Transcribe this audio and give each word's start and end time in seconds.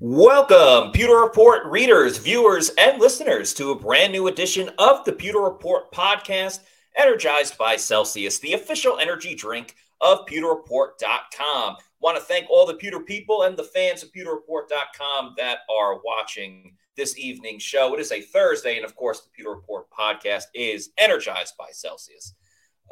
Welcome, 0.00 0.92
Pewter 0.92 1.16
Report 1.16 1.66
readers, 1.66 2.18
viewers, 2.18 2.68
and 2.78 3.00
listeners, 3.00 3.52
to 3.54 3.72
a 3.72 3.74
brand 3.74 4.12
new 4.12 4.28
edition 4.28 4.70
of 4.78 5.04
the 5.04 5.10
Pewter 5.10 5.40
Report 5.40 5.90
podcast, 5.90 6.60
energized 6.96 7.58
by 7.58 7.74
Celsius, 7.74 8.38
the 8.38 8.52
official 8.52 9.00
energy 9.00 9.34
drink 9.34 9.74
of 10.00 10.24
pewterreport.com. 10.26 11.78
Want 11.98 12.16
to 12.16 12.22
thank 12.22 12.48
all 12.48 12.64
the 12.64 12.74
Pewter 12.74 13.00
people 13.00 13.42
and 13.42 13.56
the 13.56 13.64
fans 13.64 14.04
of 14.04 14.12
pewterreport.com 14.12 15.34
that 15.36 15.58
are 15.68 16.00
watching 16.04 16.76
this 16.96 17.18
evening's 17.18 17.64
show. 17.64 17.92
It 17.92 17.98
is 17.98 18.12
a 18.12 18.20
Thursday, 18.20 18.76
and 18.76 18.84
of 18.84 18.94
course, 18.94 19.22
the 19.22 19.30
Pewter 19.30 19.50
Report 19.50 19.90
podcast 19.90 20.44
is 20.54 20.90
energized 20.96 21.56
by 21.58 21.70
Celsius. 21.72 22.34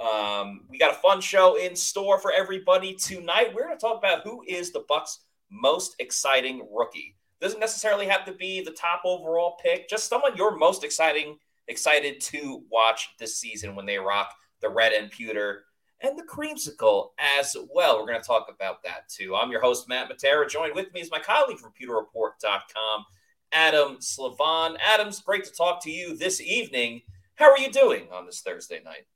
Um, 0.01 0.63
we 0.69 0.77
got 0.77 0.91
a 0.91 0.99
fun 0.99 1.21
show 1.21 1.55
in 1.55 1.77
store 1.77 2.19
for 2.19 2.33
everybody 2.33 2.95
tonight. 2.95 3.55
We're 3.55 3.67
going 3.67 3.79
to 3.79 3.81
talk 3.81 3.97
about 3.97 4.25
who 4.25 4.43
is 4.47 4.73
the 4.73 4.85
Bucs' 4.91 5.19
most 5.51 5.97
exciting 5.99 6.67
rookie. 6.73 7.17
Doesn't 7.41 7.61
necessarily 7.61 8.07
have 8.07 8.25
to 8.25 8.33
be 8.33 8.63
the 8.63 8.71
top 8.71 9.03
overall 9.05 9.57
pick, 9.63 9.89
just 9.89 10.09
someone 10.09 10.37
you're 10.37 10.57
most 10.57 10.85
exciting 10.85 11.39
excited 11.69 12.21
to 12.21 12.63
watch 12.71 13.11
this 13.19 13.39
season 13.39 13.75
when 13.75 13.87
they 13.87 13.99
rock 13.99 14.33
the 14.61 14.69
red 14.69 14.93
and 14.93 15.11
pewter 15.11 15.65
and 16.03 16.19
the 16.19 16.23
creamsicle 16.23 17.09
as 17.19 17.57
well. 17.75 17.99
We're 17.99 18.07
going 18.07 18.21
to 18.21 18.27
talk 18.27 18.49
about 18.55 18.83
that 18.85 19.09
too. 19.09 19.35
I'm 19.35 19.51
your 19.51 19.61
host, 19.61 19.89
Matt 19.89 20.11
Matera. 20.11 20.49
Joined 20.49 20.75
with 20.75 20.93
me 20.93 21.01
is 21.01 21.11
my 21.11 21.19
colleague 21.19 21.59
from 21.59 21.73
pewterreport.com, 21.73 23.05
Adam 23.53 23.97
Slavan. 23.99 24.77
Adams, 24.85 25.21
great 25.21 25.45
to 25.45 25.53
talk 25.53 25.83
to 25.85 25.91
you 25.91 26.17
this 26.17 26.41
evening. 26.41 27.03
How 27.35 27.51
are 27.51 27.59
you 27.59 27.71
doing 27.71 28.09
on 28.13 28.27
this 28.27 28.41
Thursday 28.41 28.81
night? 28.85 29.07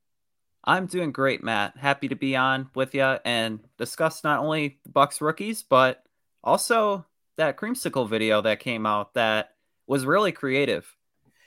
I'm 0.64 0.86
doing 0.86 1.10
great, 1.10 1.42
Matt. 1.42 1.76
Happy 1.78 2.08
to 2.08 2.16
be 2.16 2.36
on 2.36 2.68
with 2.74 2.94
you 2.94 3.16
and 3.24 3.60
discuss 3.78 4.22
not 4.22 4.40
only 4.40 4.78
the 4.84 4.90
Bucs 4.90 5.22
rookies, 5.22 5.62
but 5.62 6.02
also 6.42 7.06
that 7.36 7.56
creamsicle 7.56 8.08
video 8.08 8.40
that 8.42 8.60
came 8.60 8.86
out 8.86 9.14
that 9.14 9.50
was 9.86 10.04
really 10.06 10.32
creative. 10.32 10.96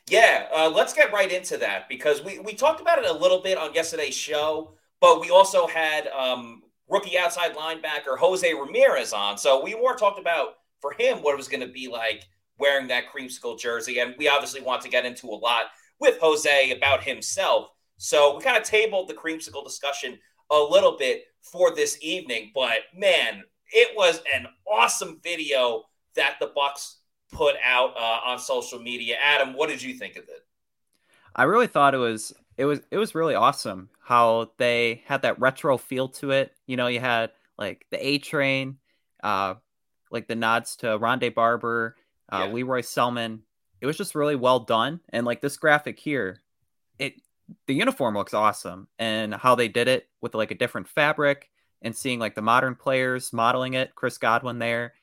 Yeah, 0.10 0.48
uh, 0.54 0.70
let's 0.70 0.94
get 0.94 1.14
right 1.14 1.32
into 1.32 1.58
that 1.58 1.88
because 1.88 2.24
we, 2.24 2.40
we 2.40 2.54
talked 2.54 2.82
about 2.82 3.00
it 3.00 3.10
a 3.10 3.14
little 3.14 3.42
bit 3.42 3.58
on 3.58 3.74
yesterday's 3.74 4.16
show, 4.16 4.74
but 5.00 5.22
we 5.22 5.30
also 5.30 5.66
had 5.66 6.08
um, 6.08 6.64
rookie 6.90 7.18
outside 7.18 7.56
linebacker 7.56 8.18
Jose 8.18 8.54
Ramirez 8.54 9.14
on. 9.14 9.38
So 9.38 9.64
we 9.64 9.76
more 9.76 9.96
talked 9.96 10.20
about 10.20 10.56
for 10.82 10.92
him 10.92 11.20
what 11.20 11.34
it 11.34 11.38
was 11.38 11.48
going 11.48 11.66
to 11.66 11.72
be 11.74 11.88
like 11.88 12.26
wearing 12.60 12.88
that 12.88 13.06
creamsicle 13.14 13.58
jersey. 13.58 14.00
And 14.00 14.14
we 14.18 14.28
obviously 14.28 14.62
want 14.62 14.82
to 14.82 14.90
get 14.90 15.06
into 15.06 15.28
a 15.28 15.36
lot 15.36 15.66
with 16.00 16.20
Jose 16.20 16.72
about 16.72 17.04
himself. 17.04 17.70
So 17.98 18.36
we 18.36 18.44
kind 18.44 18.58
of 18.58 18.64
tabled 18.64 19.08
the 19.08 19.14
creamsicle 19.14 19.64
discussion 19.64 20.20
a 20.52 20.60
little 20.60 20.98
bit 20.98 21.24
for 21.42 21.74
this 21.74 21.98
evening. 22.02 22.52
But 22.54 22.80
man, 22.94 23.44
it 23.74 23.96
was 23.96 24.22
an 24.34 24.48
awesome 24.68 25.20
video 25.24 25.84
that 26.16 26.36
the 26.40 26.52
Bucs 26.56 26.96
put 27.32 27.56
out 27.64 27.96
uh, 27.98 28.30
on 28.30 28.40
social 28.40 28.80
media. 28.80 29.18
Adam, 29.22 29.54
what 29.56 29.70
did 29.70 29.82
you 29.82 29.96
think 29.96 30.16
of 30.16 30.24
it? 30.24 30.46
I 31.36 31.44
really 31.44 31.68
thought 31.68 31.96
it 31.96 31.98
was 31.98 32.34
it 32.58 32.66
was 32.66 32.82
it 32.92 32.98
was 32.98 33.16
really 33.16 33.36
awesome 33.36 33.90
how 34.00 34.52
they 34.58 35.02
had 35.06 35.24
that 35.24 35.40
retro 35.40 35.78
feel 35.78 36.10
to 36.10 36.32
it. 36.32 36.54
You 36.68 36.78
know, 36.78 36.88
you 36.88 37.00
had 37.00 37.32
like 37.58 37.86
the 37.90 38.06
A 38.06 38.20
Train, 38.20 38.78
uh, 39.24 39.56
like 40.12 40.28
the 40.28 40.36
nods 40.36 40.76
to 40.78 40.88
Rondé 41.00 41.34
Barber, 41.34 41.96
uh, 42.32 42.46
yeah. 42.46 42.54
Lee 42.54 42.64
Roy 42.64 42.82
Selmon. 42.82 43.40
It 43.82 43.88
was 43.88 43.98
just 43.98 44.16
really 44.16 44.36
well 44.36 44.60
done, 44.60 45.02
and 45.10 45.26
like 45.26 45.42
this 45.42 45.58
graphic 45.58 46.00
here, 46.00 46.42
it 47.00 47.16
the 47.66 47.74
uniform 47.74 48.16
looks 48.16 48.34
awesome, 48.34 48.88
and 49.00 49.34
how 49.34 49.56
they 49.56 49.68
did 49.68 49.88
it 49.88 50.08
with 50.22 50.36
like 50.36 50.52
a 50.52 50.56
different 50.56 50.88
fabric 50.88 51.50
and 51.84 51.96
seeing 51.96 52.20
like 52.20 52.36
the 52.36 52.42
modern 52.42 52.76
players 52.76 53.34
modeling 53.34 53.74
it. 53.74 53.94
Chris 53.96 54.18
Godwin 54.18 54.60
there, 54.60 54.94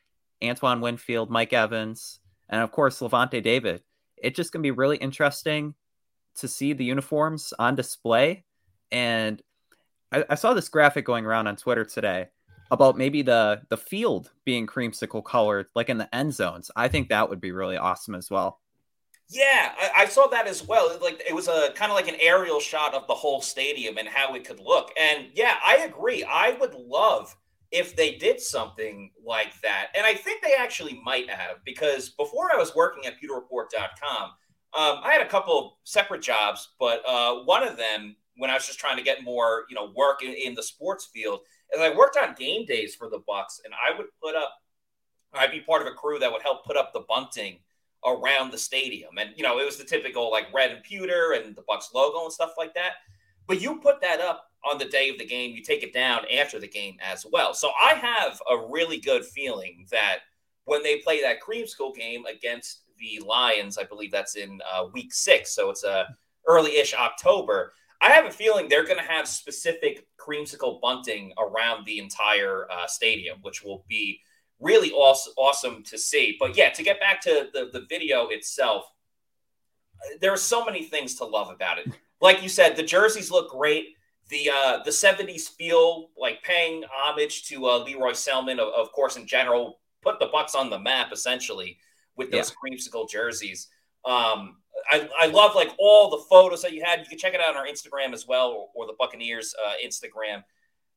Antoine 0.43 0.81
Winfield, 0.81 1.31
Mike 1.31 1.53
Evans, 1.53 2.21
and 2.49 2.61
of 2.63 2.73
course 2.73 3.01
Lavonte 3.01 3.43
David. 3.43 3.83
It's 4.17 4.37
just 4.37 4.53
gonna 4.53 4.63
be 4.63 4.71
really 4.71 4.97
interesting 4.97 5.75
to 6.37 6.49
see 6.49 6.73
the 6.73 6.85
uniforms 6.85 7.53
on 7.59 7.75
display. 7.75 8.45
And 8.91 9.43
I, 10.11 10.25
I 10.31 10.35
saw 10.35 10.55
this 10.55 10.69
graphic 10.69 11.05
going 11.05 11.27
around 11.27 11.47
on 11.47 11.57
Twitter 11.57 11.85
today 11.85 12.29
about 12.71 12.97
maybe 12.97 13.23
the 13.23 13.63
the 13.69 13.77
field 13.77 14.31
being 14.45 14.67
creamsicle 14.67 15.25
colored, 15.25 15.67
like 15.75 15.89
in 15.89 15.99
the 15.99 16.13
end 16.15 16.35
zones. 16.35 16.71
I 16.75 16.89
think 16.89 17.09
that 17.09 17.29
would 17.29 17.41
be 17.41 17.53
really 17.53 17.77
awesome 17.77 18.15
as 18.15 18.31
well. 18.31 18.61
Yeah, 19.33 19.73
I, 19.81 20.03
I, 20.03 20.07
saw 20.07 20.27
that 20.27 20.49
as 20.49 20.67
well. 20.67 20.99
Like 21.01 21.23
it 21.27 21.33
was 21.33 21.47
a 21.47 21.71
kind 21.77 21.93
of 21.93 21.95
like 21.95 22.09
an 22.09 22.17
aerial 22.21 22.59
shot 22.59 22.95
of 22.95 23.07
the 23.07 23.15
whole 23.15 23.41
stadium 23.41 23.97
and 23.97 24.09
how 24.09 24.35
it 24.35 24.45
could 24.45 24.59
look. 24.59 24.91
And 25.01 25.29
yeah, 25.35 25.55
I 25.65 25.79
agree. 25.89 26.25
I 26.25 26.57
would 26.61 26.75
love 26.75 27.37
if 27.71 27.95
they 27.95 28.17
did 28.17 28.41
something 28.41 29.13
like 29.25 29.53
that. 29.63 29.91
And 29.95 30.05
I 30.05 30.15
think 30.15 30.43
they 30.43 30.55
actually 30.59 31.01
might 31.05 31.31
have 31.31 31.65
because 31.65 32.09
before 32.09 32.51
I 32.53 32.59
was 32.59 32.75
working 32.75 33.07
at 33.07 33.15
pewterreport.com, 33.23 34.23
um, 34.73 35.01
I 35.05 35.13
had 35.13 35.23
a 35.23 35.29
couple 35.29 35.79
separate 35.85 36.23
jobs, 36.23 36.71
but 36.81 37.03
uh, 37.07 37.37
one 37.45 37.63
of 37.63 37.77
them 37.77 38.17
when 38.41 38.51
I 38.51 38.55
was 38.55 38.67
just 38.67 38.81
trying 38.81 38.97
to 38.97 39.03
get 39.03 39.23
more, 39.23 39.67
you 39.69 39.77
know, 39.77 39.93
work 39.95 40.23
in, 40.23 40.33
in 40.33 40.55
the 40.55 40.63
sports 40.63 41.09
field, 41.13 41.41
is 41.75 41.81
I 41.81 41.95
worked 41.95 42.17
on 42.17 42.35
game 42.35 42.65
days 42.65 42.95
for 42.95 43.09
the 43.09 43.19
Bucs, 43.19 43.61
and 43.65 43.75
I 43.75 43.97
would 43.97 44.07
put 44.23 44.35
up, 44.35 44.55
I'd 45.35 45.53
be 45.53 45.61
part 45.61 45.83
of 45.83 45.89
a 45.89 45.95
crew 45.95 46.19
that 46.19 46.33
would 46.33 46.43
help 46.43 46.65
put 46.65 46.77
up 46.77 46.93
the 46.93 47.05
bunting 47.07 47.59
around 48.07 48.51
the 48.51 48.59
stadium. 48.59 49.19
And, 49.19 49.31
you 49.37 49.43
know, 49.43 49.59
it 49.59 49.65
was 49.65 49.77
the 49.77 49.85
typical 49.85 50.31
like 50.31 50.53
red 50.53 50.71
and 50.71 50.83
pewter 50.83 51.33
and 51.33 51.55
the 51.55 51.63
Bucs 51.63 51.93
logo 51.95 52.25
and 52.25 52.33
stuff 52.33 52.55
like 52.57 52.75
that. 52.75 52.93
But 53.47 53.61
you 53.61 53.81
put 53.81 54.01
that 54.01 54.21
up 54.21 54.47
on 54.71 54.79
the 54.79 54.85
day 54.85 55.09
of 55.09 55.19
the 55.19 55.27
game, 55.27 55.55
you 55.55 55.63
take 55.63 55.83
it 55.83 55.93
down 55.93 56.25
after 56.39 56.59
the 56.59 56.69
game 56.69 56.97
as 57.03 57.27
well. 57.31 57.55
So 57.55 57.71
I 57.81 57.95
have 57.95 58.41
a 58.51 58.69
really 58.71 59.01
good 59.01 59.25
feeling 59.25 59.87
that 59.91 60.19
when 60.65 60.83
they 60.83 60.99
play 60.99 61.21
that 61.23 61.41
creamsicle 61.41 61.95
game 61.95 62.27
against 62.27 62.83
the 62.99 63.25
Lions, 63.27 63.79
I 63.79 63.85
believe 63.85 64.13
that's 64.13 64.37
in 64.37 64.61
uh, 64.73 64.87
week 64.93 65.13
six. 65.13 65.55
So 65.55 65.71
it's 65.71 65.85
a 65.85 65.91
uh, 65.91 66.05
early 66.47 66.77
ish 66.77 66.95
October. 66.95 67.73
I 68.03 68.11
have 68.11 68.27
a 68.27 68.31
feeling 68.31 68.69
they're 68.69 68.85
going 68.85 68.99
to 68.99 69.13
have 69.13 69.29
specific 69.29 70.07
creamsicle 70.19 70.81
bunting 70.81 71.33
around 71.39 71.85
the 71.85 71.99
entire 71.99 72.67
uh, 72.71 72.87
stadium, 72.87 73.39
which 73.43 73.63
will 73.63 73.85
be 73.89 74.21
really 74.61 74.91
awesome, 74.93 75.33
awesome 75.37 75.83
to 75.85 75.99
see. 75.99 76.37
But 76.39 76.57
yeah, 76.57 76.71
to 76.71 76.83
get 76.83 77.01
back 77.01 77.21
to 77.23 77.49
the, 77.53 77.71
the 77.73 77.87
video 77.89 78.29
itself, 78.29 78.85
there 80.21 80.33
are 80.33 80.37
so 80.37 80.65
many 80.65 80.83
things 80.85 81.15
to 81.17 81.25
love 81.25 81.51
about 81.51 81.79
it. 81.79 81.89
Like 82.21 82.43
you 82.43 82.49
said, 82.49 82.77
the 82.77 82.83
jerseys 82.83 83.31
look 83.31 83.51
great. 83.51 83.97
The 84.29 84.51
uh, 84.55 84.83
the 84.85 84.91
70s 84.91 85.49
feel 85.49 86.11
like 86.17 86.43
paying 86.43 86.85
homage 86.93 87.45
to 87.49 87.67
uh, 87.67 87.79
Lee 87.79 87.95
Roy 87.95 88.13
Selmon, 88.13 88.59
of, 88.59 88.73
of, 88.75 88.93
course, 88.93 89.17
in 89.17 89.27
general, 89.27 89.81
put 90.03 90.21
the 90.21 90.29
Bucs 90.29 90.55
on 90.55 90.71
the 90.71 90.79
map 90.79 91.13
essentially 91.13 91.79
with 92.17 92.31
those 92.31 92.51
yeah. 92.51 92.77
creamsicle 92.77 93.09
jerseys. 93.09 93.69
Um, 94.05 94.59
I, 94.91 95.09
I 95.19 95.27
love 95.27 95.55
like 95.55 95.71
all 95.79 96.11
the 96.11 96.25
photos 96.29 96.63
that 96.63 96.73
you 96.73 96.83
had. 96.85 97.01
You 97.01 97.07
can 97.07 97.19
check 97.19 97.35
it 97.35 97.41
out 97.41 97.57
on 97.57 97.57
our 97.57 97.67
Instagram 97.67 98.13
as 98.13 98.27
well, 98.27 98.51
or, 98.51 98.69
or 98.75 98.87
the 98.87 98.95
Buccaneers 98.99 99.55
uh, 99.67 99.73
Instagram 99.85 100.45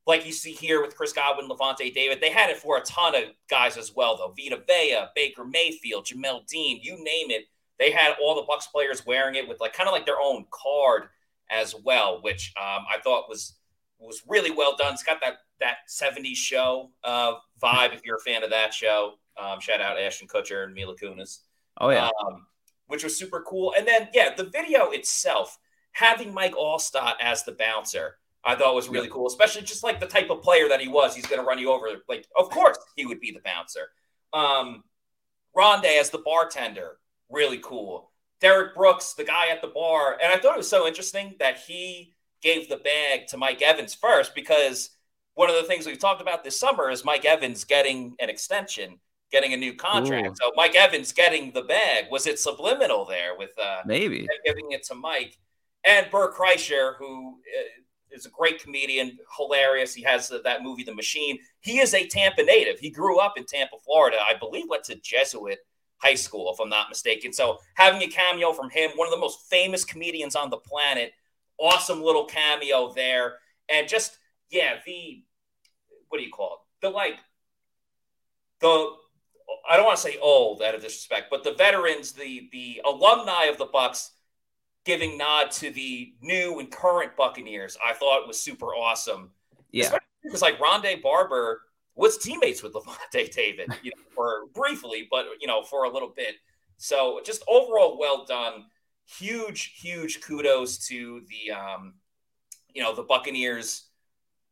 like 0.06 0.26
you 0.26 0.32
see 0.32 0.52
here 0.52 0.82
with 0.82 0.96
Chris 0.96 1.12
Godwin, 1.12 1.48
Lavonte 1.48 1.94
David. 1.94 2.20
They 2.20 2.30
had 2.30 2.50
it 2.50 2.58
for 2.58 2.76
a 2.76 2.82
ton 2.82 3.14
of 3.14 3.22
guys 3.48 3.76
as 3.76 3.94
well, 3.94 4.16
though. 4.16 4.34
Vita 4.36 4.62
Vea, 4.66 5.06
Baker 5.14 5.44
Mayfield, 5.44 6.06
Jamel 6.06 6.46
Dean, 6.46 6.80
you 6.82 6.96
name 6.96 7.30
it. 7.30 7.44
they 7.78 7.90
had 7.90 8.14
all 8.22 8.34
the 8.34 8.42
Bucs 8.42 8.70
players 8.70 9.06
wearing 9.06 9.34
it 9.34 9.48
with 9.48 9.60
like 9.60 9.72
kind 9.72 9.88
of 9.88 9.92
like 9.92 10.06
their 10.06 10.20
own 10.20 10.44
card 10.50 11.04
as 11.50 11.74
well, 11.84 12.20
which 12.22 12.52
um, 12.60 12.84
I 12.92 12.98
thought 13.02 13.28
was 13.28 13.54
was 13.98 14.22
really 14.28 14.50
well 14.50 14.76
done. 14.76 14.92
It's 14.92 15.02
got 15.02 15.20
that 15.22 15.38
that 15.60 15.76
70s 15.88 16.36
show 16.36 16.90
uh, 17.02 17.34
vibe. 17.62 17.94
If 17.94 18.04
you're 18.04 18.16
a 18.16 18.20
fan 18.20 18.42
of 18.42 18.50
that 18.50 18.74
show, 18.74 19.14
um, 19.40 19.60
shout 19.60 19.80
out 19.80 19.98
Ashton 19.98 20.28
Kutcher 20.28 20.64
and 20.64 20.74
Mila 20.74 20.96
Kunis. 20.96 21.40
Oh 21.78 21.90
yeah, 21.90 22.10
um, 22.26 22.46
which 22.88 23.04
was 23.04 23.16
super 23.16 23.42
cool. 23.42 23.74
And 23.76 23.86
then 23.86 24.08
yeah, 24.12 24.34
the 24.34 24.44
video 24.44 24.90
itself 24.90 25.58
having 25.92 26.34
Mike 26.34 26.54
Alstott 26.54 27.14
as 27.20 27.44
the 27.44 27.52
bouncer. 27.52 28.16
I 28.44 28.54
thought 28.54 28.74
was 28.74 28.88
really 28.88 29.08
cool, 29.08 29.26
especially 29.26 29.62
just 29.62 29.82
like 29.82 30.00
the 30.00 30.06
type 30.06 30.30
of 30.30 30.42
player 30.42 30.68
that 30.68 30.80
he 30.80 30.88
was. 30.88 31.14
He's 31.14 31.26
going 31.26 31.40
to 31.40 31.46
run 31.46 31.58
you 31.58 31.70
over. 31.70 31.88
Like, 32.08 32.26
of 32.38 32.50
course, 32.50 32.78
he 32.94 33.06
would 33.06 33.20
be 33.20 33.32
the 33.32 33.40
bouncer. 33.40 33.88
Um, 34.32 34.84
Rondé 35.56 35.98
as 35.98 36.10
the 36.10 36.18
bartender, 36.18 36.98
really 37.30 37.58
cool. 37.58 38.10
Derrick 38.40 38.74
Brooks, 38.74 39.14
the 39.14 39.24
guy 39.24 39.48
at 39.48 39.62
the 39.62 39.68
bar. 39.68 40.18
And 40.22 40.32
I 40.32 40.36
thought 40.36 40.54
it 40.54 40.58
was 40.58 40.68
so 40.68 40.86
interesting 40.86 41.34
that 41.38 41.58
he 41.58 42.12
gave 42.42 42.68
the 42.68 42.76
bag 42.76 43.26
to 43.28 43.38
Mike 43.38 43.62
Evans 43.62 43.94
first 43.94 44.34
because 44.34 44.90
one 45.34 45.48
of 45.48 45.56
the 45.56 45.62
things 45.62 45.86
we've 45.86 45.98
talked 45.98 46.20
about 46.20 46.44
this 46.44 46.58
summer 46.58 46.90
is 46.90 47.04
Mike 47.04 47.24
Evans 47.24 47.64
getting 47.64 48.14
an 48.20 48.28
extension, 48.28 48.98
getting 49.32 49.54
a 49.54 49.56
new 49.56 49.74
contract. 49.74 50.28
Ooh. 50.28 50.34
So 50.38 50.52
Mike 50.54 50.74
Evans 50.74 51.12
getting 51.12 51.52
the 51.52 51.62
bag. 51.62 52.06
Was 52.10 52.26
it 52.26 52.38
subliminal 52.38 53.06
there 53.06 53.36
with 53.38 53.52
uh, 53.58 53.80
maybe 53.86 54.28
giving 54.44 54.72
it 54.72 54.82
to 54.84 54.94
Mike? 54.94 55.38
And 55.86 56.10
Bert 56.10 56.34
Kreischer, 56.34 56.96
who 56.98 57.38
uh, 57.58 57.62
is 58.14 58.26
a 58.26 58.30
great 58.30 58.62
comedian, 58.62 59.18
hilarious. 59.36 59.92
He 59.94 60.02
has 60.02 60.28
that 60.28 60.62
movie, 60.62 60.84
The 60.84 60.94
Machine. 60.94 61.38
He 61.60 61.78
is 61.78 61.94
a 61.94 62.06
Tampa 62.06 62.42
native. 62.42 62.78
He 62.78 62.90
grew 62.90 63.18
up 63.18 63.34
in 63.36 63.44
Tampa, 63.44 63.76
Florida. 63.84 64.18
I 64.18 64.38
believe 64.38 64.66
went 64.68 64.84
to 64.84 64.94
Jesuit 64.96 65.58
high 65.98 66.14
school, 66.14 66.52
if 66.52 66.60
I'm 66.60 66.68
not 66.68 66.88
mistaken. 66.88 67.32
So 67.32 67.58
having 67.74 68.02
a 68.02 68.08
cameo 68.08 68.52
from 68.52 68.70
him, 68.70 68.90
one 68.94 69.08
of 69.08 69.12
the 69.12 69.20
most 69.20 69.48
famous 69.48 69.84
comedians 69.84 70.36
on 70.36 70.50
the 70.50 70.58
planet, 70.58 71.12
awesome 71.58 72.02
little 72.02 72.26
cameo 72.26 72.92
there, 72.92 73.38
and 73.68 73.88
just 73.88 74.18
yeah, 74.50 74.74
the 74.86 75.24
what 76.08 76.18
do 76.18 76.24
you 76.24 76.30
call 76.30 76.52
it? 76.52 76.86
The 76.86 76.90
like 76.90 77.18
the 78.60 78.90
I 79.68 79.76
don't 79.76 79.86
want 79.86 79.96
to 79.96 80.02
say 80.02 80.18
old 80.20 80.62
out 80.62 80.74
of 80.74 80.82
disrespect, 80.82 81.28
but 81.30 81.42
the 81.42 81.54
veterans, 81.54 82.12
the 82.12 82.48
the 82.52 82.82
alumni 82.84 83.44
of 83.44 83.58
the 83.58 83.66
Bucs 83.66 84.10
giving 84.84 85.16
nod 85.16 85.50
to 85.50 85.70
the 85.70 86.12
new 86.20 86.58
and 86.58 86.70
current 86.70 87.16
Buccaneers, 87.16 87.76
I 87.84 87.94
thought 87.94 88.26
was 88.26 88.38
super 88.38 88.66
awesome. 88.66 89.30
Yeah. 89.70 89.98
Because 90.22 90.42
like 90.42 90.58
Rondé 90.58 91.02
Barber 91.02 91.62
was 91.94 92.18
teammates 92.18 92.62
with 92.62 92.74
Lavonte 92.74 93.30
David, 93.34 93.68
you 93.82 93.90
know, 93.90 94.02
for 94.14 94.46
briefly, 94.54 95.08
but 95.10 95.26
you 95.40 95.46
know, 95.46 95.62
for 95.62 95.84
a 95.84 95.90
little 95.90 96.12
bit. 96.14 96.36
So 96.76 97.20
just 97.24 97.42
overall 97.48 97.98
well 97.98 98.24
done. 98.24 98.66
Huge, 99.06 99.74
huge 99.76 100.22
kudos 100.22 100.78
to 100.88 101.22
the 101.28 101.52
um, 101.52 101.94
you 102.74 102.82
know, 102.82 102.94
the 102.94 103.02
Buccaneers, 103.02 103.86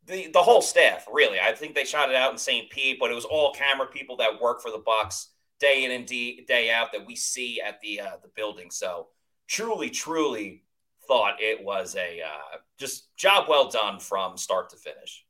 the 0.05 0.29
the 0.31 0.41
whole 0.41 0.61
staff, 0.61 1.05
really. 1.11 1.39
I 1.39 1.53
think 1.53 1.75
they 1.75 1.85
shot 1.85 2.09
it 2.09 2.15
out 2.15 2.31
in 2.31 2.37
St. 2.37 2.69
Pete, 2.69 2.97
but 2.99 3.11
it 3.11 3.15
was 3.15 3.25
all 3.25 3.53
camera 3.53 3.87
people 3.87 4.17
that 4.17 4.41
work 4.41 4.61
for 4.61 4.71
the 4.71 4.79
Bucs 4.79 5.27
day 5.59 5.85
in 5.85 5.91
and 5.91 6.05
day 6.07 6.71
out 6.71 6.91
that 6.91 7.05
we 7.05 7.15
see 7.15 7.61
at 7.61 7.79
the 7.81 7.99
uh, 7.99 8.17
the 8.21 8.29
building. 8.35 8.69
So 8.69 9.07
truly, 9.47 9.89
truly 9.89 10.63
thought 11.07 11.35
it 11.39 11.63
was 11.63 11.95
a 11.95 12.21
uh, 12.21 12.57
just 12.77 13.15
job 13.15 13.47
well 13.49 13.69
done 13.69 13.99
from 13.99 14.37
start 14.37 14.69
to 14.69 14.77
finish. 14.77 15.25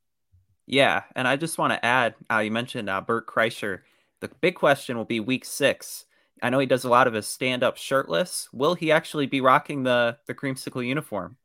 Yeah, 0.65 1.03
and 1.15 1.27
I 1.27 1.35
just 1.35 1.57
want 1.57 1.73
to 1.73 1.85
add, 1.85 2.15
uh, 2.31 2.39
you 2.39 2.51
mentioned 2.51 2.89
uh, 2.89 3.01
Bert 3.01 3.27
Kreischer. 3.27 3.81
The 4.21 4.29
big 4.39 4.55
question 4.55 4.95
will 4.95 5.03
be 5.05 5.19
week 5.19 5.43
six. 5.43 6.05
I 6.41 6.49
know 6.49 6.59
he 6.59 6.65
does 6.65 6.83
a 6.83 6.89
lot 6.89 7.07
of 7.07 7.13
his 7.13 7.27
stand 7.27 7.63
up 7.63 7.77
shirtless. 7.77 8.49
Will 8.53 8.75
he 8.75 8.91
actually 8.91 9.27
be 9.27 9.41
rocking 9.41 9.83
the 9.83 10.17
the 10.25 10.33
creamsicle 10.33 10.85
uniform? 10.85 11.37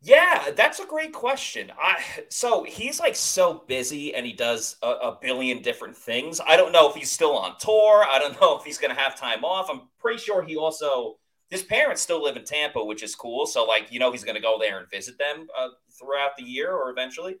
Yeah, 0.00 0.50
that's 0.54 0.78
a 0.78 0.86
great 0.86 1.12
question. 1.12 1.72
I 1.80 2.02
so 2.28 2.62
he's 2.62 3.00
like 3.00 3.16
so 3.16 3.64
busy 3.66 4.14
and 4.14 4.24
he 4.24 4.32
does 4.32 4.76
a, 4.82 4.88
a, 4.88 5.18
billion 5.20 5.60
different 5.60 5.96
things. 5.96 6.40
I 6.46 6.56
don't 6.56 6.72
know 6.72 6.88
if 6.88 6.94
he's 6.94 7.10
still 7.10 7.36
on 7.36 7.56
tour. 7.58 8.04
I 8.08 8.18
don't 8.20 8.38
know 8.40 8.56
if 8.56 8.64
he's 8.64 8.78
going 8.78 8.94
to 8.94 9.00
have 9.00 9.18
time 9.18 9.44
off. 9.44 9.68
I'm 9.70 9.88
pretty 9.98 10.18
sure 10.18 10.42
he 10.42 10.56
also 10.56 11.18
his 11.48 11.62
parents 11.62 12.02
still 12.02 12.22
live 12.22 12.36
in 12.36 12.44
Tampa, 12.44 12.84
which 12.84 13.02
is 13.02 13.14
cool. 13.14 13.46
So, 13.46 13.64
like, 13.64 13.90
you 13.90 13.98
know, 13.98 14.12
he's 14.12 14.24
going 14.24 14.34
to 14.34 14.40
go 14.40 14.58
there 14.60 14.78
and 14.78 14.90
visit 14.90 15.18
them 15.18 15.48
uh, 15.58 15.68
throughout 15.98 16.36
the 16.36 16.44
year 16.44 16.72
or 16.72 16.90
eventually. 16.90 17.36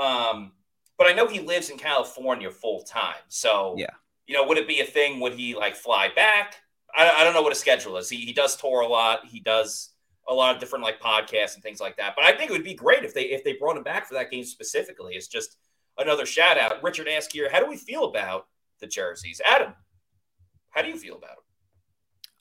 Um, 0.00 0.52
but 0.98 1.06
I 1.06 1.12
know 1.12 1.26
he 1.26 1.40
lives 1.40 1.70
in 1.70 1.78
California 1.78 2.50
full 2.50 2.82
time. 2.82 3.22
So, 3.28 3.74
yeah, 3.78 3.90
you 4.26 4.34
know, 4.34 4.46
would 4.46 4.58
it 4.58 4.68
be 4.68 4.80
a 4.80 4.84
thing? 4.84 5.20
Would 5.20 5.34
he 5.34 5.54
like 5.54 5.74
fly 5.76 6.08
back? 6.14 6.56
I, 6.94 7.08
I 7.08 7.24
don't 7.24 7.34
know 7.34 7.42
what 7.42 7.52
his 7.52 7.60
schedule 7.60 7.96
is. 7.96 8.08
He, 8.08 8.18
he 8.18 8.32
does 8.32 8.56
tour 8.56 8.82
a 8.82 8.88
lot. 8.88 9.26
He 9.26 9.40
does 9.40 9.90
a 10.28 10.34
lot 10.34 10.54
of 10.54 10.60
different 10.60 10.84
like 10.84 11.00
podcasts 11.00 11.54
and 11.54 11.62
things 11.62 11.80
like 11.80 11.96
that. 11.96 12.14
But 12.16 12.24
I 12.24 12.32
think 12.32 12.50
it 12.50 12.52
would 12.52 12.64
be 12.64 12.74
great 12.74 13.04
if 13.04 13.14
they 13.14 13.22
if 13.22 13.44
they 13.44 13.54
brought 13.54 13.76
him 13.76 13.82
back 13.82 14.06
for 14.06 14.14
that 14.14 14.30
game 14.30 14.44
specifically. 14.44 15.14
It's 15.14 15.28
just 15.28 15.56
another 15.98 16.26
shout 16.26 16.58
out. 16.58 16.82
Richard 16.82 17.08
asked 17.08 17.32
here, 17.32 17.48
how 17.50 17.60
do 17.60 17.66
we 17.66 17.76
feel 17.76 18.04
about 18.04 18.46
the 18.80 18.86
jerseys? 18.86 19.40
Adam, 19.48 19.74
how 20.70 20.82
do 20.82 20.88
you 20.88 20.96
feel 20.96 21.16
about 21.16 21.36
them? 21.36 21.44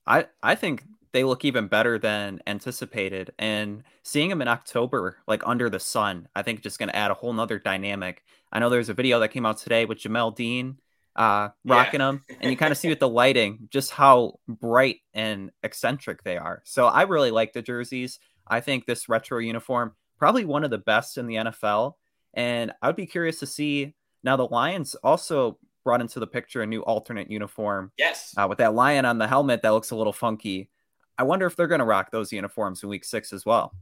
I 0.09 0.25
I 0.43 0.55
think 0.55 0.83
they 1.11 1.23
look 1.23 1.43
even 1.45 1.67
better 1.67 1.97
than 1.97 2.41
anticipated. 2.45 3.31
And 3.39 3.83
seeing 4.03 4.29
them 4.29 4.41
in 4.41 4.47
October, 4.47 5.17
like 5.27 5.41
under 5.45 5.69
the 5.69 5.79
sun, 5.79 6.27
I 6.35 6.41
think 6.41 6.61
just 6.61 6.79
going 6.79 6.89
to 6.89 6.95
add 6.95 7.11
a 7.11 7.15
whole 7.15 7.33
nother 7.33 7.59
dynamic. 7.59 8.23
I 8.51 8.59
know 8.59 8.69
there's 8.69 8.89
a 8.89 8.93
video 8.93 9.19
that 9.19 9.29
came 9.29 9.45
out 9.45 9.57
today 9.57 9.85
with 9.85 9.99
Jamel 9.99 10.35
Dean 10.35 10.77
uh, 11.15 11.49
rocking 11.65 11.99
yeah. 11.99 12.07
them, 12.07 12.25
and 12.39 12.51
you 12.51 12.57
kind 12.57 12.71
of 12.71 12.77
see 12.77 12.89
with 12.89 12.99
the 12.99 13.09
lighting 13.09 13.67
just 13.71 13.91
how 13.91 14.39
bright 14.47 14.97
and 15.13 15.51
eccentric 15.63 16.23
they 16.23 16.37
are. 16.37 16.61
So 16.65 16.85
I 16.85 17.03
really 17.03 17.31
like 17.31 17.53
the 17.53 17.61
jerseys. 17.61 18.19
I 18.47 18.61
think 18.61 18.85
this 18.85 19.09
retro 19.09 19.39
uniform 19.39 19.93
probably 20.17 20.45
one 20.45 20.63
of 20.63 20.69
the 20.69 20.77
best 20.77 21.17
in 21.17 21.27
the 21.27 21.35
NFL, 21.35 21.93
and 22.33 22.71
I 22.81 22.87
would 22.87 22.95
be 22.95 23.05
curious 23.05 23.39
to 23.39 23.47
see 23.47 23.95
now 24.23 24.35
the 24.35 24.45
Lions 24.45 24.95
also 24.95 25.57
brought 25.89 26.01
into 26.01 26.19
the 26.19 26.27
picture 26.27 26.61
a 26.61 26.67
new 26.67 26.81
alternate 26.81 27.31
uniform. 27.31 27.91
Yes. 27.97 28.35
Uh, 28.37 28.45
with 28.47 28.59
that 28.59 28.75
lion 28.75 29.05
on 29.05 29.17
the 29.17 29.27
helmet 29.27 29.63
that 29.63 29.71
looks 29.71 29.89
a 29.89 29.95
little 29.95 30.13
funky. 30.13 30.69
I 31.17 31.23
wonder 31.23 31.47
if 31.47 31.55
they're 31.55 31.65
going 31.65 31.79
to 31.79 31.85
rock 31.85 32.11
those 32.11 32.31
uniforms 32.31 32.83
in 32.83 32.89
week 32.89 33.03
six 33.03 33.33
as 33.33 33.43
well. 33.43 33.73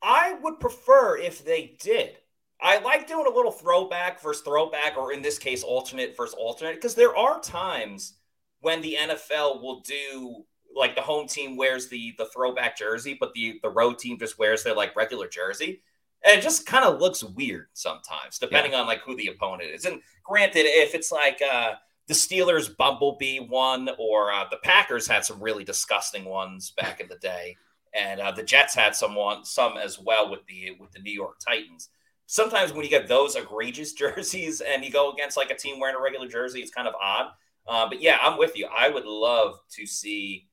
I 0.00 0.38
would 0.44 0.60
prefer 0.60 1.18
if 1.18 1.44
they 1.44 1.76
did. 1.80 2.18
I 2.62 2.78
like 2.78 3.08
doing 3.08 3.26
a 3.26 3.34
little 3.34 3.50
throwback 3.50 4.22
versus 4.22 4.44
throwback, 4.44 4.96
or 4.96 5.12
in 5.12 5.22
this 5.22 5.40
case, 5.40 5.64
alternate 5.64 6.16
versus 6.16 6.36
alternate, 6.38 6.76
because 6.76 6.94
there 6.94 7.16
are 7.16 7.40
times 7.40 8.14
when 8.60 8.80
the 8.80 8.96
NFL 9.00 9.60
will 9.60 9.80
do 9.80 10.44
like 10.76 10.94
the 10.94 11.02
home 11.02 11.26
team 11.26 11.56
wears 11.56 11.88
the 11.88 12.14
the 12.16 12.26
throwback 12.26 12.78
jersey, 12.78 13.16
but 13.18 13.32
the 13.32 13.58
the 13.64 13.70
road 13.70 13.98
team 13.98 14.20
just 14.20 14.38
wears 14.38 14.62
their 14.62 14.76
like 14.76 14.94
regular 14.94 15.26
jersey. 15.26 15.82
And 16.24 16.38
it 16.38 16.42
just 16.42 16.66
kind 16.66 16.84
of 16.84 17.00
looks 17.00 17.24
weird 17.24 17.68
sometimes, 17.72 18.38
depending 18.38 18.72
yeah. 18.72 18.80
on 18.80 18.86
like 18.86 19.00
who 19.00 19.16
the 19.16 19.28
opponent 19.28 19.70
is. 19.70 19.86
And 19.86 20.02
granted, 20.22 20.66
if 20.66 20.94
it's 20.94 21.10
like 21.10 21.40
uh, 21.40 21.74
the 22.08 22.14
Steelers 22.14 22.76
Bumblebee 22.76 23.38
one, 23.38 23.88
or 23.98 24.32
uh, 24.32 24.44
the 24.50 24.58
Packers 24.58 25.06
had 25.06 25.24
some 25.24 25.42
really 25.42 25.64
disgusting 25.64 26.24
ones 26.24 26.72
back 26.72 27.00
in 27.00 27.08
the 27.08 27.16
day, 27.16 27.56
and 27.94 28.20
uh, 28.20 28.30
the 28.32 28.42
Jets 28.42 28.74
had 28.74 28.94
some 28.94 29.14
one, 29.14 29.44
some 29.44 29.76
as 29.76 29.98
well 29.98 30.30
with 30.30 30.44
the 30.46 30.76
with 30.78 30.92
the 30.92 31.00
New 31.00 31.12
York 31.12 31.38
Titans. 31.46 31.88
Sometimes 32.26 32.72
when 32.72 32.84
you 32.84 32.90
get 32.90 33.08
those 33.08 33.34
egregious 33.34 33.92
jerseys 33.94 34.60
and 34.60 34.84
you 34.84 34.90
go 34.90 35.12
against 35.12 35.36
like 35.36 35.50
a 35.50 35.56
team 35.56 35.80
wearing 35.80 35.96
a 35.96 36.00
regular 36.00 36.28
jersey, 36.28 36.60
it's 36.60 36.70
kind 36.70 36.86
of 36.86 36.94
odd. 37.00 37.26
Uh, 37.66 37.88
but 37.88 38.02
yeah, 38.02 38.18
I'm 38.20 38.38
with 38.38 38.56
you. 38.56 38.66
I 38.66 38.88
would 38.88 39.06
love 39.06 39.60
to 39.72 39.86
see. 39.86 40.48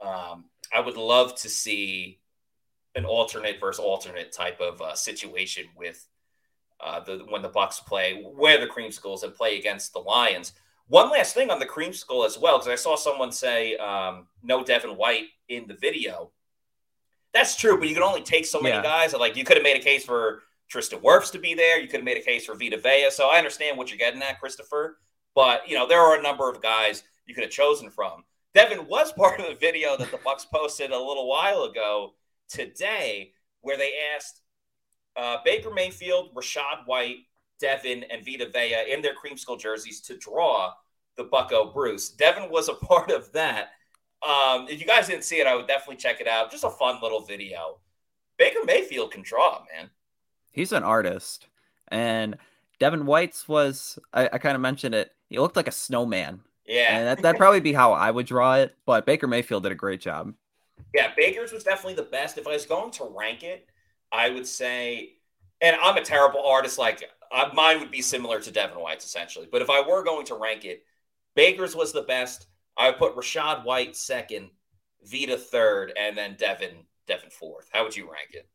Um, 0.00 0.46
I 0.72 0.80
would 0.80 0.96
love 0.96 1.34
to 1.36 1.48
see 1.48 2.20
an 2.94 3.04
alternate 3.04 3.60
versus 3.60 3.84
alternate 3.84 4.32
type 4.32 4.60
of 4.60 4.80
uh, 4.80 4.94
situation 4.94 5.64
with 5.76 6.06
uh, 6.82 7.00
the 7.00 7.24
when 7.28 7.42
the 7.42 7.50
Bucs 7.50 7.84
play, 7.84 8.22
where 8.22 8.58
the 8.58 8.66
creamsicles 8.66 9.22
and 9.22 9.34
play 9.34 9.58
against 9.58 9.92
the 9.92 9.98
Lions. 9.98 10.52
One 10.88 11.10
last 11.10 11.34
thing 11.34 11.50
on 11.50 11.60
the 11.60 11.66
creamsicle 11.66 12.26
as 12.26 12.36
well, 12.36 12.58
because 12.58 12.72
I 12.72 12.74
saw 12.74 12.96
someone 12.96 13.30
say 13.30 13.76
um, 13.76 14.26
no 14.42 14.64
Devin 14.64 14.96
White 14.96 15.26
in 15.48 15.66
the 15.68 15.74
video. 15.74 16.32
That's 17.32 17.54
true, 17.54 17.78
but 17.78 17.88
you 17.88 17.94
can 17.94 18.02
only 18.02 18.22
take 18.22 18.44
so 18.44 18.60
many 18.60 18.74
yeah. 18.74 18.82
guys. 18.82 19.12
Like 19.12 19.36
you 19.36 19.44
could 19.44 19.56
have 19.56 19.62
made 19.62 19.76
a 19.76 19.84
case 19.84 20.04
for 20.04 20.42
Tristan 20.68 20.98
Wirfs 21.00 21.30
to 21.32 21.38
be 21.38 21.54
there. 21.54 21.80
You 21.80 21.86
could 21.86 22.00
have 22.00 22.04
made 22.04 22.16
a 22.16 22.22
case 22.22 22.46
for 22.46 22.56
Vita 22.56 22.76
Vea. 22.76 23.10
So 23.10 23.28
I 23.28 23.38
understand 23.38 23.78
what 23.78 23.90
you're 23.90 23.98
getting 23.98 24.22
at, 24.22 24.40
Christopher. 24.40 24.98
But 25.34 25.68
you 25.68 25.76
know 25.76 25.86
there 25.86 26.00
are 26.00 26.18
a 26.18 26.22
number 26.22 26.50
of 26.50 26.60
guys 26.60 27.04
you 27.26 27.34
could 27.34 27.44
have 27.44 27.52
chosen 27.52 27.90
from. 27.90 28.24
Devin 28.52 28.88
was 28.88 29.12
part 29.16 29.38
of 29.38 29.46
the 29.46 29.54
video 29.54 29.96
that 29.96 30.10
the 30.10 30.18
Bucs 30.18 30.46
posted 30.52 30.90
a 30.90 30.98
little 30.98 31.28
while 31.28 31.64
ago 31.64 32.14
today 32.50 33.32
where 33.62 33.76
they 33.76 33.92
asked 34.14 34.42
uh, 35.16 35.38
Baker 35.44 35.70
Mayfield, 35.70 36.34
Rachaad 36.34 36.86
White, 36.86 37.26
Devin, 37.60 38.04
and 38.10 38.24
Vita 38.24 38.48
Vea 38.52 38.92
in 38.92 39.02
their 39.02 39.12
creamsicle 39.14 39.58
jerseys 39.58 40.00
to 40.02 40.16
draw 40.16 40.72
the 41.16 41.24
Bucco 41.24 41.72
Bruce. 41.72 42.10
Devin 42.10 42.50
was 42.50 42.68
a 42.68 42.74
part 42.86 43.10
of 43.10 43.32
that. 43.32 43.70
Um, 44.26 44.66
if 44.68 44.80
you 44.80 44.86
guys 44.86 45.06
didn't 45.06 45.24
see 45.24 45.40
it, 45.40 45.46
I 45.46 45.54
would 45.54 45.66
definitely 45.66 45.96
check 45.96 46.20
it 46.20 46.28
out. 46.28 46.50
Just 46.50 46.64
a 46.64 46.70
fun 46.70 46.98
little 47.02 47.20
video. 47.20 47.78
Baker 48.38 48.60
Mayfield 48.64 49.12
can 49.12 49.22
draw, 49.22 49.62
man. 49.72 49.90
He's 50.52 50.72
an 50.72 50.82
artist. 50.82 51.46
And 51.88 52.36
Devin 52.78 53.06
White's 53.06 53.48
was, 53.48 53.98
I, 54.12 54.28
I 54.32 54.38
kind 54.38 54.54
of 54.54 54.60
mentioned 54.60 54.94
it, 54.94 55.12
he 55.28 55.38
looked 55.38 55.56
like 55.56 55.68
a 55.68 55.72
snowman 55.72 56.40
Yeah, 56.66 56.96
and 56.96 57.06
that, 57.06 57.22
that'd 57.22 57.38
probably 57.38 57.60
be 57.60 57.72
how 57.72 57.92
I 57.92 58.10
would 58.10 58.26
draw 58.26 58.56
it. 58.56 58.74
But 58.86 59.06
Baker 59.06 59.26
Mayfield 59.26 59.62
did 59.62 59.72
a 59.72 59.76
great 59.76 60.00
job. 60.00 60.34
Yeah, 60.94 61.12
Baker's 61.16 61.52
was 61.52 61.64
definitely 61.64 61.94
the 61.94 62.10
best. 62.10 62.38
If 62.38 62.46
I 62.46 62.52
was 62.52 62.66
going 62.66 62.90
to 62.92 63.12
rank 63.16 63.42
it, 63.42 63.68
I 64.12 64.30
would 64.30 64.46
say, 64.46 65.14
and 65.60 65.76
I'm 65.82 65.96
a 65.96 66.02
terrible 66.02 66.44
artist. 66.44 66.78
Like 66.78 67.04
uh, 67.32 67.50
mine 67.54 67.80
would 67.80 67.90
be 67.90 68.02
similar 68.02 68.40
to 68.40 68.50
Devin 68.50 68.80
White's 68.80 69.04
essentially. 69.04 69.48
But 69.50 69.62
if 69.62 69.70
I 69.70 69.80
were 69.80 70.02
going 70.02 70.26
to 70.26 70.34
rank 70.34 70.64
it, 70.64 70.84
Baker's 71.34 71.76
was 71.76 71.92
the 71.92 72.02
best. 72.02 72.46
I 72.76 72.88
would 72.88 72.98
put 72.98 73.14
Rachaad 73.14 73.64
White 73.64 73.96
second, 73.96 74.50
Vita 75.04 75.36
third, 75.36 75.92
and 75.98 76.16
then 76.16 76.36
Devin 76.38 76.74
Devin 77.06 77.30
fourth. 77.30 77.68
How 77.72 77.84
would 77.84 77.96
you 77.96 78.04
rank 78.04 78.30
it? 78.32 78.48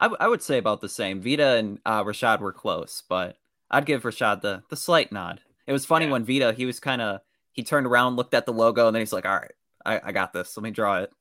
I, 0.00 0.06
w- 0.06 0.18
I 0.20 0.28
would 0.28 0.42
say 0.42 0.58
about 0.58 0.80
the 0.80 0.88
same. 0.88 1.22
Vita 1.22 1.56
and 1.56 1.78
uh, 1.86 2.04
Rachaad 2.04 2.40
were 2.40 2.52
close, 2.52 3.02
but 3.08 3.36
I'd 3.70 3.86
give 3.86 4.02
Rachaad 4.02 4.42
the 4.42 4.62
the 4.68 4.76
slight 4.76 5.12
nod. 5.12 5.40
It 5.66 5.72
was 5.72 5.86
funny 5.86 6.06
yeah. 6.06 6.12
when 6.12 6.24
Vita 6.24 6.52
he 6.52 6.66
was 6.66 6.78
kind 6.78 7.02
of 7.02 7.20
he 7.52 7.62
turned 7.62 7.86
around, 7.86 8.16
looked 8.16 8.34
at 8.34 8.46
the 8.46 8.52
logo, 8.52 8.86
and 8.86 8.94
then 8.94 9.00
he's 9.00 9.12
like, 9.12 9.26
"All 9.26 9.36
right, 9.36 9.52
I, 9.84 10.00
I 10.04 10.12
got 10.12 10.32
this. 10.32 10.56
Let 10.56 10.62
me 10.62 10.70
draw 10.70 10.98
it." 11.00 11.12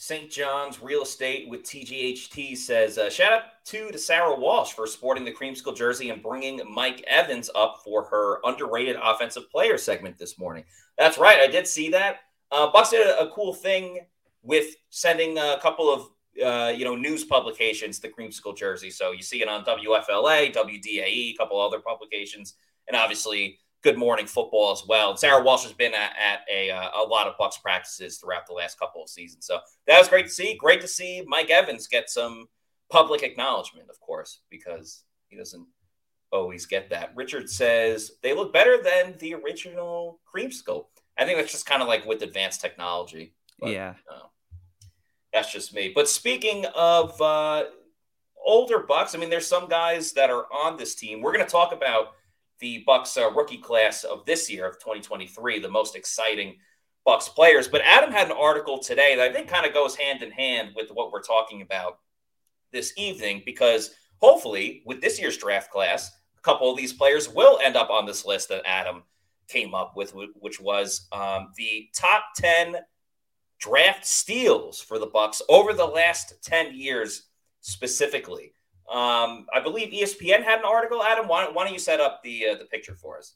St. 0.00 0.30
John's 0.30 0.80
Real 0.82 1.02
Estate 1.02 1.46
with 1.50 1.62
TGHT 1.62 2.56
says, 2.56 2.96
uh, 2.96 3.10
shout 3.10 3.34
out 3.34 3.42
to, 3.66 3.90
to 3.90 3.98
Sarah 3.98 4.34
Walsh 4.34 4.72
for 4.72 4.86
sporting 4.86 5.26
the 5.26 5.30
creamsicle 5.30 5.76
jersey 5.76 6.08
and 6.08 6.22
bringing 6.22 6.62
Mike 6.72 7.04
Evans 7.06 7.50
up 7.54 7.82
for 7.84 8.04
her 8.04 8.40
underrated 8.44 8.96
offensive 8.96 9.50
player 9.50 9.76
segment 9.76 10.16
this 10.16 10.38
morning. 10.38 10.64
That's 10.96 11.18
right. 11.18 11.38
I 11.38 11.48
did 11.48 11.66
see 11.66 11.90
that. 11.90 12.20
Uh, 12.50 12.72
Bucs 12.72 12.92
did 12.92 13.06
a, 13.06 13.20
a 13.20 13.30
cool 13.32 13.52
thing 13.52 14.06
with 14.42 14.74
sending 14.88 15.36
a 15.36 15.58
couple 15.60 15.92
of 15.92 16.08
uh, 16.42 16.72
you 16.74 16.86
know 16.86 16.96
news 16.96 17.24
publications 17.24 17.98
the 17.98 18.08
creamsicle 18.08 18.56
jersey. 18.56 18.88
So 18.88 19.12
you 19.12 19.22
see 19.22 19.42
it 19.42 19.48
on 19.48 19.66
WFLA, 19.66 20.54
WDAE, 20.54 21.34
a 21.34 21.34
couple 21.34 21.60
other 21.60 21.78
publications, 21.78 22.54
and 22.88 22.96
obviously 22.96 23.58
Good 23.82 23.96
Morning 23.96 24.26
Football 24.26 24.72
as 24.72 24.82
well. 24.86 25.16
Sarah 25.16 25.42
Walsh 25.42 25.62
has 25.62 25.72
been 25.72 25.94
at, 25.94 26.12
at 26.22 26.40
a, 26.52 26.70
uh, 26.70 26.90
a 27.02 27.02
lot 27.02 27.26
of 27.26 27.34
Bucs 27.40 27.60
practices 27.62 28.18
throughout 28.18 28.46
the 28.46 28.52
last 28.52 28.78
couple 28.78 29.02
of 29.02 29.08
seasons. 29.08 29.46
So 29.46 29.58
that 29.86 29.98
was 29.98 30.06
great 30.06 30.26
to 30.26 30.32
see. 30.32 30.54
Great 30.54 30.82
to 30.82 30.88
see 30.88 31.24
Mike 31.26 31.48
Evans 31.48 31.86
get 31.86 32.10
some 32.10 32.46
public 32.90 33.22
acknowledgement, 33.22 33.88
of 33.88 33.98
course, 34.00 34.40
because 34.50 35.04
he 35.28 35.36
doesn't 35.38 35.66
always 36.30 36.66
get 36.66 36.90
that. 36.90 37.12
Richard 37.16 37.48
says 37.48 38.12
they 38.22 38.34
look 38.34 38.52
better 38.52 38.82
than 38.82 39.14
the 39.18 39.32
original 39.34 40.20
cream 40.26 40.52
scope. 40.52 40.90
I 41.16 41.24
think 41.24 41.38
that's 41.38 41.52
just 41.52 41.64
kind 41.64 41.80
of 41.80 41.88
like 41.88 42.04
with 42.04 42.22
advanced 42.22 42.60
technology. 42.60 43.32
But, 43.58 43.70
yeah. 43.70 43.94
Uh, 44.12 44.26
that's 45.32 45.52
just 45.52 45.72
me. 45.72 45.90
But 45.94 46.06
speaking 46.06 46.66
of 46.74 47.18
uh, 47.22 47.64
older 48.44 48.80
Bucs, 48.80 49.14
I 49.14 49.18
mean, 49.18 49.30
there's 49.30 49.46
some 49.46 49.68
guys 49.68 50.12
that 50.12 50.28
are 50.28 50.44
on 50.52 50.76
this 50.76 50.94
team. 50.94 51.22
We're 51.22 51.32
going 51.32 51.46
to 51.46 51.50
talk 51.50 51.72
about– 51.72 52.08
the 52.60 52.84
Bucs 52.86 53.16
uh, 53.16 53.30
rookie 53.32 53.58
class 53.58 54.04
of 54.04 54.24
this 54.26 54.50
year 54.50 54.66
of 54.66 54.78
2023, 54.78 55.58
the 55.58 55.68
most 55.68 55.96
exciting 55.96 56.56
Bucs 57.06 57.28
players. 57.28 57.68
But 57.68 57.82
Adam 57.84 58.12
had 58.12 58.26
an 58.30 58.36
article 58.36 58.78
today 58.78 59.16
that 59.16 59.30
I 59.30 59.32
think 59.32 59.48
kind 59.48 59.66
of 59.66 59.74
goes 59.74 59.96
hand 59.96 60.22
in 60.22 60.30
hand 60.30 60.70
with 60.76 60.90
what 60.90 61.10
we're 61.10 61.22
talking 61.22 61.62
about 61.62 61.98
this 62.72 62.92
evening, 62.96 63.42
because 63.44 63.90
hopefully 64.18 64.82
with 64.84 65.00
this 65.00 65.18
year's 65.20 65.38
draft 65.38 65.70
class, 65.70 66.10
a 66.36 66.40
couple 66.42 66.70
of 66.70 66.76
these 66.76 66.92
players 66.92 67.28
will 67.28 67.58
end 67.62 67.76
up 67.76 67.90
on 67.90 68.06
this 68.06 68.24
list 68.24 68.48
that 68.50 68.62
Adam 68.66 69.02
came 69.48 69.74
up 69.74 69.96
with, 69.96 70.14
which 70.34 70.60
was 70.60 71.08
um, 71.12 71.48
the 71.56 71.88
top 71.94 72.24
10 72.36 72.76
draft 73.58 74.06
steals 74.06 74.80
for 74.80 74.98
the 74.98 75.06
Bucs 75.06 75.42
over 75.48 75.72
the 75.72 75.86
last 75.86 76.42
10 76.42 76.74
years 76.74 77.28
specifically. 77.60 78.52
Um, 78.90 79.46
I 79.54 79.60
believe 79.62 79.92
ESPN 79.92 80.42
had 80.42 80.58
an 80.58 80.64
article. 80.64 81.02
Adam, 81.04 81.28
why, 81.28 81.48
why 81.48 81.64
don't 81.64 81.72
you 81.72 81.78
set 81.78 82.00
up 82.00 82.22
the 82.24 82.48
uh, 82.48 82.54
the 82.56 82.64
picture 82.64 82.96
for 82.96 83.18
us? 83.18 83.34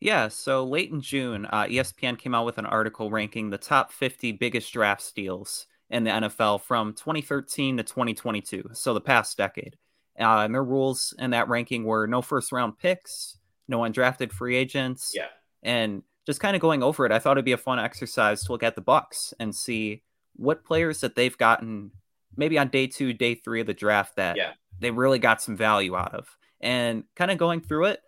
Yeah, 0.00 0.28
so 0.28 0.64
late 0.64 0.90
in 0.90 1.00
June, 1.02 1.46
uh, 1.46 1.64
ESPN 1.64 2.18
came 2.18 2.34
out 2.34 2.46
with 2.46 2.58
an 2.58 2.66
article 2.66 3.10
ranking 3.10 3.50
the 3.50 3.58
top 3.58 3.92
50 3.92 4.32
biggest 4.32 4.72
draft 4.72 5.02
steals 5.02 5.66
in 5.90 6.04
the 6.04 6.10
NFL 6.10 6.62
from 6.62 6.92
2013 6.94 7.78
to 7.78 7.82
2022, 7.82 8.70
so 8.72 8.94
the 8.94 9.00
past 9.00 9.36
decade. 9.36 9.76
Uh, 10.18 10.44
and 10.44 10.54
their 10.54 10.64
rules 10.64 11.14
in 11.18 11.30
that 11.30 11.48
ranking 11.48 11.84
were 11.84 12.06
no 12.06 12.22
first 12.22 12.52
round 12.52 12.78
picks, 12.78 13.38
no 13.68 13.80
undrafted 13.80 14.32
free 14.32 14.56
agents. 14.56 15.12
Yeah. 15.14 15.28
And 15.62 16.02
just 16.26 16.40
kind 16.40 16.56
of 16.56 16.62
going 16.62 16.82
over 16.82 17.04
it, 17.04 17.12
I 17.12 17.18
thought 17.18 17.32
it'd 17.32 17.44
be 17.44 17.52
a 17.52 17.58
fun 17.58 17.78
exercise 17.78 18.44
to 18.44 18.52
look 18.52 18.62
at 18.62 18.76
the 18.76 18.82
Bucs 18.82 19.34
and 19.38 19.54
see 19.54 20.02
what 20.34 20.64
players 20.64 21.00
that 21.00 21.14
they've 21.16 21.36
gotten 21.36 21.90
maybe 22.36 22.58
on 22.58 22.68
day 22.68 22.86
two, 22.86 23.12
day 23.12 23.34
three 23.34 23.60
of 23.60 23.66
the 23.66 23.74
draft 23.74 24.16
that 24.16 24.36
yeah 24.36 24.52
they 24.80 24.90
really 24.90 25.18
got 25.18 25.42
some 25.42 25.56
value 25.56 25.96
out 25.96 26.14
of. 26.14 26.36
And 26.60 27.04
kind 27.14 27.30
of 27.30 27.38
going 27.38 27.60
through 27.60 27.86
it, 27.86 28.00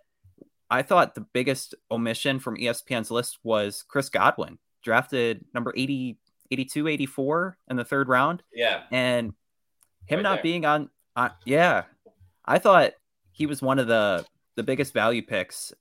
I 0.70 0.82
thought 0.82 1.14
the 1.14 1.26
biggest 1.32 1.74
omission 1.90 2.40
from 2.40 2.56
ESPN's 2.56 3.10
list 3.10 3.38
was 3.42 3.84
Chris 3.88 4.08
Godwin, 4.08 4.58
drafted 4.82 5.44
number 5.54 5.72
80, 5.76 6.18
82, 6.50 6.88
84 6.88 7.58
in 7.70 7.76
the 7.76 7.84
third 7.84 8.08
round. 8.08 8.42
Yeah. 8.52 8.82
And 8.90 9.32
him 10.06 10.18
right 10.18 10.22
not 10.22 10.36
there. 10.36 10.42
being 10.42 10.66
on, 10.66 10.90
on, 11.16 11.30
yeah, 11.44 11.84
I 12.44 12.58
thought 12.58 12.92
he 13.32 13.46
was 13.46 13.62
one 13.62 13.78
of 13.78 13.86
the 13.86 14.24
the 14.56 14.62
biggest 14.62 14.92
value 14.92 15.22
picks. 15.22 15.72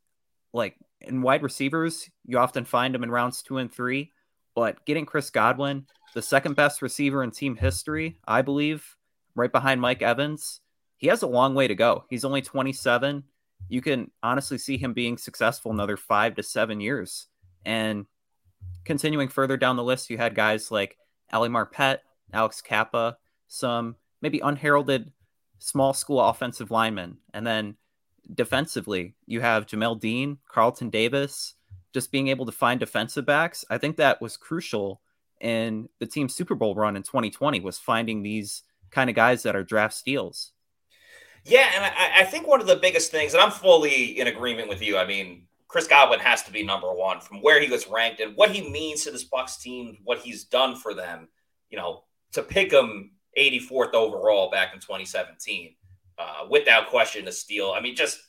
Like 0.53 0.75
in 1.01 1.21
wide 1.21 1.43
receivers, 1.43 2.09
you 2.25 2.37
often 2.37 2.65
find 2.65 2.93
him 2.93 3.03
in 3.03 3.11
rounds 3.11 3.41
two 3.41 3.57
and 3.57 3.71
three, 3.71 4.11
but 4.55 4.85
getting 4.85 5.05
Chris 5.05 5.29
Godwin, 5.29 5.87
the 6.13 6.21
second 6.21 6.55
best 6.55 6.81
receiver 6.81 7.23
in 7.23 7.31
team 7.31 7.55
history, 7.55 8.19
I 8.27 8.41
believe, 8.41 8.95
right 9.35 9.51
behind 9.51 9.81
Mike 9.81 10.01
Evans, 10.01 10.61
he 10.97 11.07
has 11.07 11.21
a 11.21 11.27
long 11.27 11.55
way 11.55 11.67
to 11.67 11.75
go. 11.75 12.05
He's 12.09 12.25
only 12.25 12.41
27. 12.41 13.23
You 13.69 13.81
can 13.81 14.11
honestly 14.21 14.57
see 14.57 14.77
him 14.77 14.93
being 14.93 15.17
successful 15.17 15.71
another 15.71 15.97
five 15.97 16.35
to 16.35 16.43
seven 16.43 16.79
years. 16.79 17.27
And 17.65 18.05
continuing 18.85 19.29
further 19.29 19.57
down 19.57 19.75
the 19.75 19.83
list, 19.83 20.09
you 20.09 20.17
had 20.17 20.35
guys 20.35 20.71
like 20.71 20.97
Ali 21.31 21.49
Marpet, 21.49 21.99
Alex 22.33 22.61
Cappa, 22.61 23.17
some 23.47 23.95
maybe 24.21 24.39
unheralded 24.39 25.11
small 25.59 25.93
school 25.93 26.21
offensive 26.21 26.71
linemen. 26.71 27.17
And 27.33 27.45
then 27.45 27.75
defensively, 28.33 29.15
you 29.25 29.41
have 29.41 29.67
Jamel 29.67 29.99
Dean, 29.99 30.37
Carlton 30.47 30.89
Davis, 30.89 31.55
just 31.93 32.11
being 32.11 32.27
able 32.27 32.45
to 32.45 32.51
find 32.51 32.79
defensive 32.79 33.25
backs. 33.25 33.65
I 33.69 33.77
think 33.77 33.97
that 33.97 34.21
was 34.21 34.37
crucial 34.37 35.01
in 35.41 35.89
the 35.99 36.05
team's 36.05 36.33
Super 36.33 36.55
Bowl 36.55 36.75
run 36.75 36.95
in 36.95 37.03
2020 37.03 37.59
was 37.59 37.77
finding 37.77 38.23
these 38.23 38.63
kind 38.89 39.09
of 39.09 39.15
guys 39.15 39.43
that 39.43 39.55
are 39.55 39.63
draft 39.63 39.93
steals. 39.93 40.51
Yeah, 41.47 41.71
and 41.73 41.85
I, 41.85 42.21
I, 42.21 42.23
think 42.25 42.45
one 42.45 42.59
of 42.59 42.67
the 42.67 42.75
biggest 42.75 43.09
things, 43.09 43.33
and 43.33 43.41
I'm 43.41 43.51
fully 43.51 44.19
in 44.19 44.27
agreement 44.27 44.67
with 44.67 44.81
you. 44.81 44.97
I 44.97 45.05
mean, 45.05 45.43
Chris 45.69 45.87
Godwin 45.87 46.19
has 46.19 46.43
to 46.43 46.51
be 46.51 46.61
number 46.61 46.93
one 46.93 47.21
from 47.21 47.41
where 47.41 47.61
he 47.61 47.69
was 47.69 47.87
ranked 47.87 48.19
and 48.19 48.35
what 48.35 48.51
he 48.51 48.69
means 48.69 49.03
to 49.03 49.11
this 49.11 49.27
Bucs 49.27 49.59
team, 49.59 49.97
what 50.03 50.19
he's 50.19 50.43
done 50.43 50.75
for 50.75 50.93
them. 50.93 51.29
You 51.69 51.77
know, 51.77 52.03
to 52.33 52.43
pick 52.43 52.71
him 52.71 53.11
84th 53.37 53.93
overall 53.93 54.51
back 54.51 54.73
in 54.73 54.79
2017, 54.79 55.75
uh, 56.17 56.45
without 56.49 56.89
question, 56.89 57.27
a 57.27 57.31
steal. 57.31 57.71
I 57.71 57.79
mean, 57.79 57.95
just 57.95 58.19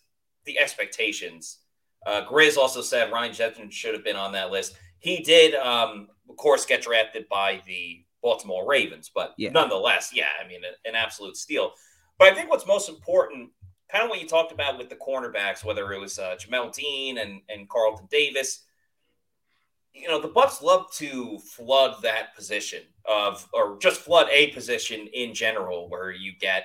the 0.44 0.58
expectations. 0.58 1.58
Uh, 2.06 2.25
Grizz 2.25 2.56
also 2.56 2.82
said 2.82 3.12
Ryan 3.12 3.32
Jensen 3.32 3.70
should 3.70 3.94
have 3.94 4.04
been 4.04 4.16
on 4.16 4.32
that 4.32 4.52
list. 4.52 4.76
He 5.00 5.22
did, 5.22 5.54
um, 5.54 6.08
of 6.28 6.37
course, 6.37 6.66
get 6.66 6.82
drafted 6.82 7.28
by 7.28 7.62
the 7.66 8.04
Baltimore 8.22 8.68
Ravens, 8.68 9.10
but 9.12 9.34
yeah. 9.38 9.50
nonetheless, 9.50 10.10
yeah, 10.12 10.28
I 10.42 10.46
mean, 10.46 10.60
an 10.84 10.94
absolute 10.94 11.37
steal. 11.37 11.72
But 12.18 12.32
I 12.32 12.34
think 12.34 12.50
what's 12.50 12.66
most 12.66 12.88
important, 12.88 13.50
kind 13.90 14.04
of 14.04 14.10
what 14.10 14.20
you 14.20 14.26
talked 14.26 14.52
about 14.52 14.78
with 14.78 14.88
the 14.88 14.96
cornerbacks, 14.96 15.64
whether 15.64 15.92
it 15.92 16.00
was 16.00 16.18
uh, 16.18 16.37
Jamel 16.38 16.75
Dean 16.75 17.18
and, 17.18 17.40
and 17.48 17.68
Carlton 17.68 18.08
Davis, 18.10 18.64
you 19.94 20.08
know, 20.08 20.20
the 20.20 20.28
Bucs 20.28 20.62
love 20.62 20.92
to 20.94 21.38
flood 21.38 22.02
that 22.02 22.34
position 22.37 22.82
of, 23.04 23.48
or 23.52 23.78
just 23.78 24.00
flood 24.00 24.28
a 24.30 24.48
position 24.48 25.08
in 25.12 25.34
general 25.34 25.88
where 25.88 26.10
you 26.10 26.32
get 26.38 26.64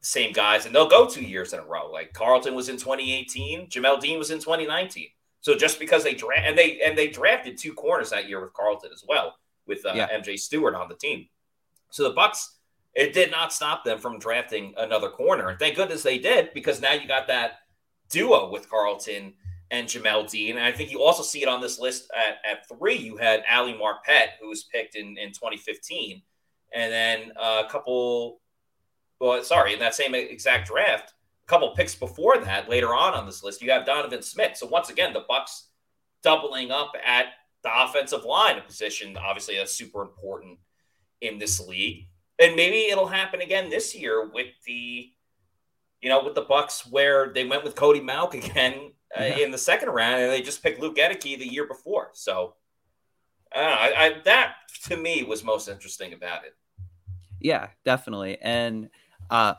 the 0.00 0.06
same 0.06 0.32
guys 0.32 0.66
and 0.66 0.74
they'll 0.74 0.88
go 0.88 1.08
two 1.08 1.24
years 1.24 1.52
in 1.52 1.60
a 1.60 1.64
row. 1.64 1.90
Like 1.90 2.12
Carlton 2.12 2.54
was 2.54 2.68
in 2.68 2.76
2018, 2.76 3.68
Jamel 3.68 4.00
Dean 4.00 4.18
was 4.18 4.30
in 4.30 4.38
2019. 4.38 5.08
So 5.40 5.54
just 5.54 5.78
because 5.78 6.02
they 6.02 6.14
draft 6.14 6.46
and 6.46 6.56
they 6.56 6.80
and 6.80 6.96
they 6.96 7.08
drafted 7.08 7.58
two 7.58 7.74
corners 7.74 8.08
that 8.10 8.28
year 8.28 8.40
with 8.40 8.54
Carlton 8.54 8.90
as 8.94 9.04
well, 9.06 9.34
with 9.66 9.84
uh, 9.84 9.92
yeah. 9.94 10.08
MJ 10.08 10.38
Stewart 10.38 10.74
on 10.74 10.88
the 10.88 10.94
team. 10.94 11.26
So 11.90 12.02
the 12.04 12.14
Bucs 12.14 12.46
it 12.94 13.12
did 13.12 13.30
not 13.30 13.52
stop 13.52 13.84
them 13.84 13.98
from 13.98 14.18
drafting 14.18 14.72
another 14.76 15.08
corner. 15.08 15.48
And 15.48 15.58
thank 15.58 15.76
goodness 15.76 16.02
they 16.02 16.18
did, 16.18 16.54
because 16.54 16.80
now 16.80 16.92
you 16.92 17.08
got 17.08 17.26
that 17.26 17.58
duo 18.08 18.50
with 18.50 18.70
Carlton 18.70 19.34
and 19.70 19.88
Jamel 19.88 20.30
Dean. 20.30 20.56
And 20.56 20.64
I 20.64 20.70
think 20.70 20.92
you 20.92 21.02
also 21.02 21.22
see 21.22 21.42
it 21.42 21.48
on 21.48 21.60
this 21.60 21.80
list 21.80 22.08
at, 22.16 22.38
at 22.48 22.68
three. 22.68 22.96
You 22.96 23.16
had 23.16 23.42
Ali 23.50 23.74
Marpet, 23.74 24.28
who 24.40 24.48
was 24.48 24.64
picked 24.64 24.94
in, 24.94 25.18
in 25.18 25.30
2015. 25.30 26.22
And 26.72 26.92
then 26.92 27.32
a 27.36 27.64
couple, 27.68 28.40
well, 29.20 29.42
sorry, 29.42 29.72
in 29.72 29.80
that 29.80 29.94
same 29.94 30.14
exact 30.14 30.68
draft, 30.68 31.14
a 31.46 31.48
couple 31.48 31.70
picks 31.74 31.94
before 31.94 32.38
that, 32.38 32.68
later 32.68 32.94
on 32.94 33.14
on 33.14 33.26
this 33.26 33.42
list, 33.42 33.60
you 33.60 33.72
have 33.72 33.84
Donovan 33.84 34.22
Smith. 34.22 34.56
So 34.56 34.66
once 34.66 34.88
again, 34.88 35.12
the 35.12 35.24
Bucs 35.28 35.64
doubling 36.22 36.70
up 36.70 36.92
at 37.04 37.26
the 37.64 37.70
offensive 37.72 38.24
line, 38.24 38.58
a 38.58 38.60
position 38.60 39.16
obviously 39.16 39.56
that's 39.56 39.72
super 39.72 40.02
important 40.02 40.58
in 41.20 41.38
this 41.38 41.58
league 41.60 42.06
and 42.40 42.56
maybe 42.56 42.90
it'll 42.90 43.06
happen 43.06 43.40
again 43.40 43.70
this 43.70 43.94
year 43.94 44.28
with 44.28 44.48
the 44.66 45.10
you 46.00 46.08
know 46.08 46.24
with 46.24 46.34
the 46.34 46.44
Bucs 46.44 46.90
where 46.90 47.32
they 47.32 47.44
went 47.44 47.64
with 47.64 47.74
cody 47.74 48.00
Mauch 48.00 48.34
again 48.44 48.92
uh, 49.18 49.24
in 49.24 49.50
the 49.50 49.58
second 49.58 49.90
round, 49.90 50.22
and 50.22 50.30
they 50.30 50.42
just 50.42 50.62
picked 50.62 50.80
Luke 50.80 50.96
Goedeke 50.96 51.38
the 51.38 51.46
year 51.46 51.66
before. 51.66 52.10
So 52.14 52.54
I. 53.54 53.60
I, 53.60 54.04
I, 54.04 54.14
that 54.24 54.54
to 54.84 54.96
me 54.96 55.22
was 55.22 55.44
most 55.44 55.68
interesting 55.68 56.12
about 56.12 56.44
it. 56.44 56.54
Yeah, 57.40 57.68
definitely. 57.84 58.38
And 58.40 58.88
uh, 59.30 59.54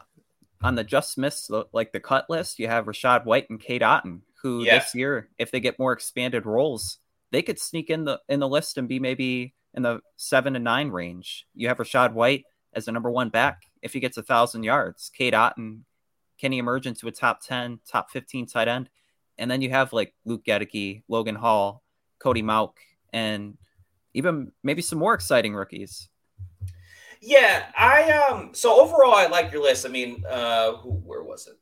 on 0.62 0.76
the 0.76 0.84
just 0.84 1.18
missed 1.18 1.52
like 1.72 1.92
the 1.92 2.00
cut 2.00 2.30
list, 2.30 2.60
you 2.60 2.68
have 2.68 2.86
Rachaad 2.86 3.26
White 3.26 3.50
and 3.50 3.60
Cade 3.60 3.82
Otton, 3.82 4.22
who 4.42 4.64
yeah. 4.64 4.80
this 4.80 4.96
year, 4.96 5.30
if 5.38 5.52
they 5.52 5.60
get 5.60 5.80
more 5.80 5.94
expanded 5.94 6.46
roles, 6.46 6.98
they 7.32 7.42
could 7.42 7.60
sneak 7.60 7.90
in 7.90 8.06
the 8.06 8.20
in 8.28 8.40
the 8.40 8.48
list 8.48 8.78
and 8.78 8.88
be 8.88 9.00
maybe 9.00 9.54
in 9.74 9.84
the 9.84 10.02
seven 10.16 10.54
to 10.54 10.60
nine 10.60 10.90
range. 10.90 11.46
You 11.54 11.68
have 11.68 11.78
Rachaad 11.78 12.14
White 12.14 12.46
as 12.76 12.88
a 12.88 12.92
number 12.92 13.10
one 13.10 13.30
back 13.30 13.64
if 13.82 13.94
he 13.94 14.00
gets 14.00 14.18
a 14.18 14.24
thousand 14.24 14.64
yards. 14.64 15.10
Cade 15.10 15.34
Otton 15.34 15.82
can 16.40 16.52
he 16.52 16.58
emerge 16.58 16.86
into 16.86 17.08
a 17.08 17.12
top 17.12 17.42
ten, 17.42 17.80
top 17.90 18.12
fifteen 18.12 18.46
tight 18.46 18.68
end? 18.68 18.90
And 19.38 19.50
then 19.50 19.62
you 19.62 19.70
have 19.70 19.94
like 19.94 20.14
Luke 20.26 20.46
Goedeke, 20.46 21.04
Logan 21.08 21.36
Hall, 21.36 21.84
Cody 22.20 22.42
Mauch, 22.42 22.78
and 23.14 23.58
even 24.14 24.52
maybe 24.64 24.82
some 24.82 25.00
more 25.00 25.14
exciting 25.14 25.54
rookies. 25.54 26.10
Yeah, 27.22 27.66
I 27.78 28.12
um. 28.12 28.52
So 28.54 28.82
overall, 28.82 29.16
I 29.16 29.28
like 29.28 29.52
your 29.52 29.64
list. 29.64 29.86
I 29.86 29.90
mean, 29.90 30.24
uh, 30.30 30.74
who, 30.74 30.92
where 30.92 31.24
was 31.24 31.48
it? 31.48 31.56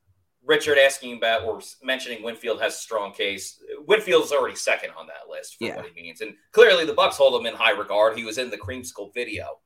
Richard 0.46 0.78
asking 0.78 1.18
about 1.18 1.46
or 1.46 1.62
mentioning 1.82 2.22
Winfield 2.22 2.62
has 2.62 2.74
a 2.74 2.78
strong 2.78 3.14
case. 3.14 3.64
Winfield's 3.88 4.34
already 4.34 4.56
second 4.58 4.90
on 4.98 5.08
that 5.08 5.30
list 5.30 5.56
for 5.58 5.66
yeah. 5.66 5.78
what 5.78 5.86
he 5.86 6.02
means, 6.02 6.22
and 6.22 6.34
clearly 6.52 6.86
the 6.86 6.94
Bucs 6.94 7.14
hold 7.14 7.40
him 7.40 7.46
in 7.46 7.54
high 7.54 7.72
regard. 7.72 8.18
He 8.18 8.26
was 8.26 8.38
in 8.38 8.50
the 8.50 8.58
Creamsicle 8.58 9.14
video. 9.14 9.60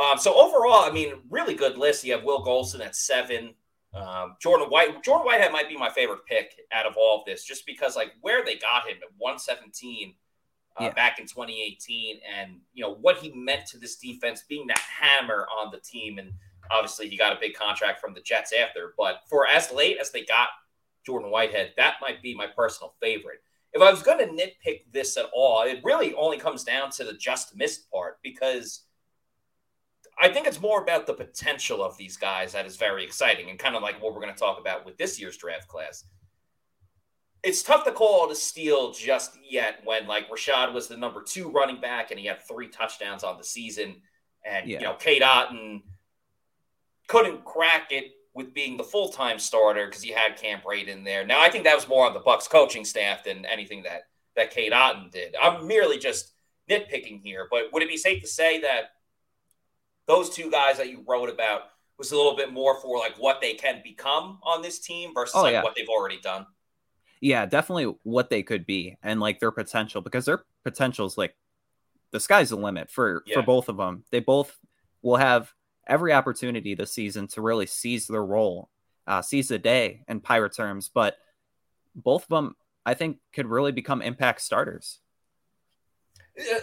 Um, 0.00 0.18
so 0.18 0.34
overall, 0.34 0.88
I 0.88 0.90
mean, 0.90 1.14
really 1.28 1.54
good 1.54 1.76
list. 1.76 2.04
You 2.04 2.14
have 2.14 2.24
Will 2.24 2.44
Gholston 2.44 2.80
at 2.80 2.96
seven. 2.96 3.54
Um, 3.92 4.36
Jordan 4.40 4.68
White, 4.68 5.02
Jordan 5.02 5.26
Whitehead 5.26 5.52
might 5.52 5.68
be 5.68 5.76
my 5.76 5.90
favorite 5.90 6.24
pick 6.26 6.52
out 6.72 6.86
of 6.86 6.94
all 6.96 7.18
of 7.18 7.24
this, 7.26 7.44
just 7.44 7.66
because 7.66 7.96
like 7.96 8.12
where 8.20 8.44
they 8.44 8.56
got 8.56 8.88
him 8.88 8.96
at 9.02 9.10
117 9.18 10.14
uh, 10.78 10.84
yeah. 10.84 10.90
back 10.92 11.18
in 11.18 11.26
2018, 11.26 12.20
and 12.38 12.60
you 12.72 12.82
know 12.82 12.94
what 12.94 13.18
he 13.18 13.32
meant 13.32 13.66
to 13.66 13.78
this 13.78 13.96
defense, 13.96 14.44
being 14.48 14.66
that 14.68 14.78
hammer 14.78 15.46
on 15.60 15.72
the 15.72 15.80
team, 15.80 16.18
and 16.18 16.32
obviously 16.70 17.08
he 17.08 17.16
got 17.16 17.36
a 17.36 17.40
big 17.40 17.54
contract 17.54 18.00
from 18.00 18.14
the 18.14 18.20
Jets 18.20 18.52
after. 18.52 18.94
But 18.96 19.22
for 19.28 19.46
as 19.46 19.72
late 19.72 19.98
as 20.00 20.12
they 20.12 20.24
got 20.24 20.48
Jordan 21.04 21.30
Whitehead, 21.30 21.72
that 21.76 21.96
might 22.00 22.22
be 22.22 22.34
my 22.34 22.46
personal 22.46 22.94
favorite. 23.02 23.42
If 23.72 23.82
I 23.82 23.90
was 23.90 24.02
going 24.02 24.18
to 24.18 24.32
nitpick 24.32 24.82
this 24.92 25.16
at 25.16 25.26
all, 25.34 25.62
it 25.62 25.80
really 25.84 26.14
only 26.14 26.38
comes 26.38 26.64
down 26.64 26.90
to 26.92 27.04
the 27.04 27.12
just 27.12 27.54
missed 27.56 27.90
part 27.90 28.18
because 28.22 28.84
I 30.20 30.28
think 30.28 30.46
it's 30.46 30.60
more 30.60 30.82
about 30.82 31.06
the 31.06 31.14
potential 31.14 31.82
of 31.82 31.96
these 31.96 32.16
guys 32.16 32.52
that 32.52 32.66
is 32.66 32.76
very 32.76 33.04
exciting 33.04 33.48
and 33.48 33.58
kind 33.58 33.74
of 33.74 33.82
like 33.82 34.02
what 34.02 34.12
we're 34.14 34.20
going 34.20 34.34
to 34.34 34.38
talk 34.38 34.60
about 34.60 34.84
with 34.84 34.98
this 34.98 35.20
year's 35.20 35.36
draft 35.36 35.66
class 35.66 36.04
it's 37.42 37.62
tough 37.62 37.84
to 37.84 37.92
call 37.92 38.26
it 38.26 38.32
a 38.32 38.34
steal 38.34 38.92
just 38.92 39.38
yet 39.48 39.80
when 39.84 40.06
like 40.06 40.28
Rachaad 40.28 40.72
was 40.72 40.88
the 40.88 40.96
number 40.96 41.22
two 41.22 41.50
running 41.50 41.80
back 41.80 42.10
and 42.10 42.20
he 42.20 42.26
had 42.26 42.46
three 42.46 42.68
touchdowns 42.68 43.24
on 43.24 43.38
the 43.38 43.44
season. 43.44 43.96
And 44.44 44.68
yeah. 44.68 44.78
you 44.78 44.84
know, 44.84 44.94
Cade 44.94 45.22
Otton 45.22 45.82
couldn't 47.08 47.44
crack 47.44 47.92
it 47.92 48.12
with 48.34 48.54
being 48.54 48.76
the 48.76 48.84
full-time 48.84 49.38
starter 49.38 49.86
because 49.86 50.02
he 50.02 50.10
had 50.10 50.36
Cam 50.36 50.60
Brate 50.60 50.88
in 50.88 51.02
there. 51.02 51.26
Now 51.26 51.40
I 51.40 51.50
think 51.50 51.64
that 51.64 51.74
was 51.74 51.88
more 51.88 52.06
on 52.06 52.14
the 52.14 52.20
Bucs 52.20 52.48
coaching 52.48 52.84
staff 52.84 53.24
than 53.24 53.44
anything 53.46 53.82
that 53.84 54.02
that 54.36 54.50
Cade 54.50 54.72
Otton 54.72 55.10
did. 55.10 55.34
I'm 55.40 55.66
merely 55.66 55.98
just 55.98 56.32
nitpicking 56.68 57.22
here, 57.22 57.48
but 57.50 57.72
would 57.72 57.82
it 57.82 57.88
be 57.88 57.96
safe 57.96 58.22
to 58.22 58.28
say 58.28 58.60
that 58.60 58.92
those 60.10 60.30
two 60.30 60.50
guys 60.50 60.76
that 60.78 60.90
you 60.90 61.04
wrote 61.06 61.30
about 61.30 61.62
was 61.98 62.12
a 62.12 62.16
little 62.16 62.36
bit 62.36 62.52
more 62.52 62.80
for 62.80 62.98
like 62.98 63.16
what 63.18 63.40
they 63.40 63.54
can 63.54 63.80
become 63.84 64.38
on 64.42 64.62
this 64.62 64.78
team 64.78 65.12
versus 65.14 65.34
oh, 65.36 65.42
like 65.42 65.52
yeah. 65.52 65.62
what 65.62 65.74
they've 65.76 65.88
already 65.88 66.18
done? 66.20 66.46
yeah, 67.20 67.44
definitely 67.46 67.94
what 68.02 68.30
they 68.30 68.42
could 68.42 68.64
be 68.66 68.96
and 69.02 69.20
like 69.20 69.40
their 69.40 69.50
potential 69.50 70.00
because 70.00 70.24
their 70.24 70.42
potential 70.64 71.06
is 71.06 71.18
like 71.18 71.36
the 72.12 72.20
sky's 72.20 72.50
the 72.50 72.56
limit 72.56 72.90
for 72.90 73.22
yeah. 73.26 73.36
for 73.36 73.42
both 73.42 73.68
of 73.68 73.76
them. 73.76 74.04
They 74.10 74.20
both 74.20 74.58
will 75.02 75.16
have 75.16 75.52
every 75.86 76.12
opportunity 76.12 76.74
this 76.74 76.92
season 76.92 77.28
to 77.28 77.42
really 77.42 77.66
seize 77.66 78.06
their 78.06 78.24
role, 78.24 78.70
uh, 79.06 79.22
seize 79.22 79.48
the 79.48 79.58
day 79.58 80.02
in 80.08 80.20
pirate 80.20 80.54
terms. 80.54 80.90
But 80.92 81.18
both 81.94 82.22
of 82.22 82.28
them, 82.28 82.56
I 82.86 82.94
think, 82.94 83.18
could 83.32 83.46
really 83.46 83.72
become 83.72 84.00
impact 84.00 84.40
starters. 84.40 85.00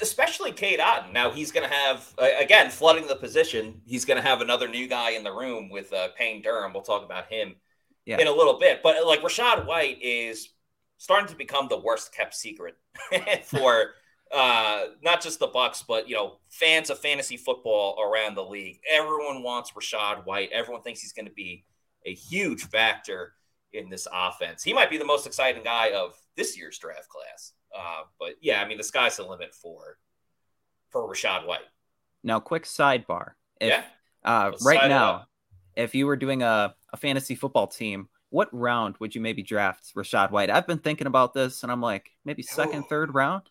Especially 0.02 0.52
Cade 0.52 0.80
Otton. 0.80 1.14
Now 1.14 1.32
he's 1.32 1.52
going 1.52 1.68
to 1.68 1.74
have 1.74 2.14
again 2.40 2.70
flooding 2.70 3.08
the 3.08 3.16
position. 3.16 3.82
He's 3.86 4.06
going 4.06 4.22
to 4.22 4.28
have 4.28 4.42
another 4.42 4.68
new 4.68 4.88
guy 4.88 5.12
in 5.12 5.24
the 5.24 5.32
room 5.32 5.70
with 5.70 5.92
uh, 5.94 6.10
Payne 6.18 6.42
Durham. 6.42 6.74
We'll 6.74 6.84
talk 6.84 7.04
about 7.04 7.32
him 7.32 7.56
yeah. 8.06 8.20
in 8.20 8.28
a 8.28 8.32
little 8.32 8.58
bit. 8.58 8.82
But 8.82 9.06
like 9.06 9.22
Rachaad 9.22 9.66
White 9.66 10.02
is 10.02 10.50
starting 10.98 11.28
to 11.28 11.36
become 11.36 11.68
the 11.68 11.80
worst 11.80 12.14
kept 12.14 12.34
secret 12.36 12.76
for 13.44 13.92
uh, 14.34 14.86
not 15.04 15.22
just 15.22 15.40
the 15.40 15.48
Bucs, 15.48 15.84
but 15.88 16.10
you 16.10 16.16
know, 16.16 16.40
fans 16.50 16.90
of 16.90 17.00
fantasy 17.00 17.38
football 17.38 18.02
around 18.02 18.36
the 18.36 18.44
league. 18.44 18.80
Everyone 18.90 19.44
wants 19.44 19.72
Rachaad 19.72 20.26
White. 20.26 20.52
Everyone 20.52 20.82
thinks 20.82 21.02
he's 21.02 21.14
going 21.14 21.28
to 21.28 21.34
be 21.34 21.66
a 22.06 22.14
huge 22.14 22.64
factor 22.64 23.34
in 23.74 23.90
this 23.90 24.08
offense. 24.12 24.64
He 24.64 24.74
might 24.74 24.90
be 24.90 24.98
the 24.98 25.06
most 25.06 25.28
exciting 25.28 25.64
guy 25.64 25.92
of 25.92 26.14
this 26.36 26.58
year's 26.58 26.78
draft 26.80 27.10
class. 27.10 27.54
Uh, 27.78 28.04
but 28.20 28.36
yeah, 28.42 28.62
I 28.62 28.68
mean, 28.68 28.78
the 28.78 28.84
sky's 28.84 29.18
the 29.18 29.24
limit 29.24 29.54
for 29.54 29.98
for 30.90 31.08
Rachaad 31.08 31.46
White. 31.46 31.60
Now, 32.24 32.40
quick 32.40 32.64
sidebar. 32.64 33.32
If, 33.60 33.70
yeah. 33.70 33.84
Uh, 34.24 34.52
right 34.64 34.90
now, 34.90 35.28
if 35.76 35.94
you 35.94 36.08
were 36.08 36.16
doing 36.16 36.42
a, 36.42 36.76
a 36.92 36.98
fantasy 36.98 37.36
football 37.36 37.68
team, 37.68 38.10
what 38.30 38.50
round 38.52 38.96
would 39.00 39.16
you 39.16 39.22
maybe 39.22 39.44
draft 39.44 39.94
Rachaad 39.96 40.32
White? 40.32 40.50
I've 40.50 40.68
been 40.68 40.80
thinking 40.80 41.08
about 41.08 41.34
this, 41.34 41.64
and 41.64 41.72
I'm 41.72 41.82
like, 41.82 42.10
maybe 42.26 42.42
second, 42.42 42.80
Ooh. 42.80 42.88
third 42.90 43.14
round. 43.14 43.44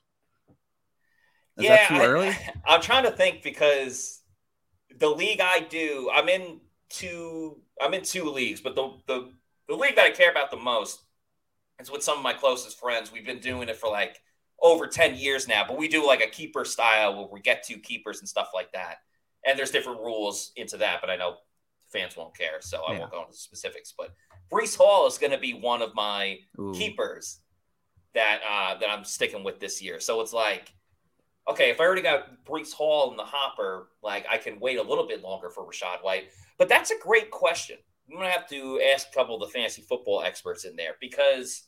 Is 1.57 1.65
yeah, 1.65 1.77
that 1.77 1.89
too 1.89 2.07
early? 2.07 2.29
I, 2.67 2.75
am 2.75 2.83
trying 2.83 3.05
to 3.05 3.11
think 3.11 3.43
because 3.43 4.21
the 4.99 5.09
league 5.09 5.41
I 5.41 5.61
do, 5.61 6.11
I'm 6.13 6.29
in 6.29 6.61
two. 6.91 7.61
I'm 7.81 7.95
in 7.95 8.03
two 8.03 8.25
leagues, 8.25 8.61
but 8.61 8.75
the 8.75 8.93
the 9.07 9.33
the 9.69 9.75
league 9.75 9.97
that 9.97 10.05
I 10.05 10.11
care 10.11 10.31
about 10.31 10.51
the 10.51 10.59
most 10.59 11.06
is 11.81 11.91
with 11.91 12.03
some 12.03 12.19
of 12.19 12.23
my 12.23 12.33
closest 12.33 12.79
friends. 12.79 13.13
We've 13.13 13.27
been 13.27 13.41
doing 13.41 13.69
it 13.69 13.77
for 13.77 13.89
like 13.89 14.21
over 14.61 14.87
10 14.87 15.17
years 15.17 15.47
now, 15.47 15.65
but 15.67 15.77
we 15.77 15.89
do 15.89 16.07
like 16.07 16.23
a 16.23 16.27
keeper 16.27 16.65
style 16.65 17.17
where 17.17 17.29
we 17.31 17.41
get 17.41 17.65
two 17.65 17.79
keepers 17.79 18.21
and 18.21 18.29
stuff 18.29 18.51
like 18.55 18.73
that. 18.73 18.97
And 19.47 19.59
there's 19.59 19.71
different 19.71 20.01
rules 20.01 20.53
into 20.57 20.77
that, 20.79 21.01
but 21.01 21.11
I 21.11 21.17
know 21.17 21.37
fans 21.93 22.17
won't 22.17 22.37
care, 22.37 22.61
so 22.61 22.83
I 22.85 22.93
yeah. 22.93 23.01
won't 23.01 23.13
go 23.13 23.23
into 23.23 23.37
specifics. 23.37 23.95
But 23.97 24.13
Breece 24.51 24.77
Hall 24.77 25.07
is 25.07 25.19
going 25.19 25.33
to 25.33 25.39
be 25.39 25.55
one 25.55 25.83
of 25.83 25.95
my 25.95 26.39
Ooh. 26.59 26.73
keepers 26.75 27.41
that 28.15 28.41
uh, 28.49 28.79
that 28.79 28.91
I'm 28.91 29.05
sticking 29.05 29.45
with 29.45 29.61
this 29.61 29.81
year. 29.83 30.01
So 30.01 30.21
it's 30.21 30.33
like, 30.33 30.73
okay, 31.49 31.71
if 31.71 31.81
I 31.81 31.85
already 31.85 32.03
got 32.03 32.45
Breece 32.45 32.73
Hall 32.73 33.11
in 33.11 33.17
the 33.17 33.25
hopper, 33.25 33.91
like 34.03 34.27
I 34.31 34.39
can 34.39 34.59
wait 34.59 34.79
a 34.79 34.83
little 34.83 35.07
bit 35.07 35.23
longer 35.23 35.51
for 35.51 35.65
Rachaad 35.65 36.03
White. 36.03 36.31
But 36.59 36.69
that's 36.69 36.91
a 36.91 36.99
great 37.01 37.31
question. 37.31 37.77
I'm 38.09 38.17
gonna 38.17 38.31
have 38.31 38.49
to 38.51 38.81
ask 38.95 39.09
a 39.11 39.15
couple 39.15 39.35
of 39.35 39.41
the 39.41 39.53
fantasy 39.53 39.83
football 39.83 40.23
experts 40.23 40.65
in 40.65 40.77
there 40.77 40.95
because 41.01 41.65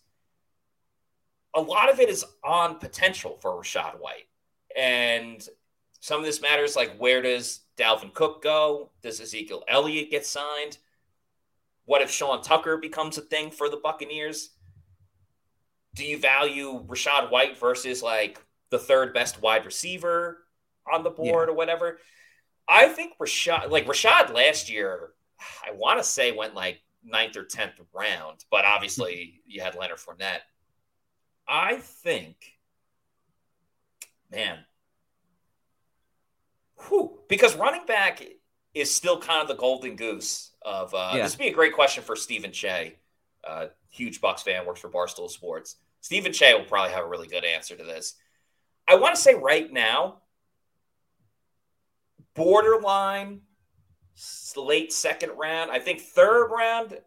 a 1.55 1.61
lot 1.61 1.91
of 1.91 1.99
it 1.99 2.09
is 2.09 2.25
on 2.45 2.79
potential 2.79 3.39
for 3.41 3.51
Rachaad 3.53 3.99
White, 3.99 4.29
and 4.77 5.47
some 6.01 6.21
of 6.21 6.27
this 6.27 6.41
matters 6.41 6.77
like 6.77 6.97
where 6.99 7.23
does 7.23 7.61
Dalvin 7.77 8.15
Cook 8.15 8.43
go? 8.43 8.91
Does 9.03 9.21
Ezekiel 9.21 9.65
Elliott 9.69 10.11
get 10.11 10.27
signed? 10.27 10.79
What 11.87 12.03
if 12.03 12.11
Sean 12.11 12.43
Tucker 12.43 12.77
becomes 12.77 13.19
a 13.19 13.23
thing 13.23 13.51
for 13.51 13.69
the 13.69 13.81
Buccaneers? 13.83 14.51
Do 15.95 16.05
you 16.05 16.19
value 16.19 16.85
Rachaad 16.87 17.31
White 17.31 17.59
versus 17.59 18.03
like 18.03 18.41
the 18.71 18.79
third 18.79 19.15
best 19.15 19.41
wide 19.41 19.65
receiver 19.65 20.45
on 20.93 21.03
the 21.03 21.11
board 21.11 21.49
yeah. 21.49 21.53
or 21.53 21.57
whatever? 21.57 21.99
I 22.69 22.89
think 22.89 23.15
Rachaad, 23.19 23.71
like 23.71 23.87
Rachaad 23.87 24.35
last 24.35 24.71
year, 24.71 25.11
I 25.67 25.73
want 25.73 25.99
to 25.99 26.05
say 26.05 26.33
went 26.33 26.55
like 26.55 26.81
ninth 27.05 27.37
or 27.37 27.45
tenth 27.45 27.81
round, 27.93 28.45
but 28.51 28.65
obviously 28.65 29.41
you 29.47 29.61
had 29.61 29.75
Leonard 29.75 29.99
Fournette. 29.99 30.41
I 31.47 31.77
think, 31.77 32.37
man, 34.31 34.59
Whew. 36.87 37.19
Because 37.29 37.57
running 37.57 37.85
back 37.87 38.23
is 38.75 38.95
still 38.95 39.19
kind 39.19 39.43
of 39.43 39.49
the 39.49 39.55
golden 39.55 39.97
goose 39.97 40.53
of 40.63 40.95
uh, 40.95 41.13
yeah. 41.15 41.23
this 41.23 41.33
would 41.33 41.43
be 41.43 41.49
a 41.49 41.55
great 41.55 41.75
question 41.75 42.03
for 42.03 42.15
Stephen 42.15 42.53
Che, 42.53 42.97
uh, 43.47 43.67
huge 43.91 44.21
Bucs 44.21 44.43
fan, 44.43 44.67
works 44.67 44.81
for 44.81 44.89
Barstool 44.89 45.31
Sports. 45.31 45.77
Stephen 46.01 46.33
Che 46.33 46.55
will 46.55 46.65
probably 46.65 46.93
have 46.93 47.05
a 47.05 47.09
really 47.09 47.27
good 47.27 47.45
answer 47.45 47.77
to 47.77 47.83
this. 47.83 48.15
I 48.87 48.95
want 48.95 49.15
to 49.15 49.21
say 49.21 49.35
right 49.35 49.71
now, 49.71 50.23
borderline 52.35 53.41
late 54.57 54.93
second 54.93 55.31
round. 55.37 55.71
I 55.71 55.79
think 55.79 56.01
third 56.01 56.49
round, 56.49 56.99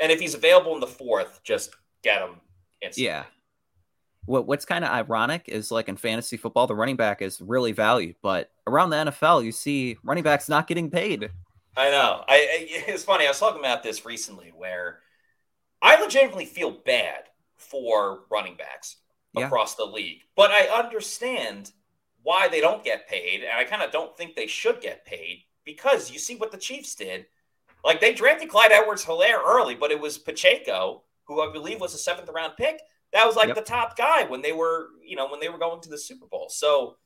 and 0.00 0.12
if 0.12 0.20
he's 0.20 0.34
available 0.34 0.74
in 0.74 0.80
the 0.80 0.86
fourth, 0.86 1.40
just 1.42 1.74
get 2.02 2.22
him. 2.22 2.36
Instantly. 2.82 3.06
Yeah, 3.06 3.24
what 4.24 4.46
what's 4.46 4.64
kind 4.64 4.84
of 4.84 4.90
ironic 4.90 5.44
is 5.48 5.70
like 5.70 5.88
in 5.88 5.96
fantasy 5.96 6.36
football, 6.36 6.66
the 6.66 6.74
running 6.74 6.96
back 6.96 7.20
is 7.22 7.40
really 7.40 7.72
valued, 7.72 8.16
but 8.22 8.50
around 8.66 8.90
the 8.90 8.96
NFL, 8.96 9.44
you 9.44 9.52
see 9.52 9.98
running 10.02 10.24
backs 10.24 10.48
not 10.48 10.66
getting 10.66 10.90
paid. 10.90 11.30
I 11.76 11.90
know. 11.90 12.24
I, 12.28 12.46
it's 12.88 13.04
funny. 13.04 13.26
I 13.26 13.28
was 13.28 13.38
talking 13.38 13.60
about 13.60 13.82
this 13.82 14.04
recently, 14.06 14.52
where 14.56 15.00
I 15.82 16.00
legitimately 16.00 16.46
feel 16.46 16.70
bad 16.70 17.24
for 17.56 18.20
running 18.30 18.56
backs 18.56 18.96
Yeah. 19.34 19.46
across 19.46 19.74
the 19.74 19.84
league. 19.84 20.22
But 20.36 20.50
I 20.50 20.66
understand 20.68 21.72
why 22.22 22.48
they 22.48 22.60
don't 22.60 22.84
get 22.84 23.08
paid, 23.08 23.42
and 23.42 23.52
I 23.58 23.64
kind 23.64 23.82
of 23.82 23.90
don't 23.92 24.16
think 24.16 24.34
they 24.36 24.46
should 24.46 24.80
get 24.80 25.04
paid 25.06 25.44
because 25.64 26.10
you 26.10 26.18
see 26.18 26.36
what 26.36 26.52
the 26.52 26.58
Chiefs 26.58 26.94
did. 26.94 27.26
Like 27.84 28.00
they 28.00 28.12
drafted 28.12 28.48
Clyde 28.48 28.72
Edwards 28.72 29.04
Hilaire 29.04 29.40
early, 29.44 29.74
but 29.74 29.90
it 29.90 30.00
was 30.00 30.18
Pacheco, 30.18 31.02
who 31.24 31.40
I 31.40 31.52
believe 31.52 31.80
was 31.80 31.94
a 31.94 31.98
seventh 31.98 32.28
round 32.28 32.54
pick. 32.56 32.80
That 33.12 33.26
was 33.26 33.36
like 33.36 33.48
Yep. 33.48 33.56
the 33.56 33.62
top 33.62 33.96
guy 33.96 34.24
when 34.24 34.42
they 34.42 34.52
were, 34.52 34.88
you 35.02 35.16
know, 35.16 35.28
when 35.28 35.40
they 35.40 35.48
were 35.48 35.58
going 35.58 35.80
to 35.82 35.88
the 35.88 35.98
Super 35.98 36.26
Bowl. 36.26 36.48
So 36.50 36.96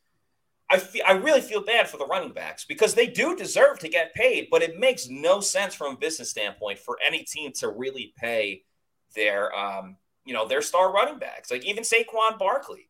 I 0.71 0.79
feel 0.79 1.03
I 1.07 1.12
really 1.12 1.40
feel 1.40 1.62
bad 1.62 1.88
for 1.88 1.99
the 1.99 2.07
running 2.07 2.33
backs 2.33 2.64
because 2.64 2.95
they 2.95 3.07
do 3.07 3.37
deserve 3.37 3.79
to 3.81 3.88
get 3.88 4.14
paid, 4.14 4.49
but 4.51 4.62
it 4.62 4.79
makes 4.79 5.09
no 5.09 5.40
sense 5.40 5.75
from 5.75 5.95
a 5.95 5.99
business 5.99 6.31
standpoint 6.31 6.79
for 6.79 6.99
any 7.07 7.23
team 7.23 7.53
to 7.57 7.69
really 7.69 8.12
pay 8.17 8.64
their 9.14 9.55
um, 9.57 9.97
you 10.25 10.33
know, 10.33 10.49
their 10.49 10.62
star 10.62 10.93
running 10.93 11.19
backs. 11.19 11.51
Like 11.51 11.64
even 11.64 11.85
Saquon 11.85 12.38
Barkley. 12.38 12.88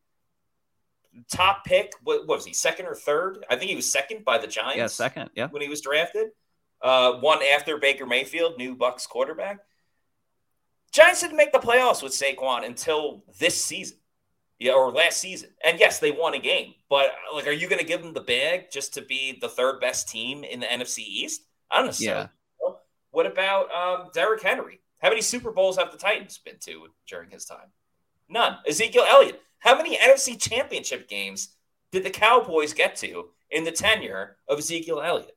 Top 1.31 1.65
pick, 1.65 1.91
what, 2.03 2.27
what 2.27 2.37
was 2.37 2.45
he, 2.45 2.53
second 2.53 2.85
or 2.87 2.95
third? 2.95 3.45
I 3.49 3.55
think 3.55 3.69
he 3.69 3.75
was 3.75 3.91
second 3.91 4.25
by 4.25 4.37
the 4.37 4.47
Giants 4.47 4.77
Yeah, 4.77 4.87
second. 4.87 5.29
Yeah. 5.35 5.47
when 5.47 5.61
he 5.61 5.69
was 5.69 5.81
drafted. 5.81 6.27
Uh, 6.81 7.13
one 7.13 7.39
after 7.53 7.77
Baker 7.77 8.05
Mayfield, 8.05 8.57
new 8.57 8.75
Bucs 8.75 9.07
quarterback. 9.07 9.59
Giants 10.91 11.21
didn't 11.21 11.37
make 11.37 11.51
the 11.51 11.59
playoffs 11.59 12.03
with 12.03 12.13
Saquon 12.13 12.65
until 12.65 13.23
this 13.39 13.61
season, 13.61 13.97
yeah, 14.59 14.73
or 14.73 14.91
last 14.91 15.19
season. 15.19 15.49
And 15.63 15.79
yes, 15.79 15.99
they 15.99 16.11
won 16.11 16.33
a 16.33 16.39
game, 16.39 16.73
but 16.89 17.11
like, 17.33 17.47
are 17.47 17.51
you 17.51 17.67
going 17.67 17.79
to 17.79 17.85
give 17.85 18.01
them 18.01 18.13
the 18.13 18.21
bag 18.21 18.71
just 18.71 18.93
to 18.93 19.01
be 19.01 19.37
the 19.41 19.49
third 19.49 19.81
best 19.81 20.07
team 20.09 20.43
in 20.43 20.59
the 20.59 20.65
NFC 20.67 20.99
East? 20.99 21.41
I 21.71 21.77
don't 21.77 21.87
necessarily. 21.87 22.29
Yeah. 22.61 22.71
What 23.11 23.25
about 23.25 23.71
um, 23.71 24.09
Derrick 24.13 24.43
Henry? 24.43 24.81
How 25.01 25.09
many 25.09 25.21
Super 25.21 25.51
Bowls 25.51 25.77
have 25.77 25.91
the 25.91 25.97
Titans 25.97 26.37
been 26.37 26.57
to 26.61 26.87
during 27.07 27.29
his 27.29 27.45
time? 27.45 27.71
None. 28.29 28.57
Ezekiel 28.67 29.05
Elliott. 29.07 29.41
How 29.65 29.75
many 29.75 29.97
NFC 29.97 30.39
Championship 30.39 31.09
games 31.09 31.49
did 31.91 32.03
the 32.03 32.11
Cowboys 32.11 32.73
get 32.73 32.95
to 32.97 33.29
in 33.49 33.63
the 33.63 33.71
tenure 33.71 34.37
of 34.47 34.59
Ezekiel 34.59 35.01
Elliott? 35.01 35.31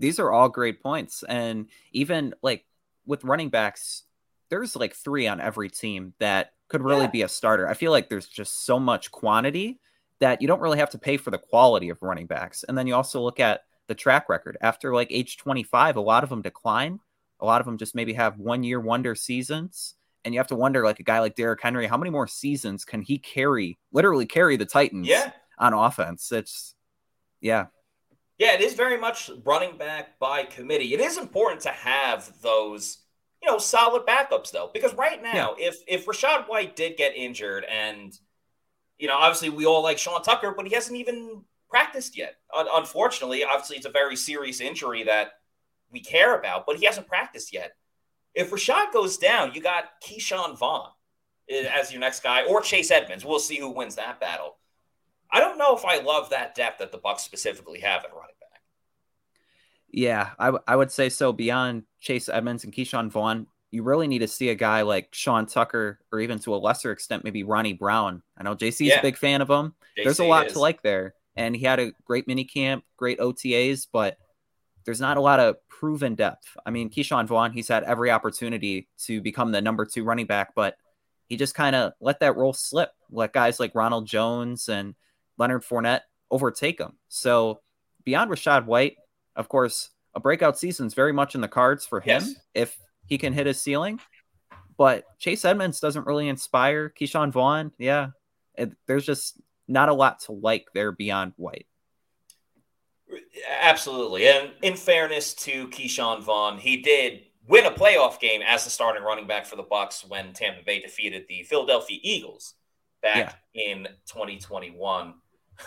these 0.00 0.18
are 0.18 0.32
all 0.32 0.48
great 0.48 0.82
points. 0.82 1.22
And 1.28 1.68
even 1.92 2.34
like 2.42 2.64
with 3.06 3.22
running 3.22 3.48
backs, 3.48 4.02
there's 4.50 4.74
like 4.74 4.92
three 4.92 5.28
on 5.28 5.40
every 5.40 5.70
team 5.70 6.14
that 6.18 6.52
could 6.66 6.82
really 6.82 7.02
Yeah. 7.02 7.10
be 7.10 7.22
a 7.22 7.28
starter. 7.28 7.68
I 7.68 7.74
feel 7.74 7.92
like 7.92 8.08
there's 8.08 8.26
just 8.26 8.64
so 8.66 8.80
much 8.80 9.12
quantity 9.12 9.78
that 10.18 10.42
you 10.42 10.48
don't 10.48 10.60
really 10.60 10.78
have 10.78 10.90
to 10.90 10.98
pay 10.98 11.16
for 11.16 11.30
the 11.30 11.38
quality 11.38 11.90
of 11.90 12.02
running 12.02 12.26
backs. 12.26 12.64
And 12.64 12.76
then 12.76 12.88
you 12.88 12.94
also 12.96 13.20
look 13.22 13.38
at 13.38 13.62
the 13.86 13.94
track 13.94 14.28
record. 14.28 14.58
After 14.60 14.92
like 14.92 15.12
age 15.12 15.36
25, 15.36 15.94
a 15.96 16.00
lot 16.00 16.24
of 16.24 16.30
them 16.30 16.42
decline. 16.42 16.98
A 17.38 17.46
lot 17.46 17.60
of 17.60 17.64
them 17.64 17.78
just 17.78 17.94
maybe 17.94 18.14
have 18.14 18.36
one 18.36 18.64
year 18.64 18.80
wonder 18.80 19.14
seasons. 19.14 19.94
And 20.24 20.34
you 20.34 20.40
have 20.40 20.48
to 20.48 20.56
wonder, 20.56 20.84
like 20.84 21.00
a 21.00 21.04
guy 21.04 21.20
like 21.20 21.36
Derrick 21.36 21.62
Henry, 21.62 21.86
how 21.86 21.96
many 21.96 22.10
more 22.10 22.26
seasons 22.26 22.84
can 22.84 23.02
he 23.02 23.18
carry, 23.18 23.78
literally 23.92 24.26
carry 24.26 24.56
the 24.56 24.66
Titans 24.66 25.06
Yeah. 25.08 25.32
on 25.58 25.72
offense? 25.72 26.32
It's, 26.32 26.74
yeah. 27.40 27.66
Yeah, 28.38 28.54
it 28.54 28.60
is 28.60 28.74
very 28.74 28.98
much 28.98 29.30
running 29.44 29.76
back 29.78 30.18
by 30.18 30.44
committee. 30.44 30.94
It 30.94 31.00
is 31.00 31.18
important 31.18 31.62
to 31.62 31.70
have 31.70 32.32
those, 32.40 32.98
you 33.42 33.50
know, 33.50 33.58
solid 33.58 34.06
backups 34.06 34.50
though, 34.52 34.70
because 34.72 34.94
right 34.94 35.20
now, 35.22 35.54
if 35.58 35.78
if 35.88 36.06
Rachaad 36.06 36.48
White 36.48 36.76
did 36.76 36.96
get 36.96 37.16
injured, 37.16 37.64
and 37.64 38.16
you 38.98 39.08
know, 39.08 39.16
obviously 39.16 39.50
we 39.50 39.66
all 39.66 39.82
like 39.82 39.98
Sean 39.98 40.22
Tucker, 40.22 40.52
but 40.56 40.66
he 40.66 40.74
hasn't 40.74 40.96
even 40.96 41.42
practiced 41.68 42.16
yet. 42.16 42.36
Unfortunately, 42.54 43.44
obviously 43.44 43.76
it's 43.76 43.86
a 43.86 43.90
very 43.90 44.14
serious 44.16 44.60
injury 44.60 45.04
that 45.04 45.32
we 45.90 46.00
care 46.00 46.38
about, 46.38 46.64
but 46.66 46.76
he 46.76 46.84
hasn't 46.86 47.08
practiced 47.08 47.52
yet. 47.52 47.72
If 48.34 48.50
Rachaad 48.50 48.92
goes 48.92 49.16
down, 49.18 49.52
you 49.54 49.60
got 49.60 49.84
Keyshawn 50.06 50.56
Vaughn 50.56 50.90
eh, 51.50 51.68
as 51.74 51.90
your 51.90 52.00
next 52.00 52.22
guy, 52.22 52.44
or 52.44 52.60
Chase 52.60 52.90
Edmonds. 52.90 53.24
We'll 53.24 53.38
see 53.40 53.58
who 53.58 53.70
wins 53.70 53.96
that 53.96 54.20
battle. 54.20 54.56
I 55.30 55.40
don't 55.40 55.58
know 55.58 55.76
if 55.76 55.84
I 55.84 55.98
love 56.00 56.30
that 56.30 56.54
depth 56.54 56.78
that 56.78 56.92
the 56.92 56.98
Bucs 56.98 57.20
specifically 57.20 57.80
have 57.80 58.04
at 58.04 58.10
running 58.14 58.34
back. 58.40 58.62
Yeah, 59.90 60.30
I, 60.38 60.46
w- 60.46 60.62
I 60.66 60.76
would 60.76 60.90
say 60.90 61.08
so. 61.08 61.32
Beyond 61.32 61.84
Chase 62.00 62.28
Edmonds 62.28 62.64
and 62.64 62.72
Keyshawn 62.72 63.10
Vaughn, 63.10 63.46
you 63.70 63.82
really 63.82 64.06
need 64.06 64.20
to 64.20 64.28
see 64.28 64.48
a 64.50 64.54
guy 64.54 64.82
like 64.82 65.08
Sean 65.12 65.46
Tucker, 65.46 65.98
or 66.12 66.20
even 66.20 66.38
to 66.40 66.54
a 66.54 66.56
lesser 66.56 66.92
extent, 66.92 67.24
maybe 67.24 67.42
Ronnie 67.42 67.72
Brown. 67.74 68.22
I 68.36 68.42
know 68.42 68.54
JC's 68.54 68.80
Yeah. 68.88 68.98
a 69.00 69.02
big 69.02 69.16
fan 69.16 69.40
of 69.42 69.48
him. 69.50 69.74
There's 69.96 70.18
a 70.20 70.24
lot 70.24 70.46
is. 70.46 70.52
to 70.54 70.60
like 70.60 70.82
there, 70.82 71.14
and 71.36 71.56
he 71.56 71.64
had 71.64 71.80
a 71.80 71.92
great 72.04 72.26
mini 72.26 72.44
camp, 72.44 72.84
great 72.96 73.18
OTAs, 73.18 73.86
but 73.90 74.18
there's 74.88 75.02
not 75.02 75.18
a 75.18 75.20
lot 75.20 75.38
of 75.38 75.56
proven 75.68 76.14
depth. 76.14 76.56
I 76.64 76.70
mean, 76.70 76.88
Keyshawn 76.88 77.26
Vaughn, 77.26 77.52
he's 77.52 77.68
had 77.68 77.84
every 77.84 78.10
opportunity 78.10 78.88
to 79.00 79.20
become 79.20 79.52
the 79.52 79.60
number 79.60 79.84
two 79.84 80.02
running 80.02 80.24
back, 80.24 80.54
but 80.54 80.78
he 81.26 81.36
just 81.36 81.54
kind 81.54 81.76
of 81.76 81.92
let 82.00 82.20
that 82.20 82.38
role 82.38 82.54
slip. 82.54 82.92
Let 83.10 83.34
guys 83.34 83.60
like 83.60 83.74
Ronald 83.74 84.06
Jones 84.06 84.70
and 84.70 84.94
Leonard 85.36 85.62
Fournette 85.62 86.00
overtake 86.30 86.80
him. 86.80 86.94
So 87.10 87.60
beyond 88.02 88.30
Rachaad 88.30 88.64
White, 88.64 88.96
of 89.36 89.50
course, 89.50 89.90
a 90.14 90.20
breakout 90.20 90.58
season 90.58 90.86
is 90.86 90.94
very 90.94 91.12
much 91.12 91.34
in 91.34 91.42
the 91.42 91.48
cards 91.48 91.84
for 91.84 92.00
him 92.00 92.22
Yes. 92.22 92.34
if 92.54 92.78
he 93.04 93.18
can 93.18 93.34
hit 93.34 93.44
his 93.44 93.60
ceiling. 93.60 94.00
But 94.78 95.04
Chase 95.18 95.44
Edmonds 95.44 95.80
doesn't 95.80 96.06
really 96.06 96.28
inspire. 96.28 96.88
Keyshawn 96.98 97.30
Vaughn, 97.30 97.72
yeah, 97.76 98.12
it, 98.54 98.72
there's 98.86 99.04
just 99.04 99.38
not 99.68 99.90
a 99.90 99.94
lot 99.94 100.20
to 100.20 100.32
like 100.32 100.68
there 100.72 100.92
beyond 100.92 101.34
White. 101.36 101.66
Absolutely. 103.60 104.28
And 104.28 104.50
in 104.62 104.76
fairness 104.76 105.34
to 105.34 105.68
Keyshawn 105.68 106.22
Vaughn, 106.22 106.58
he 106.58 106.78
did 106.78 107.22
win 107.46 107.66
a 107.66 107.70
playoff 107.70 108.20
game 108.20 108.42
as 108.46 108.64
the 108.64 108.70
starting 108.70 109.02
running 109.02 109.26
back 109.26 109.46
for 109.46 109.56
the 109.56 109.64
Bucs 109.64 110.06
when 110.08 110.32
Tampa 110.32 110.62
Bay 110.64 110.80
defeated 110.80 111.24
the 111.28 111.42
Philadelphia 111.44 111.98
Eagles 112.02 112.54
back 113.02 113.40
in 113.54 113.88
2021. 114.06 115.14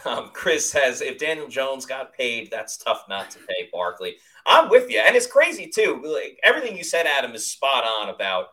Um, 0.06 0.30
Chris 0.34 0.70
says 0.70 1.02
if 1.02 1.18
Daniel 1.18 1.50
Jones 1.50 1.86
got 1.86 2.14
paid, 2.14 2.50
that's 2.50 2.78
tough 2.78 3.04
not 3.10 3.30
to 3.32 3.40
pay 3.40 3.68
Barkley. 3.74 4.16
I'm 4.46 4.70
with 4.70 4.90
you, 4.90 5.00
and 5.00 5.18
it's 5.18 5.28
crazy 5.28 5.68
too. 5.68 6.02
Like 6.06 6.40
everything 6.44 6.78
you 6.78 6.84
said, 6.86 7.06
Adam, 7.06 7.34
is 7.34 7.46
spot 7.46 7.84
on 7.84 8.08
about 8.08 8.48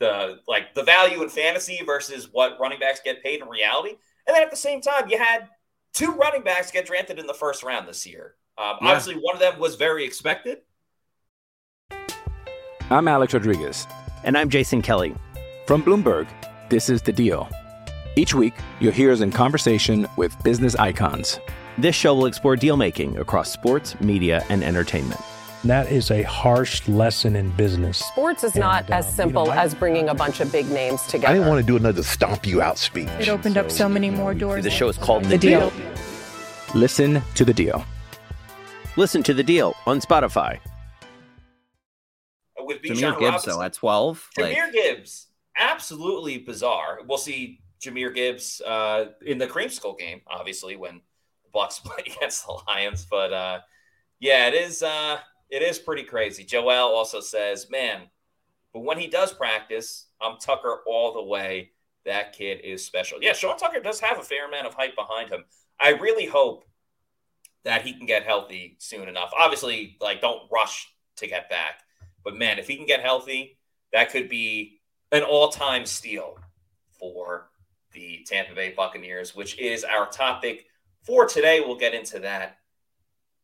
the 0.00 0.40
like 0.48 0.74
the 0.74 0.82
value 0.82 1.22
in 1.22 1.28
fantasy 1.28 1.78
versus 1.86 2.28
what 2.32 2.58
running 2.58 2.80
backs 2.80 3.00
get 3.04 3.22
paid 3.22 3.40
in 3.40 3.48
reality. 3.48 3.90
And 4.26 4.34
then 4.34 4.42
at 4.42 4.50
the 4.50 4.56
same 4.56 4.80
time, 4.80 5.08
you 5.08 5.16
had 5.16 5.48
two 5.92 6.12
running 6.12 6.42
backs 6.42 6.70
get 6.70 6.86
drafted 6.86 7.18
in 7.18 7.26
the 7.26 7.34
first 7.34 7.62
round 7.62 7.88
this 7.88 8.06
year. 8.06 8.34
Um, 8.58 8.76
Yeah. 8.82 8.88
Obviously, 8.88 9.14
one 9.14 9.34
of 9.34 9.40
them 9.40 9.58
was 9.58 9.74
very 9.76 10.04
expected. 10.04 10.58
I'm 12.90 13.06
Alex 13.08 13.32
Rodriguez. 13.34 13.86
And 14.24 14.36
I'm 14.36 14.50
Jason 14.50 14.82
Kelly. 14.82 15.14
From 15.66 15.82
Bloomberg, 15.82 16.26
this 16.68 16.90
is 16.90 17.00
The 17.02 17.12
Deal. 17.12 17.48
Each 18.16 18.34
week, 18.34 18.54
you'll 18.80 18.92
hear 18.92 19.12
us 19.12 19.20
in 19.20 19.30
conversation 19.30 20.06
with 20.16 20.40
business 20.42 20.74
icons. 20.74 21.38
This 21.78 21.94
show 21.94 22.14
will 22.14 22.26
explore 22.26 22.56
deal 22.56 22.76
making 22.76 23.16
across 23.18 23.50
sports, 23.50 23.98
media, 24.00 24.44
and 24.50 24.62
entertainment. 24.64 25.20
And 25.62 25.70
that 25.70 25.92
is 25.92 26.10
a 26.10 26.22
harsh 26.22 26.88
lesson 26.88 27.36
in 27.36 27.50
business. 27.50 27.98
Sports 27.98 28.44
is 28.44 28.52
And, 28.52 28.60
not 28.60 28.88
as 28.90 29.04
um, 29.04 29.10
you 29.10 29.16
simple 29.16 29.46
know, 29.46 29.52
as 29.52 29.74
bringing 29.74 30.08
a 30.08 30.14
bunch 30.14 30.40
of 30.40 30.50
big 30.50 30.70
names 30.70 31.02
together. 31.02 31.28
I 31.28 31.32
didn't 31.34 31.48
want 31.48 31.60
to 31.60 31.66
do 31.66 31.76
another 31.76 32.02
stomp 32.02 32.46
you 32.46 32.62
out 32.62 32.78
speech. 32.78 33.08
It 33.18 33.28
opened 33.28 33.58
up 33.58 33.70
so 33.70 33.88
many 33.88 34.08
more 34.10 34.32
doors. 34.32 34.64
The 34.64 34.70
show 34.70 34.88
is 34.88 34.96
called 34.96 35.24
The 35.24 35.36
Deal. 35.36 35.70
Listen 36.74 37.20
to 37.34 37.44
The 37.44 37.52
Deal. 37.52 37.84
Listen 38.96 39.22
to 39.22 39.32
the 39.32 39.42
deal 39.42 39.74
on 39.86 40.00
Spotify. 40.00 40.58
With 42.58 42.82
Jahmyr 42.82 42.96
Bijan 42.96 43.18
Gibbs, 43.18 43.22
Robinson. 43.22 43.52
though, 43.52 43.62
at 43.62 43.72
12. 43.72 44.30
Like, 44.36 44.56
Jahmyr 44.56 44.72
Gibbs, 44.72 45.28
absolutely 45.56 46.38
bizarre. 46.38 46.98
We'll 47.06 47.18
see 47.18 47.60
Jahmyr 47.80 48.14
Gibbs 48.14 48.60
uh, 48.60 49.06
in 49.24 49.38
the 49.38 49.46
creamsicle 49.46 49.98
game, 49.98 50.20
obviously, 50.26 50.76
when 50.76 51.00
the 51.44 51.58
Bucs 51.58 51.80
play 51.84 52.02
against 52.14 52.46
the 52.46 52.58
Lions. 52.66 53.06
But 53.08 53.32
uh, 53.32 53.60
yeah, 54.18 54.48
it 54.48 54.54
is 54.54 54.82
uh, 54.82 55.18
it 55.50 55.62
is 55.62 55.78
pretty 55.78 56.04
crazy. 56.04 56.44
Joel 56.44 56.94
also 56.94 57.20
says, 57.20 57.68
"Man, 57.70 58.10
but 58.72 58.80
when 58.80 58.98
he 58.98 59.06
does 59.06 59.32
practice, 59.32 60.06
I'm 60.20 60.38
Tucker 60.38 60.82
all 60.86 61.12
the 61.12 61.22
way. 61.22 61.72
That 62.04 62.32
kid 62.32 62.60
is 62.64 62.84
special." 62.84 63.18
Yeah, 63.22 63.32
Sean 63.32 63.58
Tucker 63.58 63.80
does 63.80 64.00
have 64.00 64.18
a 64.18 64.22
fair 64.22 64.46
amount 64.46 64.66
of 64.66 64.74
hype 64.74 64.96
behind 64.96 65.30
him. 65.30 65.44
I 65.78 65.90
really 65.90 66.26
hope 66.26 66.64
that 67.64 67.82
he 67.82 67.92
can 67.92 68.06
get 68.06 68.24
healthy 68.24 68.76
soon 68.78 69.08
enough. 69.08 69.32
Obviously, 69.36 69.96
like 70.00 70.20
don't 70.20 70.50
rush 70.50 70.88
to 71.16 71.26
get 71.26 71.50
back. 71.50 71.82
But 72.24 72.36
man, 72.36 72.58
if 72.58 72.66
he 72.66 72.76
can 72.76 72.86
get 72.86 73.00
healthy, 73.00 73.58
that 73.92 74.10
could 74.10 74.28
be 74.28 74.80
an 75.12 75.22
all-time 75.22 75.84
steal 75.86 76.38
for 76.98 77.50
the 77.92 78.24
Tampa 78.26 78.54
Bay 78.54 78.72
Buccaneers, 78.72 79.34
which 79.34 79.58
is 79.58 79.84
our 79.84 80.08
topic 80.08 80.66
for 81.02 81.26
today. 81.26 81.60
We'll 81.60 81.76
get 81.76 81.94
into 81.94 82.20
that 82.20 82.59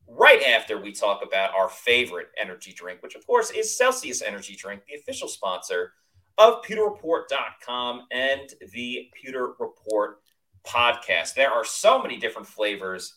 right 0.08 0.42
after 0.42 0.80
we 0.80 0.92
talk 0.92 1.22
about 1.26 1.54
our 1.54 1.68
favorite 1.68 2.28
energy 2.40 2.72
drink, 2.72 3.02
which 3.02 3.14
of 3.14 3.26
course 3.26 3.50
is 3.50 3.76
Celsius 3.76 4.22
Energy 4.22 4.54
Drink, 4.54 4.82
the 4.86 4.94
official 4.94 5.28
sponsor 5.28 5.92
of 6.38 6.62
pewterreport.com 6.62 8.02
and 8.10 8.52
the 8.72 9.08
Pewter 9.14 9.54
Report 9.58 10.18
podcast. 10.66 11.34
There 11.34 11.50
are 11.50 11.64
so 11.64 12.02
many 12.02 12.18
different 12.18 12.46
flavors 12.46 13.14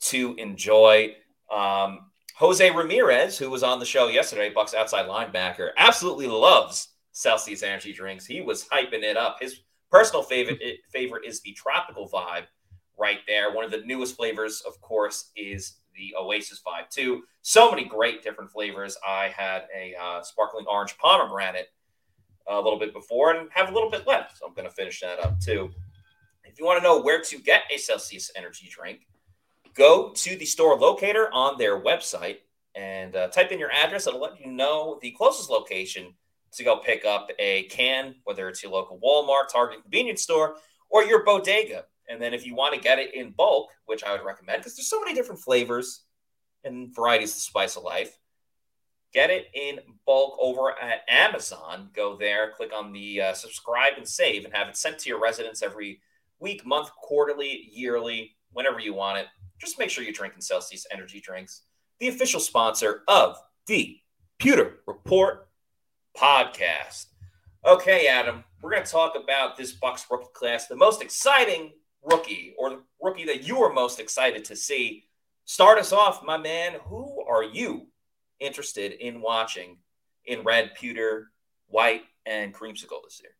to 0.00 0.34
enjoy. 0.34 1.14
Um, 1.52 2.10
Jose 2.36 2.70
Ramirez, 2.70 3.38
who 3.38 3.50
was 3.50 3.62
on 3.62 3.80
the 3.80 3.86
show 3.86 4.08
yesterday, 4.08 4.52
Bucs 4.52 4.74
outside 4.74 5.06
linebacker, 5.06 5.70
absolutely 5.76 6.26
loves 6.26 6.88
Celsius 7.12 7.62
energy 7.62 7.92
drinks. 7.92 8.26
He 8.26 8.40
was 8.40 8.64
hyping 8.64 9.02
it 9.02 9.16
up. 9.16 9.38
His 9.40 9.60
personal 9.90 10.22
favorite 10.22 10.60
favorite 10.92 11.24
is 11.24 11.40
the 11.40 11.52
tropical 11.52 12.08
vibe 12.08 12.44
right 12.98 13.18
there. 13.26 13.52
One 13.52 13.64
of 13.64 13.70
the 13.70 13.82
newest 13.84 14.16
flavors, 14.16 14.62
of 14.66 14.80
course, 14.80 15.30
is 15.36 15.78
the 15.98 16.14
Oasis 16.18 16.62
Vibe 16.66 16.88
too. 16.88 17.24
So 17.42 17.70
many 17.70 17.84
great 17.84 18.22
different 18.22 18.50
flavors. 18.50 18.96
I 19.06 19.28
had 19.28 19.64
a 19.76 19.94
uh, 20.00 20.22
sparkling 20.22 20.66
orange 20.66 20.96
pomegranate 20.96 21.68
a 22.48 22.56
little 22.56 22.78
bit 22.78 22.94
before 22.94 23.34
and 23.34 23.48
have 23.52 23.68
a 23.68 23.74
little 23.74 23.90
bit 23.90 24.06
left. 24.06 24.38
So 24.38 24.46
I'm 24.46 24.54
going 24.54 24.68
to 24.68 24.74
finish 24.74 25.00
that 25.00 25.20
up 25.20 25.38
too. 25.40 25.70
If 26.44 26.58
you 26.58 26.64
want 26.64 26.78
to 26.78 26.82
know 26.82 27.00
where 27.02 27.20
to 27.20 27.38
get 27.38 27.62
a 27.72 27.76
Celsius 27.76 28.30
energy 28.34 28.68
drink, 28.70 29.00
go 29.74 30.12
to 30.14 30.36
the 30.36 30.46
store 30.46 30.78
locator 30.78 31.28
on 31.32 31.58
their 31.58 31.80
website 31.80 32.38
and 32.74 33.14
uh, 33.14 33.28
type 33.28 33.52
in 33.52 33.58
your 33.58 33.70
address. 33.70 34.06
It'll 34.06 34.20
let 34.20 34.40
you 34.40 34.50
know 34.50 34.98
the 35.02 35.10
closest 35.10 35.50
location 35.50 36.14
to 36.52 36.64
go 36.64 36.78
pick 36.78 37.04
up 37.04 37.30
a 37.38 37.64
can, 37.64 38.14
whether 38.24 38.48
it's 38.48 38.62
your 38.62 38.72
local 38.72 38.98
Walmart, 38.98 39.52
Target 39.52 39.82
convenience 39.82 40.22
store, 40.22 40.56
or 40.88 41.04
your 41.04 41.24
bodega. 41.24 41.84
And 42.08 42.20
then 42.20 42.32
if 42.34 42.46
you 42.46 42.54
want 42.54 42.74
to 42.74 42.80
get 42.80 42.98
it 42.98 43.14
in 43.14 43.30
bulk, 43.30 43.68
which 43.86 44.02
I 44.02 44.12
would 44.12 44.24
recommend, 44.24 44.60
because 44.60 44.76
there's 44.76 44.88
so 44.88 45.00
many 45.00 45.14
different 45.14 45.40
flavors 45.40 46.04
and 46.64 46.94
varieties 46.94 47.34
of 47.36 47.42
spice 47.42 47.76
of 47.76 47.82
life, 47.82 48.18
get 49.12 49.30
it 49.30 49.46
in 49.54 49.80
bulk 50.06 50.36
over 50.40 50.72
at 50.80 51.02
Amazon. 51.08 51.90
Go 51.94 52.16
there, 52.16 52.52
click 52.56 52.72
on 52.74 52.92
the 52.92 53.20
uh, 53.20 53.32
subscribe 53.34 53.94
and 53.96 54.08
save, 54.08 54.44
and 54.44 54.54
have 54.54 54.68
it 54.68 54.76
sent 54.76 54.98
to 55.00 55.08
your 55.08 55.20
residence 55.20 55.62
every 55.62 56.00
week, 56.40 56.64
month, 56.64 56.90
quarterly, 57.02 57.68
yearly, 57.72 58.36
whenever 58.52 58.80
you 58.80 58.94
want 58.94 59.18
it. 59.18 59.26
Just 59.58 59.78
make 59.78 59.90
sure 59.90 60.04
you're 60.04 60.12
drinking 60.12 60.40
Celsius 60.40 60.86
energy 60.92 61.20
drinks, 61.20 61.62
the 62.00 62.08
official 62.08 62.40
sponsor 62.40 63.02
of 63.08 63.36
the 63.66 63.98
Pewter 64.38 64.78
Report 64.86 65.48
podcast. 66.16 67.06
Okay, 67.66 68.06
Adam, 68.06 68.44
we're 68.62 68.70
going 68.70 68.84
to 68.84 68.90
talk 68.90 69.14
about 69.16 69.56
this 69.56 69.76
Bucs 69.76 70.04
rookie 70.10 70.26
class, 70.32 70.68
the 70.68 70.76
most 70.76 71.02
exciting 71.02 71.72
rookie 72.02 72.54
or 72.58 72.70
the 72.70 72.82
rookie 73.00 73.26
that 73.26 73.46
you 73.46 73.62
are 73.62 73.72
most 73.72 74.00
excited 74.00 74.44
to 74.46 74.56
see. 74.56 75.04
Start 75.44 75.78
us 75.78 75.92
off, 75.92 76.22
my 76.24 76.36
man. 76.36 76.74
Who 76.84 77.24
are 77.28 77.42
you 77.42 77.86
interested 78.40 78.92
in 78.92 79.20
watching 79.20 79.78
in 80.26 80.42
red, 80.42 80.74
pewter, 80.74 81.30
white, 81.68 82.02
and 82.26 82.54
creamsicle 82.54 83.02
this 83.04 83.20
year? 83.22 83.32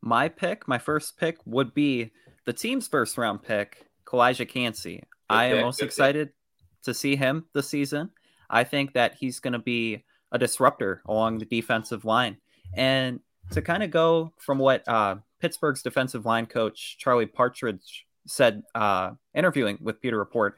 My 0.00 0.28
pick, 0.28 0.66
my 0.66 0.78
first 0.78 1.16
pick 1.16 1.38
would 1.44 1.74
be 1.74 2.10
the 2.44 2.52
team's 2.52 2.88
first 2.88 3.16
round 3.16 3.42
pick, 3.42 3.86
Calijah 4.04 4.48
Kancey. 4.48 5.04
I 5.30 5.46
am 5.46 5.60
most 5.60 5.80
excited 5.80 6.28
pick. 6.28 6.82
to 6.84 6.94
see 6.94 7.14
him 7.14 7.46
this 7.54 7.68
season. 7.68 8.10
I 8.50 8.64
think 8.64 8.94
that 8.94 9.14
he's 9.14 9.40
going 9.40 9.52
to 9.52 9.58
be 9.60 10.04
a 10.32 10.38
disruptor 10.38 11.02
along 11.06 11.38
the 11.38 11.44
defensive 11.44 12.04
line. 12.04 12.38
And 12.74 13.20
to 13.52 13.62
kind 13.62 13.82
of 13.82 13.90
go 13.90 14.32
from 14.38 14.58
what 14.58 14.86
uh, 14.88 15.16
Pittsburgh's 15.42 15.82
defensive 15.82 16.24
line 16.24 16.46
coach 16.46 16.96
Charlie 16.98 17.26
Partridge 17.26 18.06
said, 18.28 18.62
uh, 18.76 19.10
interviewing 19.34 19.76
with 19.80 20.00
Pewter 20.00 20.16
Report, 20.16 20.56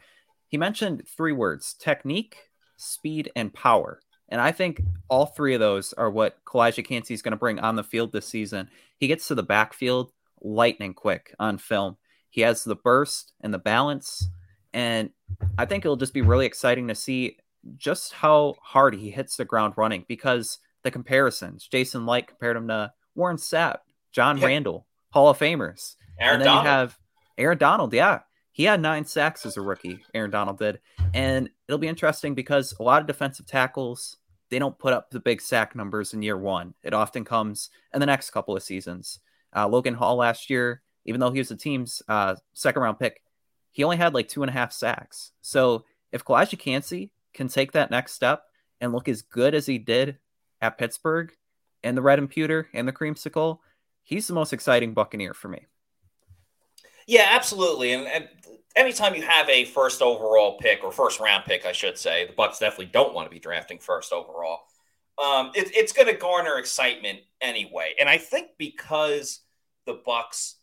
he 0.49 0.59
mentioned 0.59 1.05
three 1.09 1.33
words 1.33 1.73
technique, 1.73 2.37
speed, 2.77 3.33
and 3.35 3.53
power. 3.53 4.01
And 4.29 4.43
I 4.43 4.53
think 4.53 4.83
all 5.09 5.25
three 5.25 5.55
of 5.55 5.61
those 5.61 5.95
are 5.95 6.11
what 6.11 6.37
Calijah 6.45 6.87
Kancey 6.87 7.15
is 7.15 7.23
going 7.23 7.33
to 7.33 7.39
bring 7.39 7.59
on 7.59 7.77
the 7.77 7.83
field 7.83 8.13
this 8.13 8.29
season. 8.29 8.69
He 8.99 9.09
gets 9.09 9.27
to 9.29 9.35
the 9.35 9.43
backfield 9.43 10.13
lightning 10.43 10.93
quick 10.93 11.35
on 11.39 11.57
film. 11.57 11.97
He 12.29 12.43
has 12.43 12.63
the 12.63 12.77
burst 12.77 13.33
and 13.41 13.55
the 13.55 13.59
balance. 13.59 14.29
And 14.75 15.11
I 15.57 15.65
think 15.65 15.87
it'll 15.87 15.97
just 15.97 16.13
be 16.13 16.21
really 16.21 16.47
exciting 16.47 16.89
to 16.89 16.95
see 16.95 17.39
just 17.79 18.13
how 18.13 18.57
hard 18.61 18.95
he 18.95 19.11
hits 19.11 19.37
the 19.37 19.47
ground 19.47 19.75
running 19.79 20.05
because 20.09 20.59
the 20.83 20.91
comparisons. 20.91 21.67
Jason 21.67 22.05
Licht 22.05 22.29
compared 22.29 22.59
him 22.59 22.69
to 22.69 22.93
Warren 23.15 23.39
Sapp, 23.39 23.79
John 24.15 24.39
yeah. 24.39 24.47
Randle, 24.47 24.87
Hall 25.11 25.29
of 25.29 25.39
Famers. 25.39 25.97
Aaron 26.19 26.35
and 26.35 26.41
then 26.43 26.47
Donald. 26.47 26.65
you 26.65 26.71
have 26.71 26.99
Aaron 27.37 27.59
Donald. 27.59 27.93
Yeah. 27.93 28.21
He 28.53 28.65
had 28.65 28.81
nine 28.81 29.05
sacks 29.05 29.45
as 29.45 29.57
a 29.57 29.61
rookie, 29.61 29.99
Aaron 30.15 30.31
Donald 30.31 30.59
did. 30.59 30.79
And 31.13 31.51
it'll 31.67 31.79
be 31.79 31.89
interesting 31.89 32.37
because 32.37 32.73
a 32.79 32.85
lot 32.85 33.01
of 33.01 33.09
defensive 33.09 33.47
tackles, 33.47 34.17
they 34.49 34.61
don't 34.61 34.79
put 34.79 34.93
up 34.93 35.11
the 35.11 35.19
big 35.19 35.41
sack 35.41 35.75
numbers 35.75 36.15
in 36.15 36.23
year 36.23 36.39
one. 36.39 36.75
It 36.85 36.95
often 36.95 37.25
comes 37.25 37.69
in 37.93 37.99
the 37.99 38.07
next 38.07 38.31
couple 38.31 38.57
of 38.57 38.63
seasons. 38.63 39.19
Uh, 39.55 39.67
Logan 39.67 39.95
Hall 39.95 40.15
last 40.15 40.51
year, 40.51 40.83
even 41.05 41.21
though 41.21 41.33
he 41.33 41.41
was 41.41 41.49
the 41.49 41.57
team's 41.57 42.01
uh, 42.07 42.37
second 42.53 42.83
round 42.83 43.01
pick, 43.01 43.23
he 43.73 43.83
only 43.83 43.97
had 43.97 44.15
like 44.15 44.29
two 44.29 44.45
and 44.45 44.51
a 44.51 44.53
half 44.53 44.73
sacks. 44.73 45.33
So 45.43 45.85
if 46.13 46.25
Calijah 46.25 46.59
Kancey 46.59 47.11
can 47.33 47.49
take 47.49 47.73
that 47.73 47.91
next 47.91 48.13
step 48.13 48.45
and 48.81 48.93
look 48.93 49.09
as 49.09 49.23
good 49.23 49.53
as 49.57 49.67
he 49.67 49.79
did 49.79 50.19
at 50.61 50.79
Pittsburgh 50.79 51.33
and 51.83 51.97
the 51.97 52.03
red 52.03 52.21
and 52.21 52.31
pewter 52.31 52.69
and 52.73 52.87
the 52.87 52.93
creamsicle, 52.93 53.59
he's 54.05 54.29
the 54.29 54.35
most 54.35 54.53
exciting 54.53 54.95
Buccaneer 54.95 55.35
for 55.35 55.49
me. 55.49 55.67
Yeah, 57.07 57.27
absolutely. 57.31 57.93
And, 57.93 58.07
and, 58.07 58.29
anytime 58.77 59.15
you 59.15 59.23
have 59.23 59.49
a 59.49 59.65
first 59.65 60.03
overall 60.03 60.59
pick 60.59 60.83
or 60.83 60.93
first 60.93 61.21
round 61.21 61.45
pick, 61.45 61.67
I 61.67 61.73
should 61.73 61.99
say, 61.99 62.27
the 62.27 62.33
Bucs 62.33 62.59
definitely 62.59 62.87
don't 62.87 63.15
want 63.15 63.27
to 63.27 63.31
be 63.31 63.39
drafting 63.39 63.79
first 63.79 64.13
overall. 64.13 64.61
Um, 65.23 65.53
it, 65.55 65.71
it's 65.75 65.93
going 65.93 66.09
to 66.09 66.15
garner 66.15 66.59
excitement 66.59 67.21
anyway, 67.41 67.95
and 68.01 68.09
I 68.09 68.19
think 68.19 68.51
because 68.59 69.41
the 69.87 70.01
Bucs, 70.07 70.55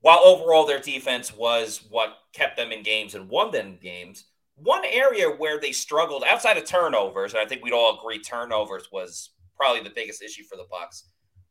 while 0.00 0.20
overall 0.24 0.66
their 0.66 0.80
defense 0.80 1.36
was 1.36 1.86
what 1.90 2.16
kept 2.32 2.56
them 2.56 2.72
in 2.72 2.82
games 2.82 3.14
and 3.14 3.28
won 3.28 3.50
them 3.50 3.78
games, 3.80 4.24
one 4.56 4.84
area 4.86 5.28
where 5.28 5.60
they 5.60 5.72
struggled 5.72 6.24
outside 6.26 6.56
of 6.56 6.64
turnovers, 6.64 7.34
and 7.34 7.42
I 7.42 7.46
think 7.46 7.62
we'd 7.62 7.74
all 7.74 7.98
agree 7.98 8.20
turnovers 8.20 8.88
was 8.90 9.30
probably 9.54 9.82
the 9.82 9.94
biggest 9.94 10.22
issue 10.22 10.44
for 10.44 10.56
the 10.56 10.64
Bucs. 10.64 11.02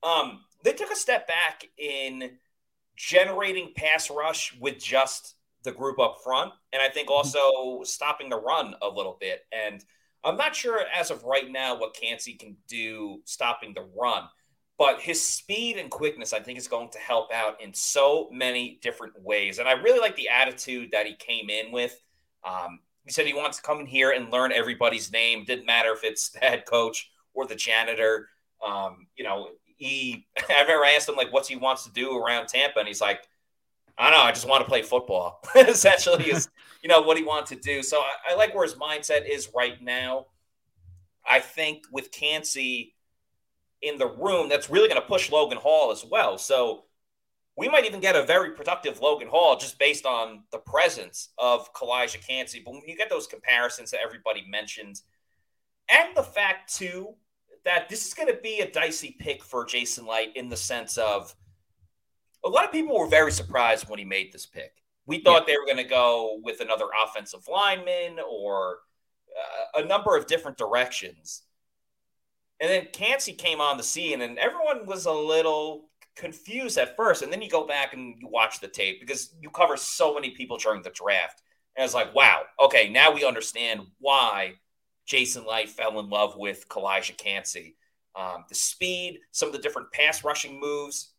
Um, 0.03 0.41
they 0.63 0.73
took 0.73 0.91
a 0.91 0.95
step 0.95 1.27
back 1.27 1.65
in 1.77 2.31
generating 2.95 3.73
pass 3.75 4.09
rush 4.09 4.55
with 4.59 4.79
just 4.79 5.35
the 5.63 5.71
group 5.71 5.99
up 5.99 6.17
front, 6.23 6.53
and 6.73 6.81
I 6.81 6.89
think 6.89 7.09
mm-hmm. 7.09 7.17
also 7.17 7.83
stopping 7.83 8.29
the 8.29 8.39
run 8.39 8.75
a 8.81 8.87
little 8.87 9.17
bit. 9.19 9.41
And 9.51 9.83
I'm 10.23 10.37
not 10.37 10.55
sure 10.55 10.83
as 10.93 11.11
of 11.11 11.23
right 11.23 11.51
now 11.51 11.77
what 11.79 11.95
Kancey 11.95 12.33
can 12.33 12.55
do 12.67 13.21
stopping 13.25 13.73
the 13.73 13.87
run, 13.99 14.23
but 14.77 14.99
his 14.99 15.23
speed 15.23 15.77
and 15.77 15.89
quickness, 15.89 16.33
I 16.33 16.39
think, 16.39 16.57
is 16.57 16.67
going 16.67 16.89
to 16.89 16.99
help 16.99 17.31
out 17.33 17.61
in 17.61 17.73
so 17.73 18.29
many 18.31 18.79
different 18.81 19.13
ways. 19.21 19.59
And 19.59 19.67
I 19.67 19.73
really 19.73 19.99
like 19.99 20.15
the 20.15 20.29
attitude 20.29 20.89
that 20.91 21.05
he 21.05 21.15
came 21.15 21.49
in 21.49 21.71
with. 21.71 21.99
Um, 22.43 22.79
he 23.05 23.11
said 23.11 23.25
he 23.25 23.33
wants 23.33 23.57
to 23.57 23.63
come 23.63 23.79
in 23.79 23.87
here 23.87 24.11
and 24.11 24.31
learn 24.31 24.51
everybody's 24.51 25.11
name. 25.11 25.43
Didn't 25.43 25.65
matter 25.65 25.91
if 25.91 26.03
it's 26.03 26.29
the 26.29 26.39
head 26.39 26.65
coach 26.65 27.09
or 27.33 27.47
the 27.47 27.55
janitor. 27.55 28.29
Um, 28.65 29.07
you 29.15 29.23
know, 29.23 29.49
he 29.81 30.27
I 30.49 30.61
remember 30.61 30.85
I 30.85 30.91
asked 30.91 31.09
him 31.09 31.15
like 31.15 31.33
what 31.33 31.47
he 31.47 31.55
wants 31.55 31.83
to 31.85 31.91
do 31.91 32.15
around 32.15 32.47
Tampa, 32.47 32.79
and 32.79 32.87
he's 32.87 33.01
like, 33.01 33.27
I 33.97 34.09
don't 34.09 34.19
know, 34.19 34.23
I 34.23 34.31
just 34.31 34.47
want 34.47 34.63
to 34.63 34.69
play 34.69 34.83
football. 34.83 35.41
Essentially, 35.55 36.25
is 36.25 36.49
you 36.83 36.89
know 36.89 37.01
what 37.01 37.17
he 37.17 37.23
wants 37.23 37.49
to 37.49 37.55
do. 37.55 37.81
So 37.81 37.99
I, 37.99 38.31
I, 38.31 38.35
like 38.35 38.53
where 38.53 38.63
his 38.63 38.75
mindset 38.75 39.27
is 39.27 39.49
right 39.55 39.81
now. 39.81 40.27
I 41.27 41.39
think 41.39 41.83
with 41.91 42.11
Kancey 42.11 42.95
in 43.81 43.97
the 43.97 44.07
room, 44.07 44.49
that's 44.49 44.69
really 44.69 44.87
going 44.87 45.01
to 45.01 45.07
push 45.07 45.31
Logan 45.31 45.57
Hall 45.57 45.91
as 45.91 46.05
well. 46.05 46.37
So 46.37 46.85
we 47.57 47.67
might 47.67 47.85
even 47.85 47.99
get 47.99 48.15
a 48.15 48.23
very 48.23 48.51
productive 48.51 48.99
Logan 49.01 49.27
Hall 49.27 49.55
just 49.55 49.77
based 49.77 50.05
on 50.05 50.43
the 50.51 50.57
presence 50.57 51.29
of 51.37 51.73
Calijah 51.73 52.25
Kancey. 52.25 52.61
But 52.63 52.73
when 52.73 52.83
you 52.87 52.97
get 52.97 53.09
those 53.09 53.27
comparisons 53.27 53.91
that 53.91 53.99
everybody 54.03 54.45
mentioned, 54.47 55.01
and 55.89 56.15
the 56.15 56.23
fact 56.23 56.75
too 56.75 57.15
that 57.65 57.89
this 57.89 58.07
is 58.07 58.13
going 58.13 58.33
to 58.33 58.39
be 58.41 58.59
a 58.59 58.71
dicey 58.71 59.15
pick 59.19 59.43
for 59.43 59.65
Jason 59.65 60.05
Licht 60.07 60.35
in 60.35 60.49
the 60.49 60.57
sense 60.57 60.97
of 60.97 61.35
a 62.43 62.49
lot 62.49 62.65
of 62.65 62.71
people 62.71 62.97
were 62.97 63.07
very 63.07 63.31
surprised 63.31 63.87
when 63.87 63.99
he 63.99 64.05
made 64.05 64.31
this 64.31 64.45
pick. 64.45 64.73
We 65.05 65.19
thought 65.19 65.43
yeah. 65.47 65.53
they 65.53 65.57
were 65.57 65.65
going 65.65 65.83
to 65.83 65.89
go 65.89 66.39
with 66.43 66.61
another 66.61 66.85
offensive 67.03 67.47
lineman 67.51 68.17
or 68.27 68.79
uh, 69.75 69.81
a 69.81 69.85
number 69.85 70.15
of 70.15 70.27
different 70.27 70.57
directions. 70.57 71.43
And 72.59 72.69
then 72.69 72.87
Kancey 72.93 73.33
came 73.33 73.59
on 73.59 73.77
the 73.77 73.83
scene, 73.83 74.21
and 74.21 74.37
everyone 74.37 74.85
was 74.85 75.05
a 75.05 75.11
little 75.11 75.89
confused 76.15 76.77
at 76.77 76.95
first. 76.95 77.23
And 77.23 77.31
then 77.31 77.41
you 77.41 77.49
go 77.49 77.65
back 77.65 77.93
and 77.93 78.15
you 78.19 78.27
watch 78.27 78.59
the 78.59 78.67
tape 78.67 78.99
because 78.99 79.33
you 79.41 79.49
cover 79.49 79.77
so 79.77 80.13
many 80.13 80.31
people 80.31 80.57
during 80.57 80.83
the 80.83 80.91
draft. 80.91 81.41
And 81.75 81.85
it's 81.85 81.93
like, 81.93 82.13
wow, 82.13 82.43
okay, 82.63 82.89
now 82.89 83.11
we 83.11 83.25
understand 83.25 83.81
why 83.99 84.55
Jason 85.11 85.43
Licht 85.45 85.71
fell 85.71 85.99
in 85.99 86.09
love 86.09 86.37
with 86.37 86.69
Calijah 86.69 87.17
Kancey. 87.17 87.75
Um, 88.15 88.45
the 88.47 88.55
speed, 88.55 89.19
some 89.31 89.49
of 89.49 89.53
the 89.53 89.59
different 89.59 89.91
pass 89.91 90.23
rushing 90.23 90.57
moves, 90.57 91.11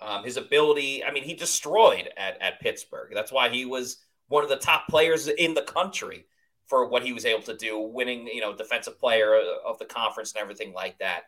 um, 0.00 0.24
his 0.24 0.38
ability. 0.38 1.04
I 1.04 1.12
mean, 1.12 1.22
he 1.22 1.34
destroyed 1.34 2.08
at, 2.16 2.40
at 2.40 2.60
Pittsburgh. 2.60 3.10
That's 3.12 3.30
why 3.30 3.50
he 3.50 3.66
was 3.66 3.98
one 4.28 4.42
of 4.42 4.48
the 4.48 4.56
top 4.56 4.88
players 4.88 5.28
in 5.28 5.52
the 5.52 5.60
country 5.60 6.24
for 6.64 6.88
what 6.88 7.02
he 7.02 7.12
was 7.12 7.26
able 7.26 7.42
to 7.42 7.56
do, 7.56 7.78
winning, 7.78 8.28
you 8.28 8.40
know, 8.40 8.56
defensive 8.56 8.98
player 8.98 9.38
of 9.62 9.78
the 9.78 9.84
conference 9.84 10.32
and 10.32 10.40
everything 10.40 10.72
like 10.72 10.98
that. 11.00 11.24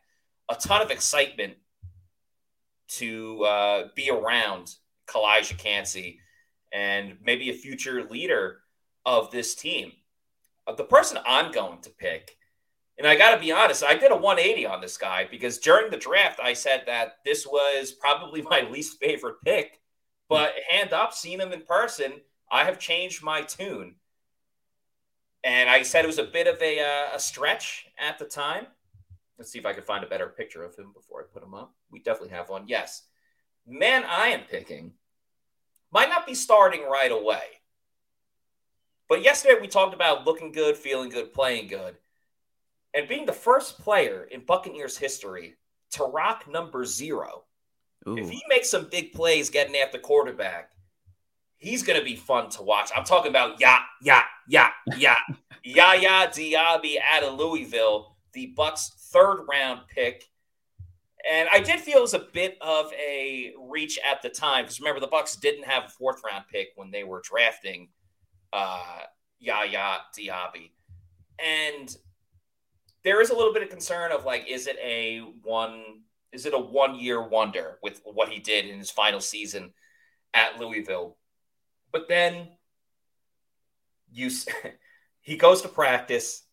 A 0.51 0.55
ton 0.55 0.81
of 0.81 0.91
excitement 0.91 1.53
to 2.93 3.45
uh, 3.45 3.89
be 3.95 4.09
around 4.09 4.75
Calijah 5.07 5.59
Kancey 5.59 6.19
and 6.73 7.19
maybe 7.23 7.51
a 7.51 7.55
future 7.55 8.05
leader 8.05 8.61
of 9.05 9.31
this 9.31 9.55
team. 9.55 9.93
The 10.67 10.85
person 10.85 11.19
I'm 11.27 11.53
going 11.53 11.81
to 11.83 11.91
pick 11.91 12.37
And 12.97 13.07
I 13.07 13.17
got 13.17 13.35
to 13.35 13.41
be 13.41 13.53
honest, 13.53 13.85
I 13.85 13.97
did 13.97 14.13
a 14.13 14.17
180 14.17 14.67
on 14.67 14.81
this 14.81 14.97
guy 14.97 15.27
because 15.31 15.59
during 15.59 15.91
the 15.91 15.97
draft, 15.97 16.41
I 16.43 16.53
said 16.53 16.85
that 16.87 17.19
this 17.25 17.47
was 17.47 17.93
probably 17.93 18.43
my 18.51 18.63
least 18.71 18.99
favorite 19.01 19.37
pick. 19.45 19.81
But 20.29 20.55
hand 20.71 20.93
up, 20.93 21.13
seeing 21.13 21.41
him 21.41 21.53
in 21.53 21.63
person, 21.63 22.21
I 22.51 22.65
have 22.65 22.79
changed 22.79 23.23
my 23.23 23.43
tune. 23.43 23.97
And 25.43 25.69
I 25.69 25.83
said 25.83 26.05
it 26.05 26.09
was 26.09 26.19
a 26.19 26.25
bit 26.25 26.47
of 26.47 26.61
a, 26.63 26.81
uh, 26.81 27.17
a 27.17 27.21
stretch 27.21 27.87
at 27.99 28.19
the 28.19 28.25
time. 28.25 28.67
Let's 29.37 29.51
see 29.51 29.59
if 29.59 29.67
I 29.67 29.75
can 29.75 29.83
find 29.83 30.03
a 30.03 30.09
better 30.09 30.29
picture 30.29 30.63
of 30.63 30.75
him 30.77 30.93
before 30.95 31.21
I 31.21 31.25
put 31.33 31.43
him 31.43 31.53
up. 31.53 31.75
We 31.91 31.99
definitely 31.99 32.31
have 32.31 32.49
one. 32.49 32.65
Yes. 32.69 33.03
Man, 33.67 34.05
I 34.09 34.29
am 34.29 34.43
picking 34.49 34.93
might 35.95 36.09
not 36.09 36.27
be 36.27 36.35
starting 36.35 36.83
right 36.83 37.13
away. 37.13 37.45
But 39.09 39.23
yesterday 39.23 39.61
we 39.61 39.69
talked 39.69 39.95
about 39.95 40.27
looking 40.27 40.53
good, 40.53 40.77
feeling 40.77 41.11
good, 41.11 41.33
playing 41.33 41.69
good, 41.69 41.97
and 42.95 43.09
being 43.09 43.27
the 43.27 43.33
first 43.33 43.79
player 43.79 44.25
in 44.31 44.45
Buccaneers 44.45 44.97
history 44.97 45.57
to 45.93 46.05
rock 46.05 46.49
number 46.49 46.85
zero. 46.85 47.45
Ooh. 48.09 48.17
If 48.17 48.31
he 48.31 48.43
makes 48.49 48.71
some 48.71 48.89
big 48.91 49.13
plays 49.13 49.51
getting 49.51 49.77
after 49.77 49.99
quarterback, 49.99 50.71
he's 51.57 51.83
going 51.83 51.99
to 51.99 52.05
be 52.05 52.17
fun 52.17 52.51
to 52.51 52.63
watch. 52.63 52.91
I'm 52.97 53.05
talking 53.05 53.31
about 53.31 53.61
ya, 53.61 53.79
ya, 54.03 54.23
ya, 54.49 54.69
ya, 54.97 55.17
Yaya 55.65 56.29
Diaby 56.29 56.97
out 57.03 57.23
of 57.23 57.39
Louisville, 57.39 58.17
the 58.33 58.55
Bucs' 58.57 58.91
third 59.11 59.45
round 59.51 59.81
pick. 59.89 60.25
And 61.31 61.49
I 61.51 61.61
did 61.61 61.81
feel 61.81 61.99
it 61.99 62.03
was 62.03 62.15
a 62.15 62.27
bit 62.33 62.59
of 62.61 62.93
a 62.93 63.55
reach 63.71 63.99
at 64.07 64.21
the 64.21 64.29
time 64.29 64.65
because 64.65 64.79
remember 64.79 65.01
the 65.01 65.09
Bucs 65.09 65.41
didn't 65.41 65.65
have 65.65 65.85
a 65.85 65.89
fourth 65.89 66.21
round 66.23 66.45
pick 66.53 66.69
when 66.77 66.91
they 66.91 67.05
were 67.05 67.23
drafting 67.25 67.89
uh, 68.55 69.01
Yaya 69.41 69.99
Diaby, 70.17 70.71
and 71.45 71.95
there 73.03 73.21
is 73.21 73.31
a 73.31 73.35
little 73.35 73.53
bit 73.53 73.63
of 73.63 73.69
concern 73.69 74.13
of 74.13 74.25
like, 74.25 74.47
is 74.49 74.67
it 74.67 74.77
a 74.83 75.21
one? 75.43 75.83
Is 76.33 76.47
it 76.47 76.55
a 76.55 76.59
one 76.59 76.99
year 76.99 77.23
wonder 77.23 77.79
with 77.83 78.01
what 78.05 78.29
he 78.29 78.41
did 78.41 78.67
in 78.67 78.79
his 78.79 78.91
final 78.91 79.21
season 79.21 79.73
at 80.33 80.59
Louisville? 80.59 81.17
But 81.93 82.09
then 82.09 82.49
you, 84.11 84.31
he 85.21 85.37
goes 85.37 85.63
to 85.63 85.69
practice 85.69 86.45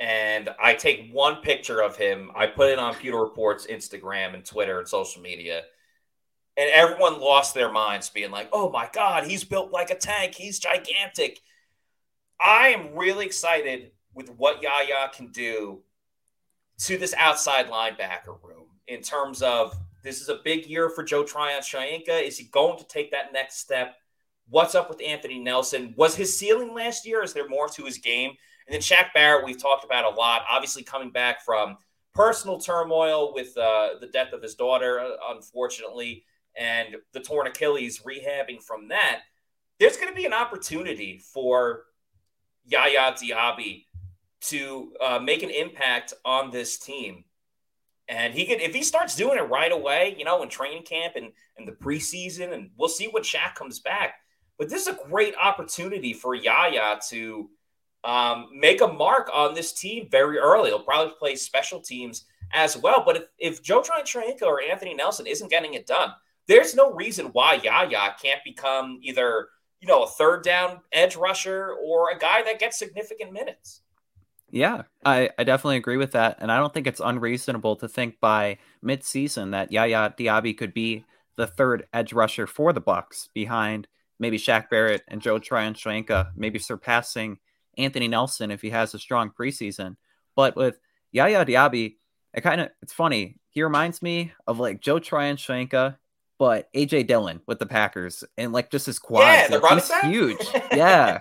and 0.00 0.48
I 0.62 0.74
take 0.74 1.10
one 1.10 1.36
picture 1.36 1.80
of 1.80 1.96
him. 1.96 2.30
I 2.36 2.46
put 2.46 2.70
it 2.70 2.78
on 2.78 2.94
Pewter 2.94 3.18
Report's 3.18 3.66
Instagram 3.66 4.34
and 4.34 4.44
Twitter 4.44 4.78
and 4.78 4.88
social 4.88 5.22
media. 5.22 5.62
And 6.58 6.68
everyone 6.72 7.20
lost 7.20 7.54
their 7.54 7.70
minds 7.70 8.10
being 8.10 8.32
like, 8.32 8.48
oh 8.52 8.68
my 8.70 8.90
God, 8.92 9.24
he's 9.24 9.44
built 9.44 9.70
like 9.70 9.90
a 9.90 9.94
tank. 9.94 10.34
He's 10.34 10.58
gigantic. 10.58 11.38
I 12.40 12.70
am 12.70 12.96
really 12.96 13.26
excited 13.26 13.92
with 14.12 14.28
what 14.30 14.60
Yaya 14.60 15.08
can 15.14 15.28
do 15.28 15.82
to 16.78 16.98
this 16.98 17.14
outside 17.16 17.68
linebacker 17.68 18.42
room 18.42 18.66
in 18.88 19.02
terms 19.02 19.40
of 19.40 19.76
this 20.02 20.20
is 20.20 20.28
a 20.28 20.40
big 20.44 20.66
year 20.66 20.90
for 20.90 21.04
Joe 21.04 21.22
Tryon-Shoyinka. 21.22 22.22
Is 22.22 22.38
he 22.38 22.46
going 22.46 22.78
to 22.78 22.84
take 22.86 23.12
that 23.12 23.32
next 23.32 23.58
step? 23.58 23.94
What's 24.48 24.74
up 24.74 24.88
with 24.88 25.00
Anthony 25.00 25.38
Nelson? 25.38 25.94
Was 25.96 26.16
his 26.16 26.36
ceiling 26.36 26.74
last 26.74 27.06
year? 27.06 27.22
Is 27.22 27.32
there 27.32 27.48
more 27.48 27.68
to 27.68 27.84
his 27.84 27.98
game? 27.98 28.30
And 28.66 28.74
then 28.74 28.80
Shaq 28.80 29.12
Barrett, 29.14 29.44
we've 29.44 29.60
talked 29.60 29.84
about 29.84 30.12
a 30.12 30.16
lot, 30.16 30.42
obviously 30.50 30.82
coming 30.82 31.10
back 31.10 31.44
from 31.44 31.76
personal 32.14 32.58
turmoil 32.58 33.32
with 33.32 33.56
uh, 33.56 33.90
the 34.00 34.08
death 34.08 34.32
of 34.32 34.42
his 34.42 34.54
daughter, 34.54 34.98
uh, 34.98 35.10
unfortunately, 35.30 36.24
and 36.58 36.96
the 37.12 37.20
torn 37.20 37.46
Achilles, 37.46 38.00
rehabbing 38.00 38.62
from 38.62 38.88
that. 38.88 39.20
There's 39.78 39.96
going 39.96 40.08
to 40.08 40.14
be 40.14 40.26
an 40.26 40.32
opportunity 40.32 41.18
for 41.32 41.84
Yaya 42.66 43.12
Diaby 43.12 43.84
to 44.40 44.92
uh, 45.00 45.18
make 45.18 45.42
an 45.42 45.50
impact 45.50 46.14
on 46.24 46.50
this 46.50 46.78
team. 46.78 47.24
And 48.08 48.34
he 48.34 48.46
could, 48.46 48.60
if 48.60 48.74
he 48.74 48.82
starts 48.82 49.14
doing 49.14 49.38
it 49.38 49.42
right 49.42 49.70
away, 49.70 50.16
you 50.18 50.24
know, 50.24 50.42
in 50.42 50.48
training 50.48 50.82
camp 50.82 51.14
and, 51.16 51.32
and 51.56 51.68
the 51.68 51.72
preseason, 51.72 52.52
and 52.52 52.70
we'll 52.76 52.88
see 52.88 53.06
when 53.06 53.22
Shaq 53.22 53.54
comes 53.54 53.80
back. 53.80 54.14
But 54.58 54.68
this 54.68 54.82
is 54.82 54.88
a 54.88 54.98
great 55.08 55.34
opportunity 55.40 56.12
for 56.12 56.34
Yaya 56.34 56.98
to 57.10 57.50
um, 58.04 58.48
make 58.52 58.80
a 58.80 58.88
mark 58.88 59.30
on 59.32 59.54
this 59.54 59.72
team 59.72 60.08
very 60.10 60.38
early. 60.38 60.70
He'll 60.70 60.80
probably 60.80 61.14
play 61.18 61.36
special 61.36 61.80
teams 61.80 62.24
as 62.52 62.76
well. 62.76 63.02
But 63.04 63.16
if, 63.16 63.22
if 63.38 63.62
Joe 63.62 63.82
Tryon-Shoyinka 63.82 64.42
or 64.42 64.62
Anthony 64.62 64.94
Nelson 64.94 65.26
isn't 65.26 65.50
getting 65.50 65.74
it 65.74 65.86
done, 65.86 66.10
there's 66.48 66.74
no 66.74 66.92
reason 66.92 67.26
why 67.26 67.60
Yaya 67.62 68.14
can't 68.20 68.42
become 68.44 68.98
either, 69.02 69.48
you 69.80 69.86
know, 69.86 70.02
a 70.02 70.08
third 70.08 70.42
down 70.42 70.80
edge 70.92 71.14
rusher 71.14 71.76
or 71.84 72.10
a 72.10 72.18
guy 72.18 72.42
that 72.42 72.58
gets 72.58 72.78
significant 72.78 73.32
minutes. 73.32 73.82
Yeah, 74.50 74.82
I, 75.04 75.28
I 75.38 75.44
definitely 75.44 75.76
agree 75.76 75.98
with 75.98 76.12
that. 76.12 76.38
And 76.40 76.50
I 76.50 76.56
don't 76.56 76.72
think 76.72 76.86
it's 76.86 77.02
unreasonable 77.04 77.76
to 77.76 77.88
think 77.88 78.18
by 78.18 78.56
midseason 78.82 79.50
that 79.52 79.70
Yaya 79.70 80.14
Diaby 80.18 80.56
could 80.56 80.72
be 80.72 81.04
the 81.36 81.46
third 81.46 81.86
edge 81.92 82.14
rusher 82.14 82.46
for 82.46 82.72
the 82.72 82.80
Bucs 82.80 83.28
behind 83.34 83.86
maybe 84.18 84.38
Shaq 84.38 84.70
Barrett 84.70 85.02
and 85.06 85.20
Joe 85.20 85.38
Tryon-Shoyinka, 85.38 86.30
maybe 86.34 86.58
surpassing 86.58 87.38
Anthony 87.76 88.08
Nelson 88.08 88.50
if 88.50 88.62
he 88.62 88.70
has 88.70 88.94
a 88.94 88.98
strong 88.98 89.30
preseason. 89.30 89.96
But 90.34 90.56
with 90.56 90.78
Yaya 91.12 91.44
Diaby, 91.44 91.96
it 92.34 92.40
kind 92.40 92.60
of 92.60 92.70
it's 92.82 92.92
funny. 92.92 93.36
He 93.50 93.62
reminds 93.62 94.02
me 94.02 94.32
of 94.46 94.58
like 94.58 94.80
Joe 94.80 94.98
Tryon-Shoyinka, 94.98 95.96
but 96.38 96.72
AJ 96.72 97.06
Dillon 97.06 97.40
with 97.46 97.58
the 97.58 97.66
Packers 97.66 98.24
and 98.36 98.52
like 98.52 98.70
just 98.70 98.86
his 98.86 98.98
quads. 98.98 99.50
Yeah, 99.50 99.58
the 99.58 99.58
like, 99.58 99.74
he's 99.74 99.92
huge. 100.02 100.46
yeah. 100.72 101.20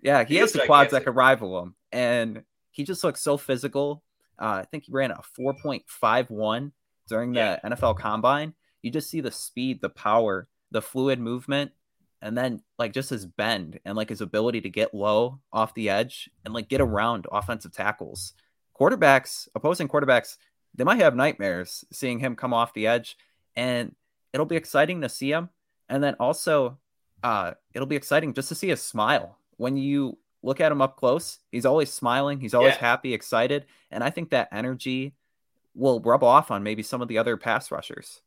Yeah, 0.00 0.24
he, 0.24 0.34
he 0.34 0.40
has 0.40 0.52
the 0.52 0.66
quads 0.66 0.90
that 0.90 1.04
could 1.04 1.14
rival 1.14 1.62
him. 1.62 1.74
And 1.92 2.42
he 2.70 2.84
just 2.84 3.04
looks 3.04 3.22
so 3.22 3.36
physical. 3.36 4.02
Uh, 4.38 4.62
I 4.62 4.64
think 4.64 4.84
he 4.84 4.92
ran 4.92 5.12
a 5.12 5.20
4.51 5.38 6.72
during 7.08 7.32
the 7.32 7.38
yeah. 7.38 7.58
NFL 7.64 7.98
combine. 7.98 8.54
You 8.82 8.90
just 8.90 9.08
see 9.08 9.20
the 9.20 9.30
speed, 9.30 9.80
the 9.80 9.88
power, 9.88 10.48
the 10.72 10.82
fluid 10.82 11.20
movement 11.20 11.70
and 12.22 12.38
then 12.38 12.62
like 12.78 12.92
just 12.92 13.10
his 13.10 13.26
bend 13.26 13.80
and 13.84 13.96
like 13.96 14.08
his 14.08 14.20
ability 14.20 14.60
to 14.62 14.70
get 14.70 14.94
low 14.94 15.40
off 15.52 15.74
the 15.74 15.90
edge 15.90 16.30
and 16.44 16.54
like 16.54 16.68
get 16.68 16.80
around 16.80 17.26
offensive 17.30 17.72
tackles. 17.72 18.32
Quarterbacks, 18.80 19.48
opposing 19.54 19.88
quarterbacks, 19.88 20.36
they 20.74 20.84
might 20.84 21.00
have 21.00 21.16
nightmares 21.16 21.84
seeing 21.92 22.20
him 22.20 22.36
come 22.36 22.54
off 22.54 22.72
the 22.72 22.86
edge, 22.86 23.16
and 23.54 23.94
it'll 24.32 24.46
be 24.46 24.56
exciting 24.56 25.00
to 25.02 25.08
see 25.08 25.30
him. 25.30 25.50
And 25.88 26.02
then 26.02 26.14
also, 26.18 26.78
uh, 27.22 27.52
it'll 27.74 27.86
be 27.86 27.96
exciting 27.96 28.34
just 28.34 28.48
to 28.48 28.54
see 28.54 28.68
his 28.68 28.82
smile 28.82 29.38
when 29.56 29.76
you 29.76 30.18
look 30.42 30.60
at 30.60 30.72
him 30.72 30.82
up 30.82 30.96
close. 30.96 31.38
He's 31.50 31.66
always 31.66 31.92
smiling. 31.92 32.40
He's 32.40 32.54
always 32.54 32.74
yeah. 32.74 32.80
happy, 32.80 33.14
excited, 33.14 33.66
and 33.90 34.02
I 34.02 34.10
think 34.10 34.30
that 34.30 34.48
energy 34.52 35.14
will 35.74 36.00
rub 36.00 36.22
off 36.22 36.50
on 36.50 36.62
maybe 36.62 36.82
some 36.82 37.00
of 37.00 37.08
the 37.08 37.18
other 37.18 37.36
pass 37.36 37.70
rushers. 37.70 38.20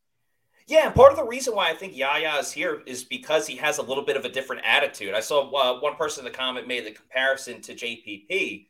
Yeah, 0.66 0.86
and 0.86 0.94
part 0.94 1.12
of 1.12 1.16
the 1.16 1.24
reason 1.24 1.54
why 1.54 1.70
I 1.70 1.74
think 1.74 1.96
Yaya 1.96 2.38
is 2.38 2.50
here 2.50 2.82
is 2.86 3.04
because 3.04 3.46
he 3.46 3.54
has 3.56 3.78
a 3.78 3.82
little 3.82 4.04
bit 4.04 4.16
of 4.16 4.24
a 4.24 4.28
different 4.28 4.62
attitude. 4.64 5.14
I 5.14 5.20
saw 5.20 5.48
uh, 5.52 5.80
one 5.80 5.94
person 5.94 6.26
in 6.26 6.32
the 6.32 6.36
comment 6.36 6.66
made 6.66 6.84
the 6.84 6.90
comparison 6.90 7.60
to 7.62 7.74
JPP, 7.74 8.66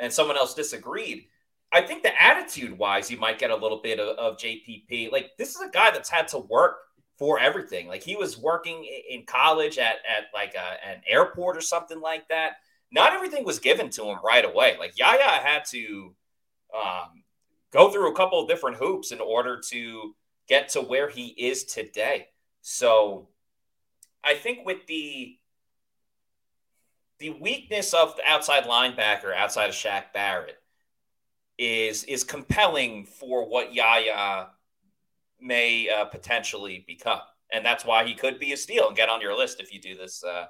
and 0.00 0.12
someone 0.12 0.36
else 0.36 0.54
disagreed. 0.54 1.26
I 1.72 1.82
think 1.82 2.02
the 2.02 2.22
attitude 2.22 2.78
wise, 2.78 3.10
you 3.10 3.18
might 3.18 3.38
get 3.38 3.50
a 3.50 3.56
little 3.56 3.80
bit 3.82 4.00
of, 4.00 4.16
of 4.16 4.38
JPP. 4.38 5.12
Like 5.12 5.32
this 5.36 5.50
is 5.50 5.60
a 5.60 5.70
guy 5.70 5.90
that's 5.90 6.08
had 6.08 6.28
to 6.28 6.38
work 6.38 6.76
for 7.18 7.38
everything. 7.38 7.88
Like 7.88 8.02
he 8.02 8.16
was 8.16 8.38
working 8.38 8.86
in 9.10 9.24
college 9.26 9.78
at 9.78 9.96
at 9.96 10.26
like 10.32 10.54
a, 10.54 10.88
an 10.88 11.02
airport 11.06 11.56
or 11.56 11.60
something 11.60 12.00
like 12.00 12.28
that. 12.28 12.54
Not 12.90 13.12
everything 13.12 13.44
was 13.44 13.58
given 13.58 13.90
to 13.90 14.04
him 14.04 14.18
right 14.24 14.44
away. 14.44 14.76
Like 14.78 14.98
Yaya 14.98 15.22
had 15.22 15.64
to 15.70 16.14
um, 16.74 17.22
go 17.70 17.90
through 17.90 18.10
a 18.10 18.16
couple 18.16 18.40
of 18.40 18.48
different 18.48 18.78
hoops 18.78 19.12
in 19.12 19.20
order 19.20 19.60
to 19.68 20.14
get 20.48 20.70
to 20.70 20.80
where 20.80 21.08
he 21.10 21.28
is 21.28 21.64
today. 21.64 22.28
So 22.62 23.28
I 24.24 24.34
think 24.34 24.64
with 24.64 24.86
the 24.86 25.36
the 27.18 27.30
weakness 27.30 27.94
of 27.94 28.16
the 28.16 28.22
outside 28.26 28.64
linebacker 28.64 29.34
outside 29.34 29.68
of 29.68 29.74
Shaq 29.74 30.12
Barrett 30.14 30.56
is 31.58 32.04
is 32.04 32.24
compelling 32.24 33.04
for 33.04 33.48
what 33.48 33.74
Yaya 33.74 34.48
may 35.40 35.88
uh, 35.88 36.04
potentially 36.06 36.84
become, 36.86 37.20
and 37.52 37.64
that's 37.64 37.84
why 37.84 38.04
he 38.04 38.14
could 38.14 38.38
be 38.38 38.52
a 38.52 38.56
steal 38.56 38.88
and 38.88 38.96
get 38.96 39.08
on 39.08 39.20
your 39.20 39.36
list 39.36 39.60
if 39.60 39.72
you 39.72 39.80
do 39.80 39.96
this 39.96 40.22
uh, 40.24 40.46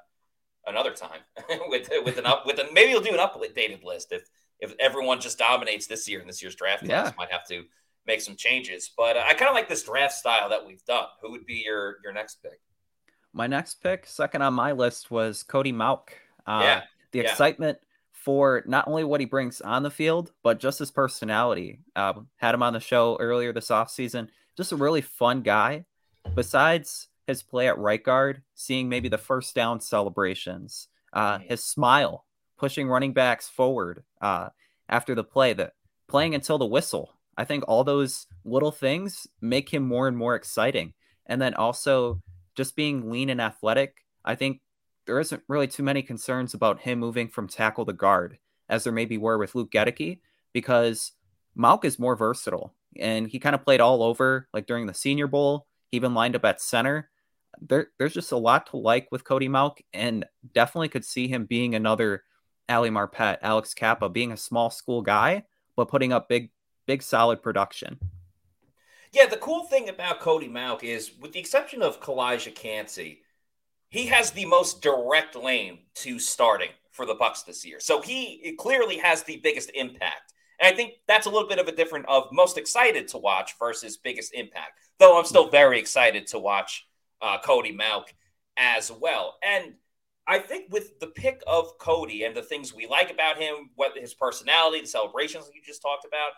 another 0.67 0.93
time 0.93 1.21
with 1.69 1.91
with 2.05 2.19
an 2.19 2.27
up 2.27 2.47
with 2.47 2.59
a, 2.59 2.67
maybe 2.73 2.91
you'll 2.91 3.01
do 3.01 3.13
an 3.13 3.19
updated 3.19 3.83
list 3.83 4.13
if 4.13 4.29
if 4.61 4.75
everyone 4.79 5.21
just 5.21 5.39
dominates 5.39 5.87
this 5.87 6.09
year 6.09 6.21
in 6.21 6.27
this 6.27 6.43
year's 6.43 6.55
draft 6.55 6.85
class. 6.85 7.07
Yeah. 7.09 7.13
Might 7.17 7.33
have 7.33 7.47
to 7.49 7.65
make 8.07 8.21
some 8.21 8.37
changes. 8.37 8.91
But 8.97 9.17
uh, 9.17 9.23
I 9.27 9.35
kind 9.35 9.49
of 9.49 9.55
like 9.55 9.69
this 9.69 9.85
draft 9.85 10.15
style 10.15 10.49
that 10.49 10.67
we've 10.67 10.85
done. 10.85 11.05
Who 11.23 11.31
would 11.31 11.47
be 11.47 11.63
your 11.65 11.97
your 12.03 12.13
next 12.13 12.43
pick? 12.43 12.61
My 13.33 13.47
next 13.47 13.83
pick, 13.83 14.07
second 14.07 14.43
on 14.43 14.55
my 14.55 14.73
list, 14.73 15.11
was 15.11 15.43
Cody 15.43 15.73
Mauch. 15.73 16.11
Uh, 16.47 16.61
yeah, 16.63 16.83
the 17.13 17.21
yeah. 17.21 17.31
excitement 17.31 17.79
for 18.29 18.63
not 18.67 18.87
only 18.87 19.05
what 19.05 19.21
he 19.21 19.25
brings 19.25 19.63
on 19.63 19.83
the 19.83 19.91
field, 19.91 20.33
but 20.43 20.61
just 20.61 20.81
his 20.81 20.91
personality. 20.91 21.81
Uh, 21.97 22.13
had 22.37 22.55
him 22.55 22.63
on 22.63 22.75
the 22.75 22.79
show 22.79 23.17
earlier 23.21 23.55
this 23.55 23.69
offseason. 23.69 24.29
Just 24.55 24.71
a 24.71 24.77
really 24.77 25.01
fun 25.01 25.41
guy. 25.41 25.87
Besides 26.35 27.09
his 27.27 27.43
play 27.43 27.69
at 27.69 27.79
right 27.79 28.05
guard, 28.05 28.43
seeing 28.55 28.91
maybe 28.91 29.09
the 29.09 29.17
first 29.17 29.55
down 29.55 29.81
celebrations, 29.81 30.89
uh, 31.15 31.39
his 31.39 31.65
smile, 31.65 32.27
pushing 32.59 32.87
running 32.87 33.15
backs 33.15 33.49
forward, 33.49 34.05
uh, 34.21 34.51
after 34.91 35.15
the 35.15 35.25
play 35.25 35.55
that 35.55 35.73
playing 36.07 36.35
until 36.35 36.59
the 36.59 36.67
whistle. 36.67 37.15
I 37.39 37.47
think 37.47 37.65
all 37.67 37.83
those 37.83 38.27
little 38.45 38.73
things 38.73 39.27
make 39.41 39.71
him 39.71 39.89
more 39.89 40.07
and 40.07 40.19
more 40.19 40.35
exciting. 40.35 40.93
And 41.25 41.41
then 41.41 41.55
also 41.55 42.21
just 42.55 42.77
being 42.77 43.11
lean 43.11 43.31
and 43.31 43.41
athletic. 43.41 44.05
I 44.23 44.35
think 44.35 44.61
there 45.09 45.19
isn't 45.19 45.43
really 45.49 45.67
too 45.67 45.83
many 45.83 46.03
concerns 46.03 46.53
about 46.53 46.81
him 46.81 46.99
moving 46.99 47.29
from 47.29 47.49
tackle 47.49 47.87
to 47.87 47.95
guard 47.95 48.39
as 48.69 48.85
there 48.85 48.93
maybe 48.93 49.17
were 49.17 49.39
with 49.39 49.55
Luke 49.55 49.73
Goedeke 49.73 50.21
because 50.53 51.13
Mauch 51.57 51.83
is 51.87 51.99
more 51.99 52.15
versatile 52.15 52.75
and 52.95 53.27
he 53.27 53.39
kind 53.39 53.55
of 53.55 53.65
played 53.65 53.81
all 53.81 54.03
over 54.03 54.49
like 54.53 54.67
during 54.67 54.85
the 54.85 54.93
Senior 54.93 55.27
Bowl. 55.27 55.67
He 55.91 55.97
even 55.97 56.13
lined 56.13 56.37
up 56.37 56.45
at 56.45 56.61
center. 56.61 57.09
There, 57.59 57.89
there's 57.99 58.13
just 58.13 58.33
a 58.33 58.37
lot 58.37 58.67
to 58.67 58.77
like 58.77 59.09
with 59.11 59.25
Cody 59.25 59.49
Mauch 59.49 59.81
and 59.95 60.27
definitely 60.53 60.91
could 60.91 61.07
see 61.07 61.27
him 61.27 61.47
being 61.47 61.75
another 61.75 62.25
Ali 62.69 62.91
Marpet, 62.91 63.39
Alex 63.41 63.73
Cappa, 63.73 64.11
being 64.11 64.31
a 64.31 64.37
small 64.37 64.69
school 64.69 65.01
guy, 65.01 65.45
but 65.75 65.89
putting 65.89 66.13
up 66.13 66.29
big, 66.29 66.51
big 66.87 67.03
solid 67.03 67.43
production. 67.43 67.99
Yeah, 69.11 69.25
the 69.25 69.39
cool 69.39 69.65
thing 69.65 69.89
about 69.89 70.21
Cody 70.21 70.49
Mauch 70.49 70.85
is, 70.85 71.13
with 71.19 71.33
the 71.33 71.41
exception 71.41 71.81
of 71.81 71.99
Calijah 71.99 72.55
Kancey, 72.55 73.23
he 73.91 74.07
has 74.07 74.31
the 74.31 74.45
most 74.45 74.83
direct 74.83 75.35
lane 75.35 75.79
to 75.97 76.19
starting 76.19 76.71
for 76.91 77.07
the 77.07 77.15
Bucs 77.15 77.45
this 77.45 77.65
year. 77.65 77.81
So 77.81 78.03
he 78.03 78.55
clearly 78.59 78.99
has 78.99 79.23
the 79.23 79.41
biggest 79.43 79.71
impact. 79.75 80.33
And 80.61 80.73
I 80.73 80.77
think 80.77 80.95
that's 81.07 81.27
a 81.27 81.31
little 81.31 81.49
bit 81.49 81.59
of 81.59 81.69
a 81.69 81.73
different 81.73 82.07
of 82.07 82.29
most 82.33 82.59
excited 82.59 83.09
to 83.09 83.19
watch 83.19 83.55
versus 83.59 83.97
biggest 83.97 84.35
impact. 84.35 84.73
Though 84.99 85.19
I'm 85.19 85.25
still 85.25 85.49
very 85.49 85.79
excited 85.79 86.27
to 86.29 86.39
watch 86.39 86.87
uh, 87.23 87.39
Cody 87.39 87.73
Mauch 87.73 88.13
as 88.57 88.91
well. 88.91 89.37
And 89.43 89.75
I 90.27 90.41
think 90.41 90.73
with 90.73 90.99
the 90.99 91.07
pick 91.07 91.43
of 91.47 91.79
Cody 91.79 92.25
and 92.25 92.37
the 92.37 92.43
things 92.43 92.75
we 92.75 92.87
like 92.87 93.11
about 93.11 93.39
him, 93.39 93.71
what 93.77 93.97
his 93.97 94.13
personality, 94.15 94.81
the 94.83 94.89
celebrations 94.89 95.49
you 95.55 95.63
just 95.65 95.81
talked 95.81 96.05
about, 96.05 96.33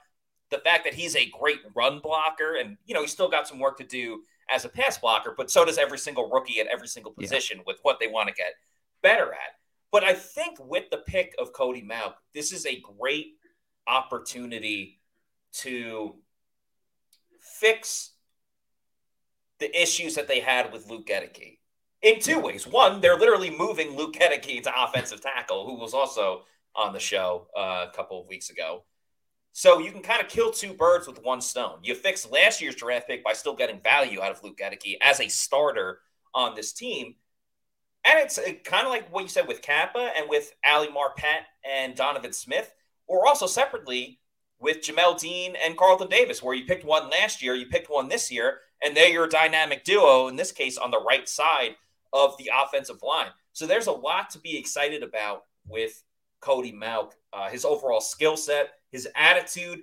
the 0.50 0.58
fact 0.58 0.84
that 0.84 0.94
he's 0.94 1.16
a 1.16 1.30
great 1.40 1.60
run 1.74 2.00
blocker, 2.00 2.56
and 2.56 2.76
you 2.84 2.94
know 2.94 3.02
he's 3.02 3.12
still 3.12 3.28
got 3.28 3.48
some 3.48 3.58
work 3.58 3.78
to 3.78 3.84
do 3.84 4.22
as 4.52 4.64
a 4.64 4.68
pass 4.68 4.98
blocker, 4.98 5.34
but 5.36 5.50
so 5.50 5.64
does 5.64 5.78
every 5.78 5.98
single 5.98 6.30
rookie 6.30 6.60
at 6.60 6.66
every 6.66 6.88
single 6.88 7.12
position 7.12 7.58
yeah. 7.58 7.64
with 7.66 7.78
what 7.82 7.98
they 8.00 8.08
want 8.08 8.28
to 8.28 8.34
get 8.34 8.54
better 9.02 9.32
at. 9.32 9.56
But 9.92 10.04
I 10.04 10.12
think 10.14 10.58
with 10.60 10.90
the 10.90 10.98
pick 10.98 11.34
of 11.38 11.52
Cody 11.52 11.82
Mauch, 11.82 12.14
this 12.34 12.52
is 12.52 12.66
a 12.66 12.80
great 12.98 13.34
opportunity 13.86 15.00
to 15.52 16.14
fix 17.40 18.12
the 19.58 19.80
issues 19.80 20.14
that 20.14 20.28
they 20.28 20.40
had 20.40 20.72
with 20.72 20.88
Luke 20.88 21.06
Goedeke 21.06 21.58
in 22.02 22.20
two 22.20 22.38
ways. 22.38 22.66
One, 22.66 23.00
they're 23.00 23.18
literally 23.18 23.50
moving 23.50 23.96
Luke 23.96 24.14
Goedeke 24.14 24.62
to 24.62 24.82
offensive 24.82 25.20
tackle, 25.20 25.66
who 25.66 25.74
was 25.74 25.92
also 25.92 26.44
on 26.74 26.92
the 26.92 27.00
show 27.00 27.48
uh, 27.56 27.86
a 27.88 27.92
couple 27.94 28.20
of 28.20 28.28
weeks 28.28 28.50
ago. 28.50 28.84
So 29.52 29.78
you 29.78 29.90
can 29.90 30.02
kind 30.02 30.20
of 30.20 30.28
kill 30.28 30.50
two 30.50 30.72
birds 30.72 31.06
with 31.06 31.22
one 31.22 31.40
stone. 31.40 31.78
You 31.82 31.94
fix 31.94 32.30
last 32.30 32.60
year's 32.60 32.76
draft 32.76 33.08
pick 33.08 33.24
by 33.24 33.32
still 33.32 33.56
getting 33.56 33.80
value 33.80 34.20
out 34.20 34.30
of 34.30 34.42
Luke 34.42 34.58
Goedeke 34.58 34.96
as 35.02 35.20
a 35.20 35.28
starter 35.28 36.00
on 36.34 36.54
this 36.54 36.72
team. 36.72 37.16
And 38.04 38.18
it's 38.20 38.38
uh, 38.38 38.52
kind 38.64 38.86
of 38.86 38.92
like 38.92 39.12
what 39.12 39.22
you 39.22 39.28
said 39.28 39.48
with 39.48 39.62
Cappa 39.62 40.12
and 40.16 40.28
with 40.28 40.52
Ali 40.64 40.88
Marpet 40.88 41.42
and 41.68 41.94
Donovan 41.94 42.32
Smith, 42.32 42.72
or 43.06 43.26
also 43.26 43.46
separately 43.46 44.20
with 44.58 44.82
Jamel 44.82 45.18
Dean 45.18 45.56
and 45.62 45.76
Carlton 45.76 46.08
Davis, 46.08 46.42
where 46.42 46.54
you 46.54 46.64
picked 46.64 46.84
one 46.84 47.10
last 47.10 47.42
year, 47.42 47.54
you 47.54 47.66
picked 47.66 47.90
one 47.90 48.08
this 48.08 48.30
year, 48.30 48.58
and 48.82 48.96
they're 48.96 49.10
your 49.10 49.26
dynamic 49.26 49.84
duo, 49.84 50.28
in 50.28 50.36
this 50.36 50.52
case, 50.52 50.78
on 50.78 50.90
the 50.90 51.02
right 51.02 51.28
side 51.28 51.76
of 52.12 52.36
the 52.38 52.50
offensive 52.62 53.02
line. 53.02 53.30
So 53.52 53.66
there's 53.66 53.86
a 53.86 53.92
lot 53.92 54.30
to 54.30 54.38
be 54.38 54.56
excited 54.56 55.02
about 55.02 55.44
with 55.66 56.02
Cody 56.40 56.72
Mauch, 56.72 57.12
uh, 57.32 57.48
his 57.48 57.64
overall 57.64 58.00
skill 58.00 58.36
set, 58.36 58.70
his 58.90 59.08
attitude. 59.14 59.82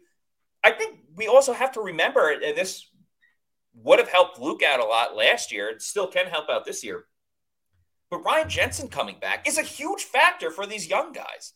I 0.64 0.72
think 0.72 0.99
we 1.16 1.28
also 1.28 1.53
have 1.53 1.72
to 1.74 1.82
remember, 1.82 2.32
and 2.32 2.58
this 2.58 2.89
would 3.74 3.99
have 3.99 4.10
helped 4.10 4.39
Luke 4.39 4.64
out 4.64 4.80
a 4.80 4.86
lot 4.86 5.16
last 5.16 5.51
year, 5.51 5.70
and 5.70 5.82
still 5.82 6.08
can 6.08 6.28
help 6.28 6.49
out 6.49 6.66
this 6.66 6.84
year. 6.84 7.05
But 8.10 8.24
Ryan 8.24 8.49
Jensen 8.49 8.88
coming 8.88 9.18
back 9.20 9.47
is 9.47 9.58
a 9.58 9.64
huge 9.64 10.03
factor 10.03 10.49
for 10.49 10.66
these 10.66 10.89
young 10.89 11.12
guys. 11.12 11.53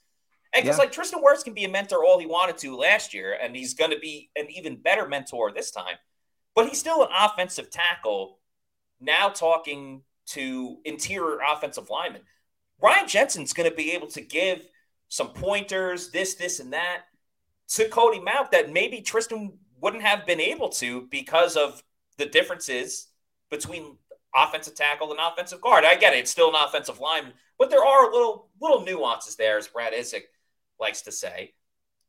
And 0.54 0.64
because, 0.64 0.78
yeah. 0.78 0.84
like, 0.84 0.92
Tristan 0.92 1.22
Wirfs 1.24 1.44
can 1.44 1.54
be 1.54 1.64
a 1.64 1.70
mentor 1.70 2.04
all 2.04 2.20
he 2.20 2.26
wanted 2.26 2.58
to 2.60 2.76
last 2.76 3.14
year, 3.14 3.38
and 3.42 3.56
he's 3.56 3.74
going 3.74 3.92
to 3.92 4.00
be 4.00 4.30
an 4.36 4.48
even 4.52 4.82
better 4.82 5.08
mentor 5.08 5.52
this 5.52 5.72
time. 5.72 5.96
But 6.54 6.68
he's 6.68 6.80
still 6.80 7.04
an 7.04 7.10
offensive 7.18 7.70
tackle 7.72 8.40
now 9.00 9.30
talking 9.30 10.04
to 10.28 10.78
interior 10.84 11.40
offensive 11.48 11.90
linemen. 11.90 12.22
Ryan 12.82 13.08
Jensen's 13.08 13.54
going 13.54 13.70
to 13.70 13.76
be 13.76 13.92
able 13.92 14.08
to 14.08 14.22
give 14.22 14.68
some 15.08 15.30
pointers, 15.30 16.12
this, 16.12 16.36
this, 16.36 16.60
and 16.60 16.74
that 16.74 17.04
to 17.76 17.88
Cody 17.90 18.20
Mauch 18.20 18.52
that 18.52 18.72
maybe 18.72 19.02
Tristan 19.02 19.54
wouldn't 19.80 20.04
have 20.04 20.26
been 20.26 20.40
able 20.40 20.70
to 20.70 21.08
because 21.10 21.56
of 21.56 21.84
the 22.18 22.26
differences 22.26 23.08
between 23.50 23.98
offensive 24.36 24.76
tackle 24.76 25.12
and 25.12 25.20
offensive 25.20 25.62
guard. 25.62 25.86
I 25.86 25.96
get 25.96 26.14
it; 26.14 26.20
it's 26.20 26.32
still 26.32 26.50
an 26.50 26.64
offensive 26.64 27.00
lineman, 27.00 27.34
but 27.58 27.70
there 27.70 27.84
are 27.84 28.12
little 28.12 28.50
little 28.60 28.84
nuances 28.84 29.36
there, 29.36 29.58
as 29.58 29.68
Brad 29.68 29.94
Idzik 29.94 30.24
likes 30.80 31.02
to 31.04 31.12
say. 31.12 31.54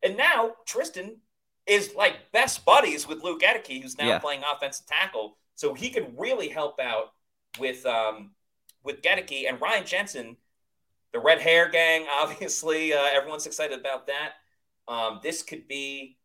And 0.03 0.17
now 0.17 0.53
Tristan 0.67 1.19
is 1.67 1.95
like 1.95 2.33
best 2.33 2.65
buddies 2.65 3.07
with 3.07 3.23
Luke 3.23 3.43
Goedeke, 3.43 3.81
who's 3.83 3.97
now 3.97 4.09
yeah. 4.09 4.19
playing 4.19 4.43
offensive 4.43 4.87
tackle, 4.87 5.39
so 5.55 5.75
he 5.75 5.91
can 5.91 6.17
really 6.17 6.49
help 6.49 6.81
out 6.81 7.13
with 7.61 7.87
um, 7.87 8.33
with 8.83 9.01
Goedeke 9.03 9.49
and 9.49 9.61
Ryan 9.61 9.87
Jensen, 9.87 10.37
the 11.13 11.21
red 11.21 11.41
hair 11.41 11.69
gang. 11.71 12.07
Obviously, 12.21 12.93
uh, 12.93 13.07
everyone's 13.13 13.47
excited 13.47 13.79
about 13.79 14.09
that. 14.09 14.33
Um, 14.89 15.21
this 15.23 15.43
could 15.43 15.69
be 15.69 16.19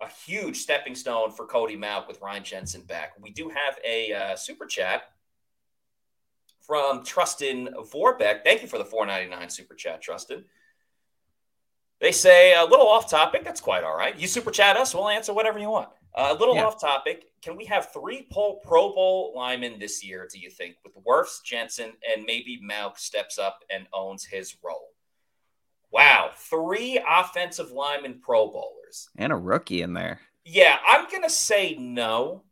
a 0.00 0.08
huge 0.08 0.58
stepping 0.58 0.94
stone 0.94 1.30
for 1.30 1.46
Cody 1.46 1.76
Mauch 1.76 2.08
with 2.08 2.20
Ryan 2.20 2.44
Jensen 2.44 2.82
back. 2.82 3.12
We 3.20 3.30
do 3.30 3.48
have 3.48 3.78
a 3.84 4.12
uh, 4.12 4.36
super 4.36 4.66
chat 4.66 5.04
from 6.60 7.04
Trustin 7.04 7.68
Vorbeck. 7.92 8.44
Thank 8.44 8.62
you 8.62 8.68
for 8.68 8.78
the 8.78 8.84
499 8.84 9.50
super 9.50 9.74
chat, 9.74 10.02
Trustin. 10.02 10.44
They 12.00 12.12
say 12.12 12.54
a 12.54 12.64
little 12.64 12.88
off 12.88 13.08
topic. 13.08 13.44
That's 13.44 13.60
quite 13.60 13.84
all 13.84 13.96
right. 13.96 14.18
You 14.18 14.26
super 14.26 14.50
chat 14.50 14.76
us, 14.76 14.94
we'll 14.94 15.08
answer 15.08 15.32
whatever 15.32 15.58
you 15.58 15.70
want. 15.70 15.88
Uh, 16.14 16.34
a 16.36 16.38
little 16.38 16.56
yeah. 16.56 16.64
off 16.64 16.80
topic. 16.80 17.26
Can 17.42 17.56
we 17.56 17.64
have 17.66 17.92
three 17.92 18.28
Pro 18.30 18.60
Bowl 18.64 19.32
linemen 19.34 19.78
this 19.78 20.04
year, 20.04 20.28
do 20.30 20.38
you 20.38 20.50
think, 20.50 20.76
with 20.84 20.94
Wirfs, 21.04 21.42
Jensen, 21.44 21.92
and 22.12 22.24
maybe 22.24 22.60
Mauch 22.62 22.98
steps 22.98 23.38
up 23.38 23.60
and 23.72 23.86
owns 23.92 24.24
his 24.24 24.56
role? 24.62 24.91
Wow. 25.92 26.30
Three 26.36 27.02
offensive 27.08 27.70
linemen 27.70 28.20
Pro 28.20 28.48
Bowlers. 28.50 29.08
And 29.16 29.32
a 29.32 29.36
rookie 29.36 29.82
in 29.82 29.92
there. 29.92 30.20
Yeah, 30.44 30.78
I'm 30.86 31.08
going 31.08 31.22
to 31.22 31.30
say 31.30 31.76
no, 31.78 32.42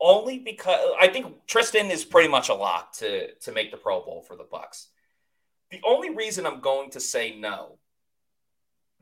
only 0.00 0.38
because 0.38 0.78
I 1.00 1.08
think 1.08 1.46
Tristan 1.46 1.90
is 1.90 2.04
pretty 2.04 2.28
much 2.28 2.48
a 2.48 2.54
lock 2.54 2.92
to, 2.98 3.34
to 3.34 3.52
make 3.52 3.70
the 3.70 3.76
Pro 3.76 4.02
Bowl 4.02 4.24
for 4.26 4.36
the 4.36 4.44
Bucs. 4.44 4.86
The 5.70 5.80
only 5.86 6.14
reason 6.14 6.46
I'm 6.46 6.60
going 6.60 6.90
to 6.90 7.00
say 7.00 7.38
no 7.38 7.78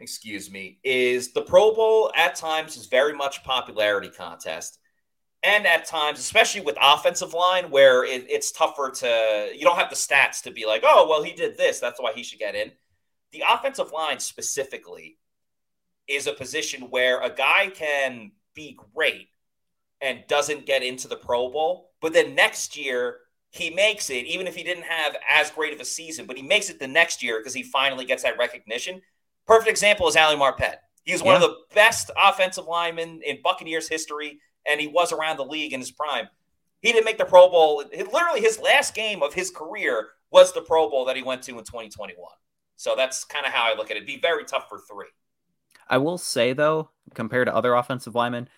excuse 0.00 0.50
me, 0.50 0.78
is 0.82 1.32
the 1.32 1.42
Pro 1.42 1.74
Bowl 1.74 2.10
at 2.16 2.34
times 2.34 2.76
is 2.76 2.86
very 2.86 3.12
much 3.12 3.44
popularity 3.44 4.08
contest. 4.08 4.78
And 5.42 5.66
at 5.66 5.86
times, 5.86 6.18
especially 6.18 6.60
with 6.60 6.76
offensive 6.80 7.32
line, 7.32 7.70
where 7.70 8.04
it, 8.04 8.26
it's 8.28 8.52
tougher 8.52 8.90
to, 8.90 9.50
you 9.54 9.62
don't 9.62 9.78
have 9.78 9.88
the 9.88 9.96
stats 9.96 10.42
to 10.42 10.50
be 10.50 10.66
like, 10.66 10.82
oh, 10.84 11.06
well, 11.08 11.22
he 11.22 11.32
did 11.32 11.56
this. 11.56 11.80
That's 11.80 12.00
why 12.00 12.12
he 12.12 12.22
should 12.22 12.38
get 12.38 12.54
in. 12.54 12.72
The 13.32 13.44
offensive 13.48 13.92
line 13.92 14.18
specifically 14.18 15.18
is 16.08 16.26
a 16.26 16.32
position 16.32 16.90
where 16.90 17.20
a 17.20 17.30
guy 17.30 17.70
can 17.72 18.32
be 18.54 18.78
great 18.94 19.28
and 20.00 20.24
doesn't 20.28 20.66
get 20.66 20.82
into 20.82 21.06
the 21.06 21.16
Pro 21.16 21.50
Bowl, 21.50 21.90
but 22.00 22.12
then 22.12 22.34
next 22.34 22.76
year 22.76 23.18
he 23.50 23.70
makes 23.70 24.10
it, 24.10 24.26
even 24.26 24.46
if 24.46 24.54
he 24.54 24.62
didn't 24.62 24.84
have 24.84 25.16
as 25.28 25.50
great 25.50 25.72
of 25.72 25.80
a 25.80 25.84
season, 25.84 26.26
but 26.26 26.36
he 26.36 26.42
makes 26.42 26.70
it 26.70 26.78
the 26.78 26.88
next 26.88 27.22
year 27.22 27.38
because 27.38 27.54
he 27.54 27.62
finally 27.62 28.04
gets 28.04 28.22
that 28.22 28.38
recognition. 28.38 29.00
Perfect 29.46 29.68
example 29.68 30.08
is 30.08 30.16
Ali 30.16 30.36
Marpet. 30.36 30.76
He 31.04 31.12
was 31.12 31.22
one 31.22 31.34
of 31.34 31.40
the 31.40 31.56
best 31.74 32.10
offensive 32.16 32.66
linemen 32.66 33.20
in 33.24 33.38
Buccaneers 33.42 33.88
history, 33.88 34.38
and 34.68 34.80
he 34.80 34.86
was 34.86 35.12
around 35.12 35.36
the 35.36 35.44
league 35.44 35.72
in 35.72 35.80
his 35.80 35.90
prime. 35.90 36.28
He 36.82 36.92
didn't 36.92 37.04
make 37.04 37.18
the 37.18 37.24
Pro 37.24 37.50
Bowl. 37.50 37.82
Literally, 37.92 38.40
his 38.40 38.58
last 38.58 38.94
game 38.94 39.22
of 39.22 39.34
his 39.34 39.50
career 39.50 40.08
was 40.30 40.52
the 40.52 40.62
Pro 40.62 40.88
Bowl 40.88 41.04
that 41.06 41.16
he 41.16 41.22
went 41.22 41.42
to 41.42 41.58
in 41.58 41.64
2021. 41.64 42.16
So 42.80 42.94
that's 42.96 43.26
kind 43.26 43.44
of 43.44 43.52
how 43.52 43.70
I 43.70 43.76
look 43.76 43.90
at 43.90 43.98
it. 43.98 44.04
It'd 44.04 44.06
be 44.06 44.18
very 44.18 44.46
tough 44.46 44.70
for 44.70 44.78
three. 44.78 45.08
I 45.90 45.98
will 45.98 46.16
say, 46.16 46.54
though, 46.54 46.88
compared 47.12 47.46
to 47.46 47.54
other 47.54 47.74
offensive 47.74 48.14
linemen, 48.14 48.48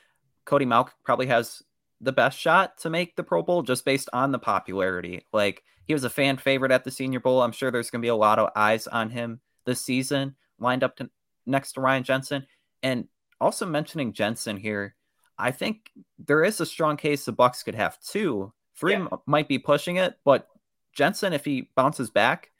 Cody 0.45 0.65
Mauch 0.65 0.93
probably 1.03 1.27
has 1.27 1.61
the 2.01 2.13
best 2.13 2.39
shot 2.39 2.79
to 2.79 2.89
make 2.89 3.17
the 3.17 3.25
Pro 3.25 3.43
Bowl 3.43 3.63
just 3.63 3.85
based 3.85 4.09
on 4.13 4.31
the 4.31 4.39
popularity. 4.39 5.27
Like, 5.33 5.65
he 5.89 5.93
was 5.93 6.05
a 6.05 6.09
fan 6.09 6.37
favorite 6.37 6.71
at 6.71 6.85
the 6.85 6.91
Senior 6.93 7.19
Bowl. 7.19 7.43
I'm 7.43 7.51
sure 7.51 7.73
there's 7.73 7.91
going 7.91 8.01
to 8.01 8.07
be 8.07 8.11
a 8.11 8.15
lot 8.15 8.39
of 8.39 8.51
eyes 8.55 8.87
on 8.87 9.11
him 9.11 9.41
this 9.65 9.81
season 9.81 10.37
lined 10.61 10.85
up 10.85 10.95
to, 10.99 11.11
next 11.45 11.73
to 11.73 11.81
Ryan 11.81 12.05
Jensen. 12.05 12.47
And 12.81 13.09
also 13.41 13.67
mentioning 13.67 14.13
Jensen 14.13 14.57
here, 14.57 14.95
I 15.37 15.51
think 15.51 15.91
there 16.25 16.45
is 16.45 16.61
a 16.61 16.67
strong 16.67 16.97
case 16.97 17.25
the 17.25 17.33
Bucs 17.33 17.65
could 17.65 17.75
have 17.75 17.99
two. 17.99 18.53
Three 18.77 18.93
yeah. 18.93 19.09
might 19.27 19.49
be 19.49 19.59
pushing 19.59 19.97
it, 19.97 20.15
but 20.25 20.47
Jensen, 20.93 21.33
if 21.33 21.45
he 21.45 21.71
bounces 21.75 22.11
back, 22.11 22.52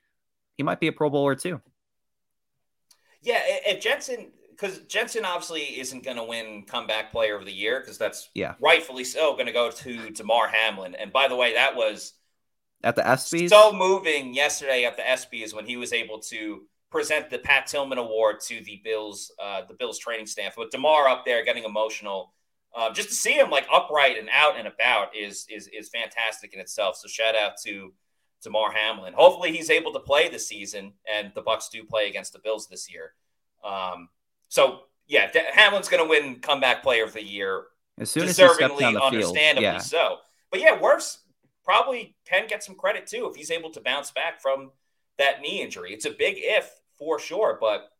he 0.57 0.63
might 0.63 0.81
be 0.81 0.89
a 0.89 0.93
Pro 0.93 1.11
Bowler 1.11 1.35
too. 1.35 1.61
Yeah, 3.23 3.41
if 3.45 3.81
Jensen 3.81 4.33
because 4.51 4.81
Jensen 4.81 5.25
obviously 5.25 5.81
isn't 5.81 6.05
going 6.05 6.17
to 6.17 6.25
win 6.25 6.65
comeback 6.67 7.11
player 7.11 7.37
of 7.37 7.45
the 7.45 7.53
year 7.53 7.81
because 7.81 7.99
that's 7.99 8.31
yeah 8.35 8.55
rightfully 8.61 9.05
so 9.05 9.33
going 9.35 9.47
to 9.47 9.53
go 9.53 9.71
to 9.71 10.11
Damar 10.11 10.49
Hamlin. 10.49 10.95
And 10.95 11.13
by 11.13 11.29
the 11.29 11.37
way, 11.37 11.55
that 11.55 11.77
was 11.77 12.15
at 12.85 12.97
the 12.97 13.03
ESPYS 13.03 13.49
so 13.49 13.73
moving 13.73 14.35
yesterday 14.35 14.85
at 14.85 14.97
the 14.97 15.03
ESPYS 15.03 15.55
when 15.55 15.67
he 15.67 15.77
was 15.77 15.93
able 15.93 16.19
to 16.21 16.63
present 16.93 17.31
the 17.31 17.39
Pat 17.39 17.67
Tillman 17.67 17.99
Award 17.99 18.41
to 18.41 18.63
the 18.63 18.81
Bills, 18.85 19.33
uh, 19.43 19.63
the 19.67 19.75
Bills 19.75 19.99
training 19.99 20.27
staff 20.27 20.57
with 20.57 20.71
Damar 20.71 21.09
up 21.09 21.25
there 21.25 21.45
getting 21.45 21.65
emotional. 21.65 22.35
Uh, 22.77 22.93
just 22.93 23.09
to 23.09 23.15
see 23.15 23.35
him 23.35 23.51
like 23.51 23.67
upright 23.73 24.19
and 24.19 24.29
out 24.33 24.59
and 24.59 24.67
about 24.67 25.15
is 25.17 25.47
is 25.51 25.69
is 25.69 25.89
fantastic 25.89 26.55
in 26.55 26.61
itself. 26.61 26.97
So 26.97 27.09
shout 27.09 27.35
out 27.35 27.53
to 27.65 27.93
Damar 28.43 28.73
Hamlin. 28.73 29.15
Hopefully 29.15 29.53
he's 29.53 29.71
able 29.71 29.93
to 29.93 30.01
play 30.01 30.29
this 30.29 30.49
season, 30.49 30.93
and 31.13 31.33
the 31.35 31.43
Bucs 31.43 31.71
do 31.71 31.85
play 31.85 32.09
against 32.09 32.33
the 32.33 32.39
Bills 32.39 32.69
this 32.69 32.93
year. 32.93 33.13
Um, 33.65 34.09
so 34.49 34.83
yeah, 35.07 35.31
Hamlin's 35.53 35.89
going 35.89 36.03
to 36.03 36.09
win 36.09 36.41
comeback 36.41 36.83
player 36.83 37.05
of 37.05 37.13
the 37.13 37.23
year. 37.23 37.65
As 37.99 38.11
soon 38.11 38.25
as 38.25 38.39
deservingly, 38.39 38.87
on 38.87 38.95
the 38.95 39.03
understandably 39.03 39.65
field. 39.65 39.75
Yeah. 39.75 39.79
so. 39.79 40.17
But 40.51 40.61
yeah, 40.61 40.81
worse 40.81 41.19
probably 41.65 42.17
can 42.27 42.47
get 42.47 42.63
some 42.63 42.75
credit 42.75 43.07
too 43.07 43.29
if 43.31 43.37
he's 43.37 43.51
able 43.51 43.71
to 43.71 43.81
bounce 43.81 44.11
back 44.11 44.41
from 44.41 44.71
that 45.19 45.41
knee 45.41 45.63
injury. 45.63 45.93
It's 45.93 46.05
a 46.05 46.11
big 46.11 46.37
if 46.39 46.71
for 46.99 47.19
sure, 47.19 47.59
but 47.61 47.91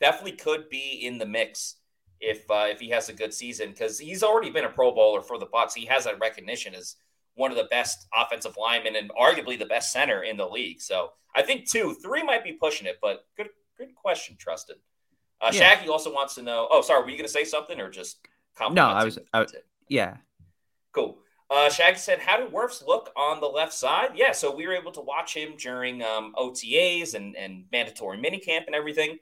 definitely 0.00 0.32
could 0.32 0.68
be 0.68 1.00
in 1.02 1.18
the 1.18 1.26
mix 1.26 1.76
if 2.20 2.50
uh, 2.50 2.66
if 2.68 2.80
he 2.80 2.90
has 2.90 3.08
a 3.08 3.12
good 3.12 3.32
season 3.32 3.70
because 3.70 3.98
he's 3.98 4.22
already 4.22 4.50
been 4.50 4.64
a 4.64 4.70
Pro 4.70 4.94
Bowler 4.94 5.22
for 5.22 5.38
the 5.38 5.46
Bucs. 5.46 5.74
He 5.74 5.86
has 5.86 6.04
that 6.04 6.18
recognition 6.20 6.74
as 6.74 6.96
one 7.36 7.50
of 7.50 7.56
the 7.56 7.68
best 7.70 8.08
offensive 8.14 8.56
linemen 8.56 8.96
and 8.96 9.10
arguably 9.10 9.58
the 9.58 9.66
best 9.66 9.92
center 9.92 10.24
in 10.24 10.36
the 10.36 10.46
league. 10.46 10.80
So 10.80 11.12
I 11.34 11.42
think 11.42 11.70
two, 11.70 11.94
three 12.02 12.22
might 12.22 12.42
be 12.42 12.52
pushing 12.52 12.86
it, 12.86 12.98
but 13.00 13.26
good 13.36 13.50
good 13.78 13.94
question, 13.94 14.36
Trustin. 14.36 14.76
Uh, 15.40 15.50
yeah. 15.52 15.74
Shaggy 15.74 15.88
also 15.88 16.12
wants 16.12 16.34
to 16.36 16.42
know. 16.42 16.66
Oh, 16.70 16.80
sorry, 16.80 17.02
were 17.02 17.10
you 17.10 17.16
going 17.16 17.26
to 17.26 17.32
say 17.32 17.44
something 17.44 17.78
or 17.80 17.90
just 17.90 18.18
comment? 18.56 18.76
no? 18.76 18.86
I 18.86 19.04
was. 19.04 19.18
I, 19.32 19.46
yeah. 19.88 20.16
Cool. 20.92 21.18
Uh, 21.50 21.70
Shaggy 21.70 21.98
said, 21.98 22.18
"How 22.18 22.38
did 22.38 22.52
Wirfs 22.52 22.84
look 22.84 23.12
on 23.16 23.40
the 23.40 23.46
left 23.46 23.74
side?" 23.74 24.10
Yeah, 24.14 24.32
so 24.32 24.54
we 24.54 24.66
were 24.66 24.74
able 24.74 24.92
to 24.92 25.00
watch 25.00 25.36
him 25.36 25.54
during 25.58 26.02
um, 26.02 26.32
OTAs 26.36 27.14
and 27.14 27.36
and 27.36 27.66
mandatory 27.70 28.18
minicamp 28.18 28.66
and 28.66 28.74
everything. 28.74 29.18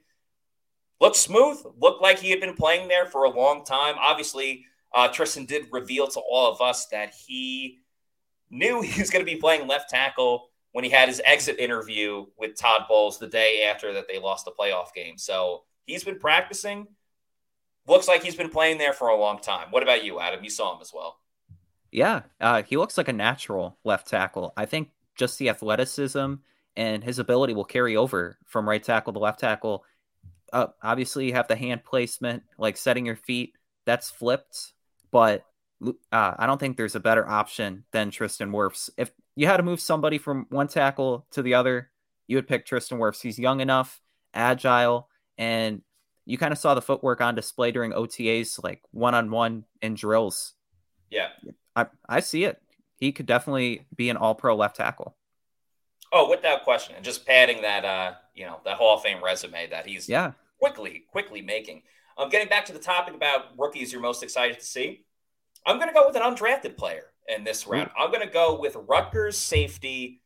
Looked 1.01 1.17
smooth. 1.17 1.57
Looked 1.79 2.01
like 2.01 2.19
he 2.19 2.31
had 2.31 2.39
been 2.39 2.55
playing 2.55 2.87
there 2.87 3.05
for 3.05 3.25
a 3.25 3.29
long 3.29 3.65
time. 3.65 3.95
Obviously, 3.99 4.65
uh, 4.93 5.09
Tristan 5.09 5.45
did 5.45 5.67
reveal 5.71 6.07
to 6.07 6.19
all 6.21 6.51
of 6.51 6.61
us 6.61 6.87
that 6.87 7.13
he 7.13 7.81
knew 8.49 8.81
he 8.81 8.99
was 8.99 9.09
going 9.09 9.25
to 9.25 9.31
be 9.31 9.39
playing 9.39 9.67
left 9.67 9.89
tackle 9.89 10.49
when 10.71 10.83
he 10.83 10.89
had 10.89 11.07
his 11.07 11.21
exit 11.25 11.57
interview 11.57 12.25
with 12.37 12.57
Todd 12.57 12.81
Bowles 12.89 13.17
the 13.17 13.27
day 13.27 13.69
after 13.71 13.93
that 13.93 14.07
they 14.07 14.19
lost 14.19 14.45
the 14.45 14.51
playoff 14.51 14.93
game. 14.93 15.17
So 15.17 15.63
he's 15.85 16.03
been 16.03 16.19
practicing. 16.19 16.87
Looks 17.87 18.07
like 18.07 18.23
he's 18.23 18.35
been 18.35 18.49
playing 18.49 18.77
there 18.77 18.93
for 18.93 19.09
a 19.09 19.17
long 19.17 19.39
time. 19.39 19.67
What 19.69 19.83
about 19.83 20.03
you, 20.03 20.19
Adam? 20.19 20.43
You 20.43 20.49
saw 20.49 20.75
him 20.75 20.81
as 20.81 20.91
well. 20.93 21.19
Yeah, 21.91 22.23
uh, 22.41 22.63
he 22.63 22.75
looks 22.75 22.97
like 22.97 23.07
a 23.07 23.13
natural 23.13 23.77
left 23.85 24.07
tackle. 24.07 24.51
I 24.57 24.65
think 24.65 24.89
just 25.15 25.39
the 25.39 25.49
athleticism 25.49 26.33
and 26.75 27.03
his 27.03 27.19
ability 27.19 27.53
will 27.53 27.63
carry 27.63 27.95
over 27.95 28.37
from 28.45 28.67
right 28.67 28.83
tackle 28.83 29.13
to 29.13 29.19
left 29.19 29.39
tackle. 29.39 29.85
Uh, 30.51 30.67
obviously, 30.83 31.27
you 31.27 31.33
have 31.33 31.47
the 31.47 31.55
hand 31.55 31.85
placement, 31.85 32.43
like 32.57 32.75
setting 32.75 33.05
your 33.05 33.15
feet. 33.15 33.53
That's 33.85 34.09
flipped, 34.09 34.73
but 35.11 35.45
uh, 35.83 35.91
I 36.37 36.45
don't 36.45 36.59
think 36.59 36.77
there's 36.77 36.95
a 36.95 36.99
better 36.99 37.27
option 37.27 37.85
than 37.91 38.11
Tristan 38.11 38.51
Wirfs. 38.51 38.89
If 38.97 39.11
you 39.35 39.47
had 39.47 39.57
to 39.57 39.63
move 39.63 39.79
somebody 39.79 40.17
from 40.17 40.45
one 40.49 40.67
tackle 40.67 41.25
to 41.31 41.41
the 41.41 41.55
other, 41.55 41.91
you 42.27 42.37
would 42.37 42.47
pick 42.47 42.65
Tristan 42.65 42.97
Wirfs. 42.97 43.21
He's 43.21 43.37
young 43.37 43.59
enough, 43.59 44.01
agile, 44.33 45.09
and 45.37 45.81
you 46.25 46.37
kind 46.37 46.51
of 46.51 46.57
saw 46.57 46.73
the 46.73 46.81
footwork 46.81 47.21
on 47.21 47.35
display 47.35 47.71
during 47.71 47.91
OTAs, 47.91 48.63
like 48.63 48.81
one 48.91 49.13
on 49.13 49.29
one 49.31 49.65
in 49.81 49.95
drills. 49.95 50.53
Yeah. 51.09 51.29
I, 51.75 51.87
I 52.07 52.19
see 52.21 52.45
it. 52.45 52.61
He 52.97 53.11
could 53.11 53.25
definitely 53.25 53.85
be 53.95 54.09
an 54.09 54.17
all 54.17 54.35
pro 54.35 54.55
left 54.55 54.77
tackle. 54.77 55.15
Oh, 56.11 56.29
without 56.29 56.63
question. 56.63 56.95
And 56.95 57.03
just 57.03 57.25
padding 57.25 57.61
that 57.61 57.83
uh, 57.83 58.13
you 58.33 58.45
know, 58.45 58.59
that 58.65 58.77
Hall 58.77 58.95
of 58.95 59.03
Fame 59.03 59.23
resume 59.23 59.67
that 59.69 59.85
he's 59.85 60.07
yeah 60.07 60.31
quickly, 60.59 61.03
quickly 61.11 61.41
making. 61.41 61.83
Um, 62.17 62.29
getting 62.29 62.47
back 62.47 62.65
to 62.65 62.73
the 62.73 62.79
topic 62.79 63.13
about 63.13 63.57
rookies 63.57 63.91
you're 63.91 64.01
most 64.01 64.23
excited 64.23 64.59
to 64.59 64.65
see. 64.65 65.04
I'm 65.65 65.79
gonna 65.79 65.93
go 65.93 66.07
with 66.07 66.15
an 66.15 66.21
undrafted 66.21 66.77
player 66.77 67.05
in 67.27 67.43
this 67.43 67.67
round. 67.67 67.89
Ooh. 67.89 68.03
I'm 68.03 68.11
gonna 68.11 68.29
go 68.29 68.59
with 68.59 68.75
Rutgers 68.87 69.37
safety 69.37 70.21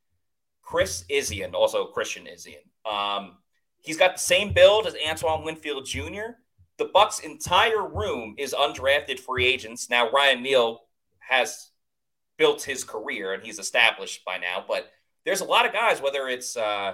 Chris 0.62 1.04
Izien, 1.10 1.54
also 1.54 1.86
Christian 1.86 2.28
Izien. 2.28 2.62
Um, 2.90 3.38
he's 3.82 3.98
got 3.98 4.14
the 4.14 4.22
same 4.22 4.54
build 4.54 4.86
as 4.86 4.96
Antoine 5.08 5.44
Winfield 5.44 5.86
Jr. 5.86 6.36
The 6.78 6.86
Bucs' 6.94 7.24
entire 7.24 7.88
room 7.88 8.36
is 8.38 8.54
undrafted 8.54 9.20
free 9.20 9.48
agents. 9.48 9.90
Now 9.90 10.12
Ryan 10.12 10.44
Neal 10.44 10.82
has 11.20 11.72
built 12.38 12.64
his 12.64 12.84
career 12.84 13.34
and 13.34 13.44
he's 13.44 13.60
established 13.60 14.24
by 14.26 14.38
now. 14.38 14.64
But 14.68 14.92
there's 15.26 15.42
a 15.42 15.46
lot 15.46 15.66
of 15.66 15.74
guys, 15.74 16.02
whether 16.02 16.28
it's 16.28 16.56
uh, 16.56 16.94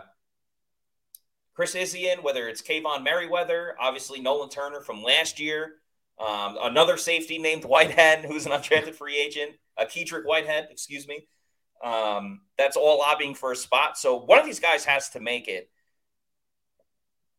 Chris 1.54 1.76
Izien, 1.76 2.24
whether 2.24 2.48
it's 2.48 2.62
Kaevon 2.62 3.04
Merriweather, 3.04 3.76
obviously 3.80 4.22
Nolan 4.22 4.50
Turner 4.50 4.82
from 4.82 5.04
last 5.04 5.40
year, 5.40 5.76
um, 6.20 6.58
another 6.62 6.98
safety 6.98 7.38
named 7.38 7.66
Whitehead, 7.66 8.26
who's 8.26 8.46
an 8.46 8.52
undrafted 8.52 8.96
free 8.96 9.18
agent, 9.18 9.52
uh, 9.78 9.86
Kedrick 9.86 10.26
Whitehead, 10.26 10.68
excuse 10.72 11.08
me. 11.08 11.28
Um, 11.84 12.42
that's 12.58 12.78
all 12.78 13.00
lobbying 13.00 13.36
for 13.36 13.52
a 13.52 13.56
spot. 13.56 13.98
So 13.98 14.18
one 14.18 14.40
of 14.40 14.46
these 14.46 14.60
guys 14.60 14.86
has 14.86 15.10
to 15.10 15.20
make 15.20 15.48
it. 15.48 15.70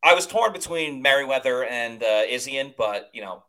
I 0.03 0.15
was 0.15 0.27
torn 0.27 0.53
between 0.53 1.03
Merriweather 1.03 1.65
and 1.65 2.03
uh, 2.03 2.27
Izien, 2.27 2.75
but 2.77 3.11
you 3.13 3.23
know 3.23 3.43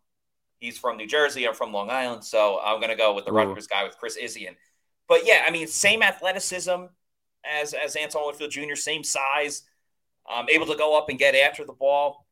He's 0.59 0.78
from 0.78 0.97
New 0.97 1.07
Jersey. 1.07 1.47
I'm 1.47 1.53
from 1.53 1.71
Long 1.71 1.89
Island, 1.89 2.23
so 2.23 2.59
I'm 2.63 2.80
going 2.80 2.89
to 2.89 2.95
go 2.95 3.13
with 3.13 3.25
the 3.25 3.32
Ooh. 3.32 3.36
Rutgers 3.36 3.67
guy 3.67 3.84
with 3.84 3.97
Chris 3.97 4.17
Izien. 4.17 4.55
But 5.07 5.25
yeah, 5.25 5.43
I 5.47 5.51
mean, 5.51 5.67
same 5.67 6.01
athleticism 6.01 6.86
as 7.45 7.73
as 7.73 7.95
Antoine 7.95 8.28
Winfield 8.28 8.51
Jr., 8.51 8.75
same 8.75 9.03
size, 9.03 9.63
um, 10.32 10.47
able 10.49 10.65
to 10.65 10.75
go 10.75 10.97
up 10.97 11.09
and 11.09 11.19
get 11.19 11.36
after 11.36 11.63
the 11.63 11.73
ball. 11.73 12.26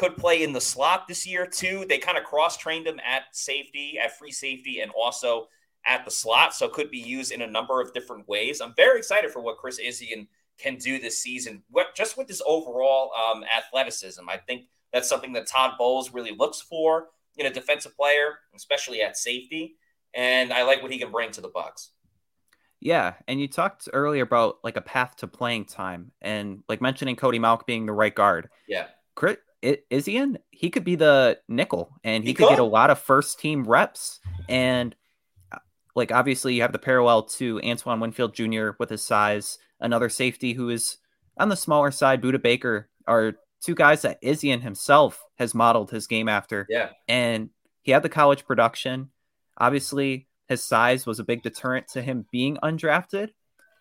Could 0.00 0.16
play 0.16 0.42
in 0.42 0.54
the 0.54 0.60
slot 0.62 1.06
this 1.06 1.26
year 1.26 1.46
too. 1.46 1.84
They 1.86 1.98
kind 1.98 2.16
of 2.16 2.24
cross 2.24 2.56
trained 2.56 2.86
him 2.86 2.98
at 3.06 3.24
safety, 3.32 3.98
at 4.02 4.16
free 4.16 4.30
safety, 4.32 4.80
and 4.80 4.90
also 4.92 5.48
at 5.86 6.06
the 6.06 6.10
slot, 6.10 6.54
so 6.54 6.68
could 6.68 6.90
be 6.90 6.98
used 6.98 7.32
in 7.32 7.42
a 7.42 7.46
number 7.46 7.82
of 7.82 7.92
different 7.92 8.26
ways. 8.26 8.62
I'm 8.62 8.72
very 8.76 8.98
excited 8.98 9.30
for 9.30 9.42
what 9.42 9.58
Chris 9.58 9.78
Izien 9.78 10.26
can 10.58 10.76
do 10.76 10.98
this 10.98 11.18
season, 11.18 11.62
what, 11.70 11.94
just 11.94 12.16
with 12.16 12.28
his 12.28 12.42
overall 12.46 13.10
um, 13.12 13.44
athleticism. 13.44 14.26
I 14.26 14.38
think 14.38 14.68
that's 14.90 15.06
something 15.06 15.34
that 15.34 15.46
Todd 15.46 15.72
Bowles 15.78 16.14
really 16.14 16.34
looks 16.34 16.62
for 16.62 17.08
in 17.36 17.44
a 17.44 17.52
defensive 17.52 17.94
player, 17.94 18.38
especially 18.54 19.02
at 19.02 19.18
safety. 19.18 19.76
And 20.14 20.50
I 20.50 20.62
like 20.62 20.82
what 20.82 20.92
he 20.92 20.98
can 20.98 21.12
bring 21.12 21.30
to 21.32 21.42
the 21.42 21.50
Bucs. 21.50 21.88
Yeah, 22.80 23.14
and 23.28 23.38
you 23.38 23.48
talked 23.48 23.88
earlier 23.92 24.22
about 24.22 24.56
like 24.64 24.78
a 24.78 24.82
path 24.82 25.16
to 25.16 25.26
playing 25.26 25.66
time, 25.66 26.12
and 26.22 26.62
like 26.70 26.80
mentioning 26.80 27.16
Cody 27.16 27.38
Mauch 27.38 27.66
being 27.66 27.84
the 27.84 27.92
right 27.92 28.14
guard. 28.14 28.48
Yeah, 28.66 28.86
Crit 29.14 29.40
is 29.62 30.06
he 30.06 30.70
could 30.70 30.84
be 30.84 30.96
the 30.96 31.38
nickel, 31.48 31.92
and 32.02 32.24
he, 32.24 32.30
he 32.30 32.34
could, 32.34 32.48
could 32.48 32.52
get 32.54 32.58
a 32.58 32.64
lot 32.64 32.90
of 32.90 32.98
first 32.98 33.38
team 33.38 33.64
reps. 33.64 34.20
And 34.48 34.94
uh, 35.52 35.58
like 35.94 36.12
obviously, 36.12 36.54
you 36.54 36.62
have 36.62 36.72
the 36.72 36.78
parallel 36.78 37.24
to 37.24 37.60
Antoine 37.62 38.00
Winfield 38.00 38.34
Jr. 38.34 38.70
with 38.78 38.90
his 38.90 39.04
size. 39.04 39.58
Another 39.80 40.08
safety 40.08 40.52
who 40.52 40.68
is 40.68 40.98
on 41.38 41.48
the 41.48 41.56
smaller 41.56 41.90
side, 41.90 42.22
Budda 42.22 42.42
Baker, 42.42 42.88
are 43.06 43.34
two 43.62 43.74
guys 43.74 44.02
that 44.02 44.22
Izien 44.22 44.62
himself 44.62 45.22
has 45.38 45.54
modeled 45.54 45.90
his 45.90 46.06
game 46.06 46.28
after. 46.28 46.66
Yeah. 46.68 46.90
And 47.08 47.50
he 47.82 47.92
had 47.92 48.02
the 48.02 48.08
college 48.08 48.46
production. 48.46 49.10
Obviously, 49.58 50.28
his 50.48 50.62
size 50.62 51.06
was 51.06 51.18
a 51.18 51.24
big 51.24 51.42
deterrent 51.42 51.88
to 51.88 52.02
him 52.02 52.26
being 52.30 52.56
undrafted. 52.62 53.30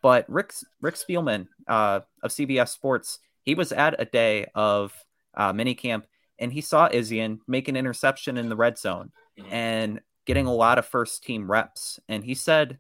But 0.02 0.26
Rick 0.30 0.54
Rick 0.82 0.96
Spielman 0.96 1.48
uh, 1.68 2.02
of 2.24 2.32
CBS 2.32 2.70
Sports, 2.70 3.20
he 3.44 3.56
was 3.56 3.72
at 3.72 4.00
a 4.00 4.06
day 4.06 4.48
of 4.56 4.94
uh, 5.40 5.54
minicamp 5.54 6.04
and 6.40 6.54
he 6.54 6.62
saw 6.62 6.88
Izien 6.90 7.40
make 7.48 7.68
an 7.68 7.76
interception 7.76 8.38
in 8.38 8.50
the 8.50 8.56
red 8.56 8.78
zone 8.78 9.12
mm-hmm. 9.38 9.54
and 9.54 10.02
getting 10.26 10.46
a 10.46 10.54
lot 10.54 10.78
of 10.78 10.86
first 10.86 11.24
team 11.24 11.50
reps. 11.50 12.00
And 12.08 12.24
he 12.24 12.34
said, 12.34 12.80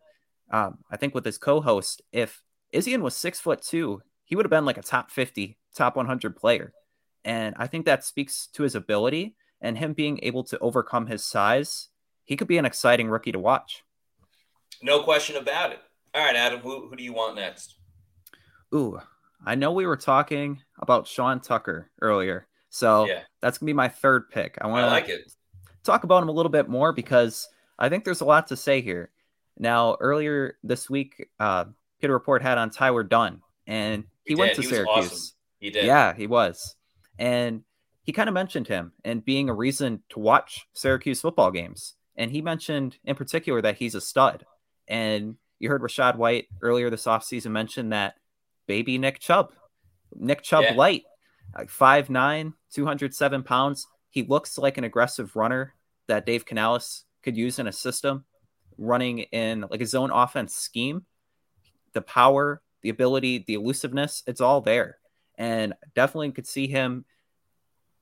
um, 0.51 0.79
I 0.89 0.97
think 0.97 1.13
with 1.13 1.25
his 1.25 1.37
co-host, 1.37 2.01
if 2.11 2.41
Izien 2.73 3.01
was 3.01 3.15
six 3.15 3.39
foot 3.39 3.61
two, 3.61 4.01
he 4.23 4.35
would 4.35 4.45
have 4.45 4.51
been 4.51 4.65
like 4.65 4.77
a 4.77 4.83
top 4.83 5.11
50, 5.11 5.57
top 5.75 5.95
100 5.95 6.35
player. 6.35 6.73
And 7.25 7.55
I 7.57 7.67
think 7.67 7.85
that 7.85 8.05
speaks 8.05 8.47
to 8.53 8.63
his 8.63 8.75
ability 8.75 9.35
and 9.61 9.77
him 9.77 9.93
being 9.93 10.19
able 10.23 10.43
to 10.45 10.59
overcome 10.59 11.07
his 11.07 11.25
size. 11.25 11.89
He 12.23 12.37
could 12.37 12.47
be 12.47 12.57
an 12.57 12.65
exciting 12.65 13.09
rookie 13.09 13.33
to 13.33 13.39
watch. 13.39 13.83
No 14.81 15.03
question 15.03 15.35
about 15.35 15.71
it. 15.71 15.79
All 16.13 16.23
right, 16.23 16.35
Adam, 16.35 16.61
who, 16.61 16.87
who 16.87 16.95
do 16.95 17.03
you 17.03 17.13
want 17.13 17.35
next? 17.35 17.75
Ooh, 18.73 18.99
I 19.45 19.55
know 19.55 19.71
we 19.71 19.85
were 19.85 19.97
talking 19.97 20.61
about 20.79 21.07
Sean 21.07 21.39
Tucker 21.39 21.89
earlier. 22.01 22.47
So 22.69 23.05
yeah. 23.05 23.21
that's 23.41 23.57
going 23.57 23.67
to 23.67 23.73
be 23.73 23.75
my 23.75 23.89
third 23.89 24.29
pick. 24.29 24.57
I 24.61 24.67
want 24.67 24.85
to 24.85 24.87
like 24.87 25.09
it. 25.09 25.31
talk 25.83 26.03
about 26.03 26.23
him 26.23 26.29
a 26.29 26.33
little 26.33 26.51
bit 26.51 26.69
more 26.69 26.93
because 26.93 27.47
I 27.77 27.89
think 27.89 28.05
there's 28.05 28.21
a 28.21 28.25
lot 28.25 28.47
to 28.47 28.55
say 28.55 28.81
here. 28.81 29.11
Now, 29.57 29.97
earlier 29.99 30.57
this 30.63 30.89
week, 30.89 31.29
uh, 31.39 31.65
Pewter 31.99 32.13
Report 32.13 32.41
had 32.41 32.57
on 32.57 32.69
Tyler 32.69 33.03
Dunne, 33.03 33.41
and 33.67 34.05
he, 34.23 34.33
he 34.33 34.35
went 34.35 34.55
to 34.55 34.61
he 34.61 34.67
Syracuse. 34.67 35.11
Awesome. 35.11 35.35
He 35.59 35.69
did. 35.71 35.85
Yeah, 35.85 36.13
he 36.13 36.27
was 36.27 36.75
and 37.19 37.63
he 38.03 38.13
kind 38.13 38.29
of 38.29 38.33
mentioned 38.33 38.67
him 38.67 38.93
and 39.03 39.23
being 39.23 39.49
a 39.49 39.53
reason 39.53 40.01
to 40.09 40.19
watch 40.19 40.65
Syracuse 40.73 41.21
football 41.21 41.51
games. 41.51 41.93
And 42.15 42.31
he 42.31 42.41
mentioned 42.41 42.97
in 43.03 43.15
particular 43.15 43.61
that 43.61 43.77
he's 43.77 43.93
a 43.93 44.01
stud. 44.01 44.45
And 44.87 45.35
you 45.59 45.69
heard 45.69 45.83
Rachaad 45.83 46.15
White 46.15 46.47
earlier 46.61 46.89
this 46.89 47.05
offseason 47.05 47.51
mention 47.51 47.89
that 47.89 48.15
baby 48.65 48.97
Nick 48.97 49.19
Chubb, 49.19 49.51
Nick 50.15 50.41
Chubb 50.41 50.63
yeah. 50.63 50.73
light, 50.73 51.03
like 51.55 51.69
5'9, 51.69 52.53
207 52.71 53.43
pounds. 53.43 53.87
He 54.09 54.23
looks 54.23 54.57
like 54.57 54.77
an 54.77 54.83
aggressive 54.83 55.35
runner 55.35 55.73
that 56.07 56.25
Dave 56.25 56.45
Canales 56.45 57.05
could 57.23 57.37
use 57.37 57.59
in 57.59 57.67
a 57.67 57.71
system 57.71 58.25
running 58.77 59.19
in 59.19 59.65
like 59.69 59.81
a 59.81 59.85
zone 59.85 60.11
offense 60.11 60.55
scheme. 60.55 61.05
The 61.93 62.01
power, 62.01 62.61
the 62.81 62.89
ability, 62.89 63.43
the 63.45 63.55
elusiveness, 63.55 64.23
it's 64.25 64.41
all 64.41 64.61
there. 64.61 64.97
And 65.37 65.73
definitely 65.95 66.31
could 66.31 66.47
see 66.47 66.67
him 66.67 67.05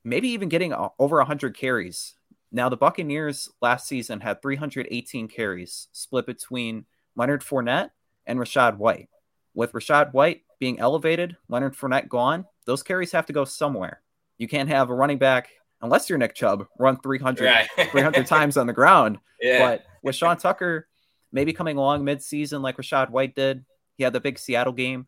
maybe 0.04 0.28
even 0.28 0.48
getting 0.48 0.74
over 0.98 1.16
100 1.16 1.56
carries. 1.56 2.14
Now, 2.50 2.68
the 2.68 2.76
Buccaneers 2.76 3.50
last 3.60 3.86
season 3.86 4.20
had 4.20 4.40
318 4.40 5.28
carries 5.28 5.88
split 5.92 6.26
between 6.26 6.86
Leonard 7.14 7.42
Fournette 7.42 7.90
and 8.26 8.38
Rachaad 8.38 8.78
White. 8.78 9.08
With 9.54 9.72
Rachaad 9.72 10.12
White 10.12 10.42
being 10.58 10.78
elevated, 10.78 11.36
Leonard 11.48 11.76
Fournette 11.76 12.08
gone, 12.08 12.46
those 12.68 12.82
carries 12.82 13.12
have 13.12 13.24
to 13.26 13.32
go 13.32 13.46
somewhere. 13.46 14.02
You 14.36 14.46
can't 14.46 14.68
have 14.68 14.90
a 14.90 14.94
running 14.94 15.16
back, 15.16 15.48
unless 15.80 16.08
you're 16.08 16.18
Nick 16.18 16.34
Chubb, 16.34 16.66
run 16.78 16.98
300, 17.00 17.44
right. 17.44 17.90
300 17.90 18.26
times 18.26 18.58
on 18.58 18.66
the 18.66 18.74
ground. 18.74 19.18
Yeah. 19.40 19.58
But 19.58 19.86
with 20.02 20.14
Sean 20.14 20.36
Tucker 20.36 20.86
maybe 21.32 21.54
coming 21.54 21.78
along 21.78 22.04
mid-season 22.04 22.60
like 22.60 22.76
Rachaad 22.76 23.10
White 23.10 23.34
did, 23.34 23.64
he 23.96 24.04
had 24.04 24.12
the 24.12 24.20
big 24.20 24.38
Seattle 24.38 24.74
game. 24.74 25.06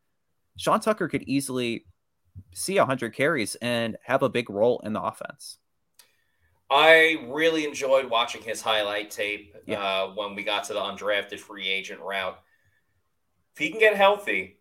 Sean 0.56 0.80
Tucker 0.80 1.06
could 1.06 1.22
easily 1.24 1.84
see 2.54 2.78
100 2.78 3.14
carries 3.14 3.56
and 3.56 3.98
have 4.04 4.22
a 4.22 4.28
big 4.30 4.48
role 4.48 4.80
in 4.84 4.94
the 4.94 5.02
offense. 5.02 5.58
I 6.70 7.26
really 7.28 7.66
enjoyed 7.66 8.08
watching 8.08 8.42
his 8.42 8.62
highlight 8.62 9.10
tape 9.10 9.54
yeah. 9.66 9.82
uh, 9.82 10.12
when 10.14 10.34
we 10.34 10.44
got 10.44 10.64
to 10.64 10.72
the 10.72 10.80
undrafted 10.80 11.40
free 11.40 11.68
agent 11.68 12.00
route. 12.00 12.38
If 13.52 13.58
he 13.58 13.70
can 13.70 13.80
get 13.80 13.96
healthy, 13.96 14.59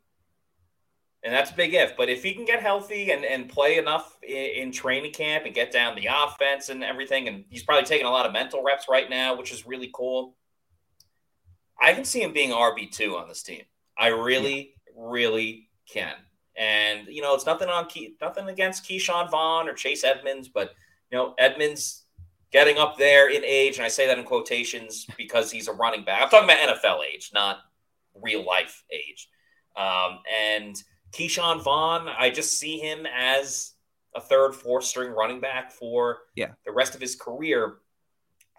and 1.24 1.34
that's 1.34 1.51
a 1.51 1.55
big 1.55 1.74
if. 1.74 1.97
But 1.97 2.09
if 2.09 2.24
he 2.24 2.34
can 2.34 2.45
get 2.45 2.61
healthy 2.61 3.11
and, 3.11 3.26
and 3.26 3.49
play 3.49 3.78
enough 3.78 4.17
in, 4.24 4.36
in, 4.36 4.72
training 4.72 5.11
camp 5.11 5.45
and 5.45 5.53
get 5.53 5.72
down 5.72 5.95
the 5.95 6.07
offense 6.07 6.70
and 6.70 6.84
everything, 6.84 7.28
and 7.28 7.43
he's 7.49 7.63
probably 7.63 7.86
taking 7.86 8.07
a 8.07 8.11
lot 8.11 8.26
of 8.26 8.34
mental 8.34 8.63
reps 8.63 8.86
right 8.89 9.09
now, 9.09 9.36
which 9.36 9.51
is 9.51 9.65
really 9.65 9.89
cool. 9.93 10.36
I 11.82 11.93
can 11.93 12.05
see 12.05 12.22
him 12.22 12.34
being 12.34 12.51
RB 12.51 12.91
two 12.91 13.17
on 13.17 13.28
this 13.28 13.43
team. 13.43 13.63
I 13.97 14.07
really, 14.07 14.74
really 14.95 15.70
can. 15.91 16.13
And 16.55 17.07
you 17.07 17.22
know, 17.22 17.36
it's 17.36 17.45
nothing 17.45 17.70
on 17.70 17.88
Key, 17.88 18.15
nothing 18.22 18.47
against 18.47 18.86
Ke'Shawn 18.86 19.30
Vaughn 19.30 19.67
or 19.67 19.74
Chase 19.74 20.03
Edmonds, 20.03 20.49
but 20.49 20.72
you 21.11 21.17
know, 21.17 21.34
Edmonds 21.38 22.05
getting 22.51 22.78
up 22.78 22.97
there 22.97 23.30
in 23.30 23.43
age, 23.43 23.78
and 23.78 23.86
I 23.86 23.89
say 23.89 24.07
that 24.07 24.17
in 24.17 24.26
quotations 24.26 25.05
because 25.17 25.51
he's 25.51 25.67
a 25.67 25.74
running 25.74 26.03
back. 26.03 26.22
I'm 26.22 26.30
talking 26.30 26.49
about 26.49 26.82
NFL 26.82 27.01
age, 27.13 27.32
not 27.34 27.57
real 28.15 28.45
life 28.45 28.84
age. 28.91 29.30
Um, 29.78 30.20
and 30.49 30.76
Ke'Shawn 31.12 31.62
Vaughn, 31.64 32.07
I 32.07 32.30
just 32.30 32.60
see 32.60 32.80
him 32.80 33.05
as 33.05 33.74
a 34.16 34.22
third, 34.22 34.53
fourth 34.55 34.86
string 34.86 35.12
running 35.12 35.39
back 35.39 35.72
for 35.72 36.20
yeah. 36.36 36.51
the 36.66 36.72
rest 36.72 36.95
of 36.95 37.01
his 37.01 37.16
career. 37.16 37.78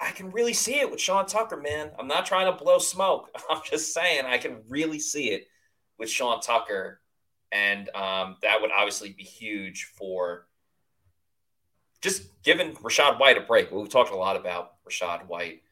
I 0.01 0.11
can 0.13 0.31
really 0.31 0.55
see 0.55 0.81
it 0.81 0.91
with 0.91 1.01
Sean 1.01 1.27
Tucker, 1.27 1.57
man. 1.57 1.91
I'm 1.99 2.09
not 2.09 2.27
trying 2.27 2.47
to 2.47 2.65
blow 2.65 2.79
smoke. 2.79 3.31
I'm 3.51 3.61
just 3.69 3.93
saying 3.93 4.25
I 4.27 4.39
can 4.39 4.63
really 4.69 4.99
see 4.99 5.31
it 5.31 5.47
with 5.99 6.09
Sean 6.09 6.41
Tucker. 6.41 7.01
And 7.53 7.89
um, 7.91 8.37
that 8.43 8.61
would 8.61 8.71
obviously 8.71 9.11
be 9.11 9.25
huge 9.25 9.93
for 9.97 10.47
just 12.01 12.43
giving 12.43 12.73
Rachaad 12.77 13.19
White 13.19 13.37
a 13.37 13.43
break. 13.43 13.71
We've 13.71 13.89
talked 13.89 14.13
a 14.13 14.17
lot 14.17 14.37
about 14.37 14.75
Rachaad 14.89 15.27
White. 15.27 15.63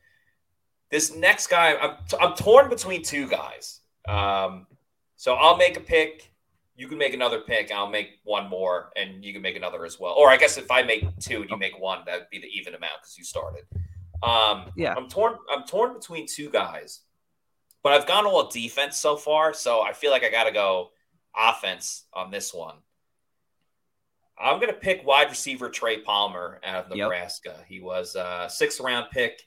This 0.91 1.15
next 1.15 1.47
guy, 1.47 1.77
I'm, 1.77 1.97
I'm 2.21 2.35
torn 2.35 2.69
between 2.69 3.03
two 3.03 3.29
guys. 3.29 3.81
Um, 4.07 4.67
so 5.17 5.35
I'll 5.35 5.57
make 5.57 5.77
a 5.77 5.81
pick 5.81 6.33
you 6.79 6.87
can 6.87 6.97
make 6.97 7.13
another 7.13 7.41
pick. 7.41 7.73
I'll 7.73 7.91
make 7.91 8.21
one 8.23 8.49
more, 8.49 8.93
and 8.95 9.25
you 9.25 9.33
can 9.33 9.43
make 9.43 9.57
another 9.57 9.85
as 9.85 9.99
well. 9.99 10.15
Or 10.17 10.31
I 10.31 10.37
guess 10.37 10.57
if 10.57 10.71
I 10.71 10.83
make 10.83 11.05
two 11.19 11.43
and 11.43 11.51
you 11.51 11.57
make 11.59 11.79
one, 11.79 12.03
that 12.07 12.21
would 12.21 12.31
be 12.31 12.39
the 12.39 12.47
even 12.47 12.75
amount 12.75 12.93
because 13.03 13.19
you 13.19 13.25
started. 13.25 13.65
Um, 14.23 14.71
yeah, 14.77 14.95
I'm 14.97 15.09
torn. 15.09 15.35
I'm 15.51 15.65
torn 15.65 15.93
between 15.93 16.27
two 16.29 16.51
guys, 16.51 17.01
but 17.83 17.93
I've 17.93 18.07
gone 18.07 18.27
all 18.27 18.49
defense 18.49 18.97
so 18.97 19.17
far, 19.17 19.53
so 19.53 19.81
I 19.83 19.93
feel 19.93 20.13
like 20.13 20.23
I 20.23 20.31
got 20.31 20.45
to 20.45 20.53
go 20.53 20.91
offense 21.37 22.05
on 22.15 22.31
this 22.31 22.55
one. 22.55 22.77
I'm 24.41 24.61
going 24.61 24.73
to 24.73 24.79
pick 24.79 25.05
wide 25.05 25.31
receiver 25.31 25.69
Trey 25.69 26.01
Palmer 26.01 26.61
out 26.65 26.85
of 26.85 26.97
Nebraska. 26.97 27.55
Yep. 27.57 27.67
He 27.69 27.81
was 27.81 28.15
a 28.15 28.47
sixth 28.49 28.79
round 28.79 29.07
pick, 29.11 29.43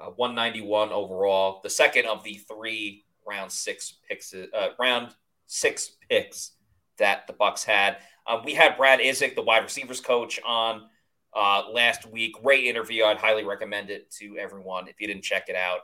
uh, 0.00 0.10
191 0.10 0.90
overall, 0.90 1.58
the 1.64 1.70
second 1.70 2.06
of 2.06 2.22
the 2.22 2.34
three 2.34 3.04
round 3.26 3.50
six 3.50 3.94
picks, 4.08 4.32
uh, 4.32 4.68
round 4.78 5.16
six 5.48 5.96
picks 6.08 6.52
that 7.00 7.26
the 7.26 7.32
Bucs 7.32 7.64
had. 7.64 7.98
Um, 8.26 8.42
we 8.44 8.54
had 8.54 8.76
Brad 8.76 9.00
Idzik, 9.00 9.34
the 9.34 9.42
wide 9.42 9.64
receivers 9.64 10.00
coach, 10.00 10.40
on 10.46 10.82
uh, 11.34 11.64
last 11.72 12.06
week. 12.06 12.36
Great 12.42 12.64
interview. 12.64 13.04
I'd 13.04 13.18
highly 13.18 13.44
recommend 13.44 13.90
it 13.90 14.10
to 14.18 14.38
everyone 14.38 14.88
if 14.88 15.00
you 15.00 15.06
didn't 15.06 15.24
check 15.24 15.48
it 15.48 15.56
out. 15.56 15.80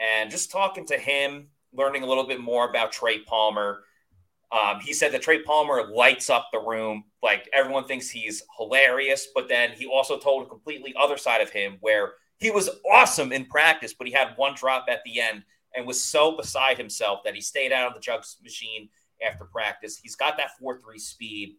And 0.00 0.30
just 0.30 0.50
talking 0.50 0.86
to 0.86 0.98
him, 0.98 1.48
learning 1.72 2.02
a 2.02 2.06
little 2.06 2.26
bit 2.26 2.40
more 2.40 2.68
about 2.68 2.92
Trey 2.92 3.20
Palmer. 3.20 3.84
Um, 4.52 4.80
he 4.80 4.92
said 4.92 5.12
that 5.12 5.22
Trey 5.22 5.42
Palmer 5.42 5.88
lights 5.92 6.30
up 6.30 6.48
the 6.52 6.60
room. 6.60 7.04
Like 7.22 7.48
everyone 7.52 7.84
thinks 7.84 8.08
he's 8.08 8.42
hilarious, 8.58 9.28
but 9.34 9.48
then 9.48 9.72
he 9.72 9.86
also 9.86 10.18
told 10.18 10.46
a 10.46 10.48
completely 10.48 10.94
other 11.00 11.16
side 11.16 11.40
of 11.40 11.50
him 11.50 11.78
where 11.80 12.12
he 12.38 12.50
was 12.50 12.70
awesome 12.92 13.32
in 13.32 13.46
practice, 13.46 13.94
but 13.94 14.06
he 14.06 14.12
had 14.12 14.36
one 14.36 14.54
drop 14.54 14.86
at 14.88 15.00
the 15.04 15.20
end 15.20 15.44
and 15.74 15.86
was 15.86 16.02
so 16.02 16.36
beside 16.36 16.78
himself 16.78 17.20
that 17.24 17.34
he 17.34 17.40
stayed 17.40 17.72
out 17.72 17.88
of 17.88 17.94
the 17.94 18.00
jugs 18.00 18.36
machine 18.42 18.88
after 19.24 19.44
practice. 19.44 19.98
He's 20.02 20.16
got 20.16 20.36
that 20.36 20.56
4 20.58 20.80
3 20.80 20.98
speed. 20.98 21.56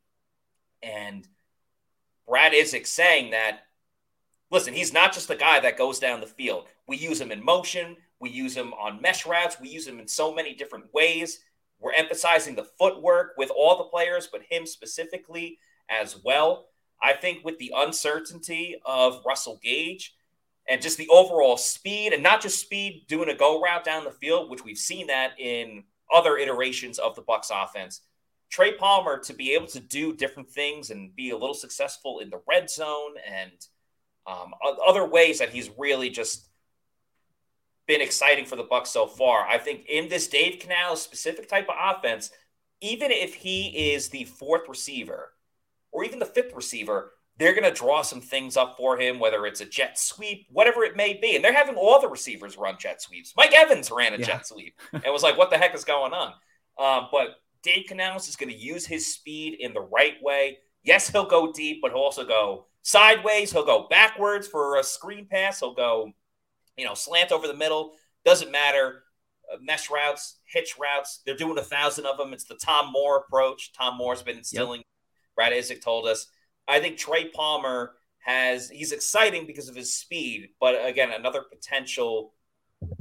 And 0.84 1.28
Brad 2.28 2.54
Idzik 2.54 2.88
saying 2.88 3.32
that, 3.32 3.62
listen, 4.52 4.74
he's 4.74 4.94
not 4.94 5.14
just 5.14 5.28
the 5.28 5.36
guy 5.36 5.60
that 5.60 5.78
goes 5.78 6.00
down 6.00 6.22
the 6.22 6.28
field. 6.28 6.68
We 6.88 6.98
use 6.98 7.20
him 7.20 7.32
in 7.32 7.44
motion, 7.44 7.98
we 8.20 8.30
use 8.30 8.56
him 8.56 8.74
on 8.74 9.02
mesh 9.02 9.26
routes, 9.26 9.60
we 9.60 9.70
use 9.70 9.88
him 9.88 10.00
in 10.00 10.08
so 10.08 10.34
many 10.34 10.54
different 10.54 10.94
ways. 10.94 11.40
We're 11.80 11.94
emphasizing 11.94 12.56
the 12.56 12.68
footwork 12.80 13.34
with 13.38 13.52
all 13.56 13.78
the 13.78 13.84
players, 13.86 14.30
but 14.32 14.42
him 14.50 14.66
specifically 14.66 15.60
as 15.90 16.18
well. 16.24 16.68
I 17.02 17.14
think 17.14 17.44
with 17.44 17.58
the 17.60 17.74
uncertainty 17.76 18.80
of 18.86 19.22
Russell 19.26 19.60
Gage, 19.62 20.16
and 20.68 20.82
just 20.82 20.98
the 20.98 21.08
overall 21.10 21.58
speed 21.58 22.14
and 22.14 22.24
not 22.24 22.42
just 22.42 22.60
speed 22.60 23.06
doing 23.08 23.30
a 23.30 23.36
go 23.36 23.62
route 23.62 23.84
down 23.84 24.04
the 24.04 24.12
field, 24.12 24.50
which 24.50 24.64
we've 24.64 24.78
seen 24.78 25.08
that 25.08 25.40
in 25.40 25.84
other 26.14 26.38
iterations 26.38 27.00
of 27.00 27.16
the 27.16 27.22
Bucs 27.22 27.52
offense. 27.52 28.02
Trey 28.50 28.74
Palmer 28.74 29.20
to 29.20 29.34
be 29.34 29.54
able 29.54 29.68
to 29.68 29.80
do 29.80 30.14
different 30.14 30.50
things 30.50 30.90
and 30.90 31.16
be 31.16 31.32
a 31.32 31.38
little 31.38 31.56
successful 31.56 32.20
in 32.20 32.30
the 32.30 32.42
red 32.48 32.70
zone 32.70 33.16
and 33.28 33.52
um, 34.28 34.54
other 34.86 35.06
ways 35.06 35.40
that 35.40 35.50
he's 35.50 35.70
really 35.78 36.10
just 36.10 36.48
been 37.88 38.02
exciting 38.02 38.46
for 38.46 38.56
the 38.56 38.64
Bucs 38.64 38.88
so 38.88 39.08
far. 39.08 39.46
I 39.48 39.58
think 39.58 39.86
in 39.88 40.10
this 40.10 40.28
Dave 40.28 40.60
Canales 40.60 41.02
specific 41.02 41.48
type 41.48 41.68
of 41.70 41.76
offense, 41.80 42.32
even 42.82 43.12
if 43.12 43.36
he 43.36 43.94
is 43.94 44.10
the 44.10 44.26
fourth 44.26 44.68
receiver 44.68 45.32
or 45.92 46.04
even 46.04 46.20
the 46.20 46.26
fifth 46.26 46.54
receiver, 46.54 47.14
they're 47.38 47.54
going 47.54 47.64
to 47.64 47.72
draw 47.72 48.02
some 48.02 48.22
things 48.22 48.56
up 48.56 48.78
for 48.78 48.98
him, 48.98 49.20
whether 49.20 49.46
it's 49.46 49.62
a 49.62 49.66
jet 49.66 50.00
sweep, 50.00 50.48
whatever 50.52 50.84
it 50.84 50.96
may 50.96 51.14
be. 51.14 51.36
And 51.36 51.44
they're 51.44 51.54
having 51.54 51.76
all 51.76 52.00
the 52.00 52.08
receivers 52.08 52.58
run 52.58 52.78
jet 52.80 53.02
sweeps. 53.02 53.34
Mike 53.36 53.54
Evans 53.54 53.92
ran 53.92 54.14
a 54.14 54.18
yeah. 54.18 54.26
jet 54.26 54.48
sweep 54.48 54.80
and 54.94 55.04
was 55.08 55.24
like, 55.24 55.38
what 55.38 55.50
the 55.50 55.58
heck 55.58 55.76
is 55.76 55.84
going 55.84 56.14
on? 56.14 56.34
Um, 56.78 57.10
but 57.12 57.36
Dave 57.62 57.86
Canales 57.88 58.30
is 58.30 58.36
going 58.36 58.52
to 58.52 58.58
use 58.58 58.86
his 58.86 59.14
speed 59.14 59.58
in 59.60 59.74
the 59.74 59.82
right 59.82 60.16
way. 60.22 60.60
Yes, 60.84 61.10
he'll 61.10 61.26
go 61.26 61.52
deep, 61.52 61.80
but 61.82 61.92
he'll 61.92 62.00
also 62.00 62.26
go 62.26 62.68
sideways. 62.84 63.52
He'll 63.52 63.66
go 63.66 63.88
backwards 63.90 64.48
for 64.48 64.78
a 64.78 64.84
screen 64.84 65.28
pass. 65.30 65.60
He'll 65.60 65.74
go, 65.74 66.12
you 66.78 66.86
know, 66.86 66.94
slant 66.94 67.32
over 67.32 67.48
the 67.48 67.56
middle. 67.56 67.94
Doesn't 68.24 68.52
matter. 68.52 69.04
Uh, 69.52 69.58
mesh 69.62 69.92
routes, 69.92 70.40
hitch 70.46 70.76
routes. 70.80 71.22
They're 71.26 71.36
doing 71.36 71.58
a 71.58 71.64
thousand 71.64 72.06
of 72.06 72.18
them. 72.18 72.34
It's 72.34 72.46
the 72.46 72.56
Tom 72.56 72.92
Moore 72.92 73.26
approach. 73.28 73.74
Tom 73.74 73.98
Moore's 73.98 74.24
been 74.24 74.38
instilling. 74.38 74.80
Yep. 74.80 74.86
Brad 75.36 75.54
Idzik 75.54 75.82
told 75.82 76.08
us 76.08 76.28
I 76.68 76.80
think 76.80 76.98
Trey 76.98 77.30
Palmer 77.30 77.94
has 78.20 78.70
he's 78.70 78.92
exciting 78.92 79.46
because 79.46 79.70
of 79.70 79.76
his 79.76 79.96
speed, 79.96 80.50
but 80.60 80.76
again, 80.86 81.12
another 81.12 81.42
potential 81.42 82.34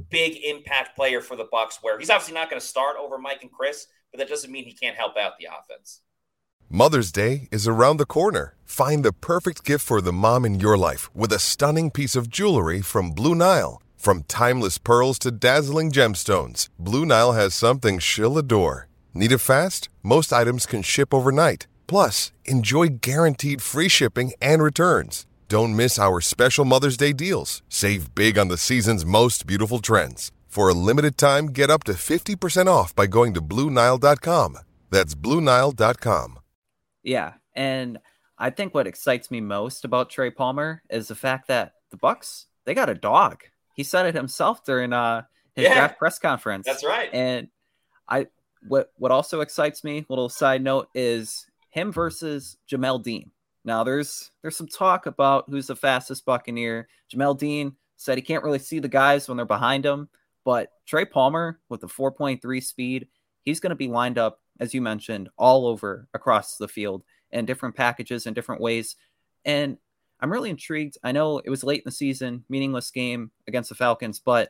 big 0.09 0.37
impact 0.43 0.95
player 0.95 1.21
for 1.21 1.35
the 1.35 1.45
Bucs 1.45 1.79
where 1.81 1.97
he's 1.99 2.09
obviously 2.09 2.33
not 2.33 2.49
going 2.49 2.59
to 2.59 2.65
start 2.65 2.95
over 2.99 3.17
Mike 3.17 3.41
and 3.41 3.51
Chris, 3.51 3.87
but 4.11 4.19
that 4.19 4.29
doesn't 4.29 4.51
mean 4.51 4.65
he 4.65 4.73
can't 4.73 4.95
help 4.95 5.17
out 5.17 5.33
the 5.39 5.47
offense. 5.47 6.01
Mother's 6.69 7.11
Day 7.11 7.47
is 7.51 7.67
around 7.67 7.97
the 7.97 8.05
corner. 8.05 8.55
Find 8.65 9.05
the 9.05 9.13
perfect 9.13 9.63
gift 9.63 9.85
for 9.85 10.01
the 10.01 10.13
mom 10.13 10.45
in 10.45 10.59
your 10.59 10.77
life 10.77 11.13
with 11.15 11.31
a 11.31 11.39
stunning 11.39 11.91
piece 11.91 12.15
of 12.15 12.29
jewelry 12.29 12.81
from 12.81 13.11
Blue 13.11 13.35
Nile. 13.35 13.81
From 13.97 14.23
timeless 14.23 14.77
pearls 14.77 15.19
to 15.19 15.31
dazzling 15.31 15.91
gemstones, 15.91 16.69
Blue 16.77 17.05
Nile 17.05 17.33
has 17.33 17.55
something 17.55 17.99
she'll 17.99 18.37
adore. 18.37 18.87
Need 19.13 19.31
it 19.31 19.39
fast? 19.39 19.89
Most 20.03 20.33
items 20.33 20.65
can 20.65 20.81
ship 20.81 21.13
overnight. 21.13 21.67
Plus, 21.87 22.31
enjoy 22.45 22.87
guaranteed 23.01 23.61
free 23.61 23.87
shipping 23.89 24.33
and 24.41 24.61
returns. 24.63 25.25
Don't 25.47 25.75
miss 25.75 25.99
our 25.99 26.21
special 26.21 26.65
Mother's 26.65 26.97
Day 26.97 27.13
deals. 27.13 27.61
Save 27.69 28.15
big 28.15 28.37
on 28.37 28.47
the 28.47 28.57
season's 28.57 29.05
most 29.05 29.45
beautiful 29.45 29.79
trends. 29.79 30.31
For 30.47 30.69
a 30.69 30.73
limited 30.73 31.17
time, 31.17 31.47
get 31.47 31.69
up 31.69 31.83
to 31.83 31.93
50% 31.93 32.67
off 32.67 32.95
by 32.95 33.07
going 33.07 33.33
to 33.35 33.41
Bluenile.com. 33.41 34.57
That's 34.89 35.13
Bluenile.com. 35.13 36.39
Yeah. 37.03 37.33
And 37.53 37.99
I 38.37 38.49
think 38.49 38.73
what 38.73 38.87
excites 38.87 39.29
me 39.29 39.41
most 39.41 39.85
about 39.85 40.09
Trey 40.09 40.31
Palmer 40.31 40.81
is 40.89 41.07
the 41.09 41.15
fact 41.15 41.47
that 41.49 41.73
the 41.91 41.97
Bucs, 41.97 42.45
they 42.65 42.73
got 42.73 42.89
a 42.89 42.95
dog. 42.95 43.43
He 43.75 43.83
said 43.83 44.05
it 44.07 44.15
himself 44.15 44.63
during 44.65 44.93
uh, 44.93 45.23
his 45.55 45.65
Yeah. 45.65 45.73
draft 45.75 45.99
press 45.99 46.17
conference. 46.19 46.65
That's 46.65 46.83
right. 46.85 47.09
And 47.13 47.49
I 48.09 48.27
what 48.67 48.91
what 48.97 49.11
also 49.11 49.41
excites 49.41 49.83
me, 49.83 50.05
little 50.09 50.29
side 50.29 50.63
note, 50.63 50.87
is 50.95 51.45
him 51.75 51.91
versus 51.91 52.57
Jamel 52.71 53.03
Dean. 53.03 53.31
Now 53.65 53.83
there's 53.83 54.31
there's 54.41 54.55
some 54.55 54.67
talk 54.67 55.05
about 55.05 55.45
who's 55.49 55.67
the 55.67 55.75
fastest 55.75 56.25
Buccaneer. 56.25 56.87
Jamel 57.13 57.37
Dean 57.37 57.75
said 57.97 58.17
he 58.17 58.21
can't 58.21 58.43
really 58.43 58.59
see 58.59 58.79
the 58.79 58.87
guys 58.87 59.27
when 59.27 59.35
they're 59.35 59.45
behind 59.45 59.85
him, 59.85 60.07
but 60.45 60.69
Trey 60.85 61.03
Palmer 61.03 61.59
with 61.67 61.81
the 61.81 61.87
4.3 61.87 62.63
speed, 62.63 63.07
he's 63.41 63.59
going 63.59 63.71
to 63.71 63.75
be 63.75 63.89
lined 63.89 64.17
up 64.17 64.39
as 64.59 64.73
you 64.73 64.81
mentioned 64.81 65.29
all 65.37 65.67
over 65.67 66.07
across 66.13 66.55
the 66.55 66.67
field 66.67 67.03
in 67.31 67.45
different 67.45 67.75
packages 67.75 68.25
and 68.25 68.33
different 68.33 68.61
ways. 68.61 68.95
And 69.43 69.77
I'm 70.21 70.31
really 70.31 70.49
intrigued. 70.49 70.97
I 71.03 71.11
know 71.11 71.39
it 71.39 71.49
was 71.49 71.63
late 71.63 71.79
in 71.79 71.85
the 71.85 71.91
season, 71.91 72.45
meaningless 72.47 72.89
game 72.89 73.31
against 73.49 73.67
the 73.67 73.75
Falcons, 73.75 74.19
but 74.19 74.49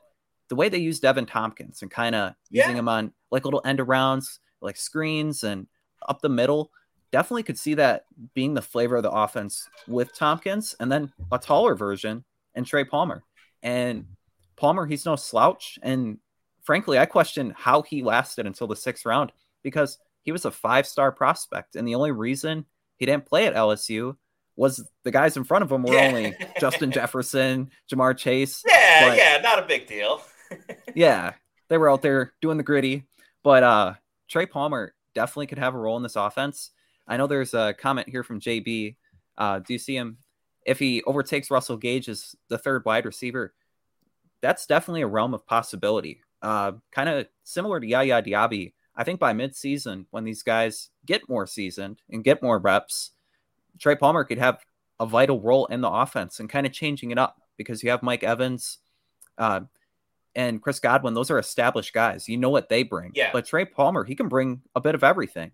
the 0.49 0.55
way 0.55 0.69
they 0.69 0.77
used 0.77 1.01
Deven 1.01 1.27
Thompkins 1.27 1.81
and 1.81 1.89
kind 1.89 2.13
of 2.13 2.35
using 2.51 2.77
him 2.77 2.87
on 2.87 3.13
like 3.31 3.45
little 3.45 3.63
end 3.65 3.79
arounds, 3.79 4.37
like 4.61 4.77
screens 4.77 5.43
and 5.43 5.65
up 6.07 6.21
the 6.21 6.29
middle, 6.29 6.69
definitely 7.15 7.43
could 7.43 7.57
see 7.57 7.75
that 7.75 8.03
being 8.33 8.53
the 8.55 8.61
flavor 8.61 8.97
of 8.97 9.03
the 9.03 9.09
offense 9.11 9.69
with 9.87 10.13
Thompkins 10.13 10.75
and 10.81 10.91
then 10.91 11.13
a 11.31 11.39
taller 11.39 11.73
version 11.75 12.25
and 12.53 12.65
Trey 12.67 12.83
Palmer. 12.83 13.23
And 13.63 14.05
Palmer, 14.57 14.85
he's 14.85 15.05
no 15.05 15.15
slouch. 15.15 15.79
And 15.81 16.17
frankly, 16.63 16.99
I 16.99 17.05
question 17.05 17.53
how 17.57 17.83
he 17.83 18.03
lasted 18.03 18.45
until 18.45 18.67
the 18.67 18.75
sixth 18.75 19.05
round 19.05 19.31
because 19.63 19.97
he 20.23 20.33
was 20.33 20.43
a 20.43 20.51
five 20.51 20.85
star 20.85 21.11
prospect. 21.13 21.77
And 21.77 21.87
the 21.87 21.95
only 21.95 22.11
reason 22.11 22.65
he 22.97 23.05
didn't 23.05 23.25
play 23.27 23.47
at 23.47 23.55
LSU 23.55 24.17
was 24.57 24.85
the 25.03 25.11
guys 25.11 25.37
in 25.37 25.45
front 25.45 25.63
of 25.63 25.71
him 25.71 25.83
were 25.83 25.93
Yeah. 25.93 26.07
only 26.07 26.35
Justin 26.59 26.91
Jefferson, 26.91 27.69
Ja'Marr 27.91 28.17
Chase. 28.17 28.61
Yeah, 28.67 29.07
But- 29.09 29.17
yeah, 29.17 29.39
not 29.41 29.59
a 29.59 29.65
big 29.65 29.87
deal. 29.87 30.21
yeah, 30.95 31.33
they 31.69 31.77
were 31.77 31.89
out 31.89 32.01
there 32.01 32.33
doing 32.41 32.57
the 32.57 32.63
gritty. 32.63 33.05
But 33.43 33.63
uh 33.63 33.93
Trey 34.29 34.45
Palmer 34.47 34.93
definitely 35.13 35.47
could 35.47 35.59
have 35.59 35.75
a 35.75 35.77
role 35.77 35.95
in 35.97 36.03
this 36.03 36.15
offense. 36.17 36.71
I 37.07 37.17
know 37.17 37.27
there's 37.27 37.53
a 37.53 37.73
comment 37.77 38.09
here 38.09 38.23
from 38.23 38.39
JB. 38.39 38.95
Uh, 39.37 39.59
do 39.59 39.73
you 39.73 39.79
see 39.79 39.95
him 39.95 40.17
if 40.65 40.79
he 40.79 41.03
overtakes 41.03 41.51
Russell 41.51 41.77
Gage 41.77 42.09
as 42.09 42.35
the 42.49 42.57
third 42.57 42.83
wide 42.85 43.05
receiver? 43.05 43.53
That's 44.41 44.65
definitely 44.65 45.01
a 45.01 45.07
realm 45.07 45.33
of 45.33 45.45
possibility. 45.45 46.21
Uh, 46.41 46.73
kind 46.91 47.09
of 47.09 47.27
similar 47.43 47.79
to 47.79 47.87
Yaya 47.87 48.21
Diaby. 48.21 48.73
I 48.95 49.03
think 49.03 49.19
by 49.19 49.33
midseason, 49.33 50.05
when 50.11 50.23
these 50.23 50.43
guys 50.43 50.89
get 51.05 51.27
more 51.27 51.47
seasoned 51.47 52.01
and 52.09 52.23
get 52.23 52.41
more 52.41 52.59
reps, 52.59 53.11
Trey 53.79 53.95
Palmer 53.95 54.23
could 54.23 54.37
have 54.37 54.63
a 54.99 55.05
vital 55.05 55.41
role 55.41 55.65
in 55.65 55.81
the 55.81 55.89
offense 55.89 56.39
and 56.39 56.49
kind 56.49 56.65
of 56.65 56.71
changing 56.71 57.11
it 57.11 57.17
up 57.17 57.41
because 57.57 57.83
you 57.83 57.89
have 57.89 58.03
Mike 58.03 58.23
Evans, 58.23 58.77
uh, 59.37 59.61
and 60.35 60.61
Chris 60.61 60.79
Godwin, 60.79 61.13
those 61.13 61.31
are 61.31 61.39
established 61.39 61.93
guys. 61.93 62.27
You 62.27 62.37
know 62.37 62.49
what 62.49 62.67
they 62.67 62.83
bring. 62.83 63.11
Yeah. 63.15 63.29
But 63.31 63.45
Trey 63.45 63.65
Palmer, 63.65 64.03
he 64.03 64.15
can 64.15 64.27
bring 64.27 64.61
a 64.75 64.81
bit 64.81 64.95
of 64.95 65.03
everything. 65.03 65.51